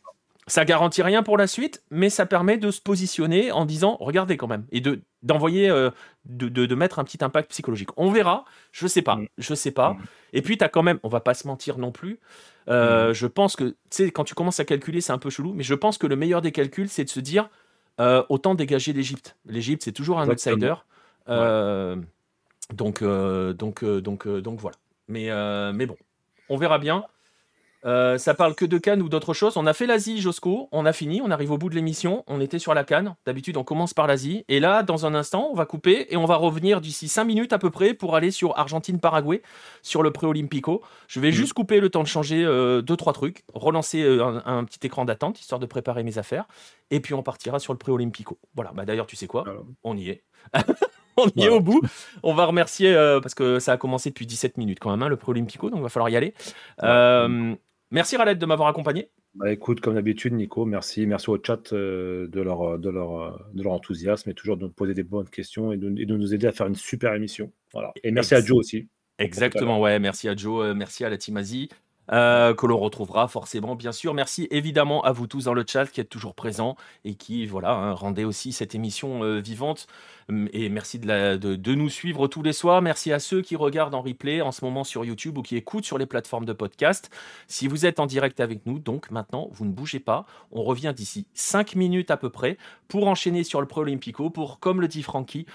[0.49, 4.37] ça garantit rien pour la suite, mais ça permet de se positionner en disant regardez
[4.37, 5.91] quand même et de d'envoyer euh,
[6.27, 7.89] de, de, mettre un petit impact psychologique.
[7.97, 9.27] On verra, je sais pas, mm.
[9.37, 9.95] je sais pas.
[9.95, 9.99] Mm.
[10.33, 12.21] Et puis tu as quand même, on va pas se mentir non plus.
[12.69, 13.15] Euh, mm.
[13.15, 15.65] Je pense que tu sais quand tu commences à calculer, c'est un peu chelou, mais
[15.65, 17.51] je pense que le meilleur des calculs, c'est de se dire
[18.01, 19.37] euh, autant dégager l'Égypte.
[19.45, 20.75] L'Égypte, c'est toujours un outsider.
[22.75, 24.77] Donc donc donc donc voilà.
[25.09, 25.31] Mais
[25.73, 25.97] mais bon,
[26.49, 27.05] on verra bien.
[27.85, 29.57] Euh, ça parle que de Cannes ou d'autre chose.
[29.57, 30.69] On a fait l'Asie, Josco.
[30.73, 31.21] On a fini.
[31.23, 32.25] On arrive au bout de l'émission.
[32.27, 33.15] On était sur la Cannes.
[33.27, 34.45] D'habitude, on commence par l'Asie.
[34.49, 37.53] Et là, dans un instant, on va couper et on va revenir d'ici 5 minutes
[37.53, 39.43] à peu près pour aller sur Argentine-Paraguay,
[39.83, 40.83] sur le pré-olympico.
[41.07, 41.33] Je vais mm.
[41.33, 45.41] juste couper le temps de changer 2-3 euh, trucs, relancer euh, un, petit écran d'attente
[45.41, 46.47] histoire de préparer mes affaires.
[46.91, 48.39] Et puis, on partira sur le pré-olympico.
[48.55, 48.73] Voilà.
[48.75, 49.45] Bah, D'ailleurs, tu sais quoi?
[49.85, 50.25] On y est.
[51.17, 51.83] on y est au bout.
[52.23, 55.17] On va remercier parce que ça a commencé depuis 17 minutes quand même, hein, le
[55.17, 56.35] pré-olympico, donc il va falloir y aller.
[57.91, 59.11] Merci Raled de m'avoir accompagné.
[59.35, 61.07] Bah, écoute, comme d'habitude, Nico, merci.
[61.07, 64.71] Merci au chat euh, de, leur, de, leur, de leur enthousiasme et toujours de nous
[64.71, 67.53] poser des bonnes questions et de, nous aider à faire une super émission.
[67.73, 67.93] Voilà.
[68.03, 68.89] Et merci à Joe aussi.
[69.19, 69.99] Exactement, ouais.
[69.99, 71.69] Merci à Joe, euh, merci à la team Asie.
[72.11, 74.15] Euh, que l'on retrouvera forcément, bien sûr.
[74.15, 77.73] Merci évidemment à vous tous dans le chat qui êtes toujours présents et qui, voilà,
[77.73, 79.87] hein, aussi cette émission euh, vivante.
[80.31, 82.81] Hum, et merci de, nous suivre tous les soirs.
[82.81, 85.85] Merci à ceux qui regardent en replay en ce moment sur YouTube ou qui écoutent
[85.85, 87.11] sur les plateformes de podcast.
[87.47, 90.25] Si vous êtes en direct avec nous, donc maintenant, vous ne bougez pas.
[90.51, 92.57] On revient d'ici 5 minutes à peu près
[92.89, 95.47] pour enchaîner sur le Pré-Olympico, pour, comme le dit Francky,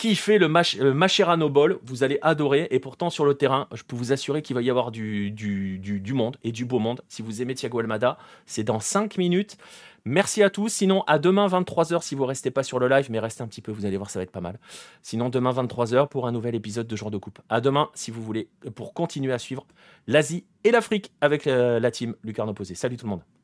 [0.00, 1.76] qui fait le, Mach Macherano Ball.
[1.84, 2.68] Vous allez adorer.
[2.70, 5.34] Et pourtant, sur le terrain, je peux vous assurer qu'il va y avoir du,
[6.14, 7.02] monde et du beau monde.
[7.08, 8.16] Si vous aimez Thiago Almada,
[8.46, 9.58] c'est dans 5 minutes.
[10.06, 10.70] Merci à tous.
[10.70, 13.60] Sinon, à demain 23h si vous restez pas sur le live, mais restez un petit
[13.60, 14.58] peu, vous allez voir, ça va être pas mal.
[15.02, 17.38] Sinon, demain 23h pour un nouvel épisode de Jour de Coupe.
[17.50, 19.66] À demain si vous voulez, pour continuer à suivre
[20.06, 22.74] l'Asie et l'Afrique avec euh, la team Lucarno Posé.
[22.74, 23.39] Salut tout le monde.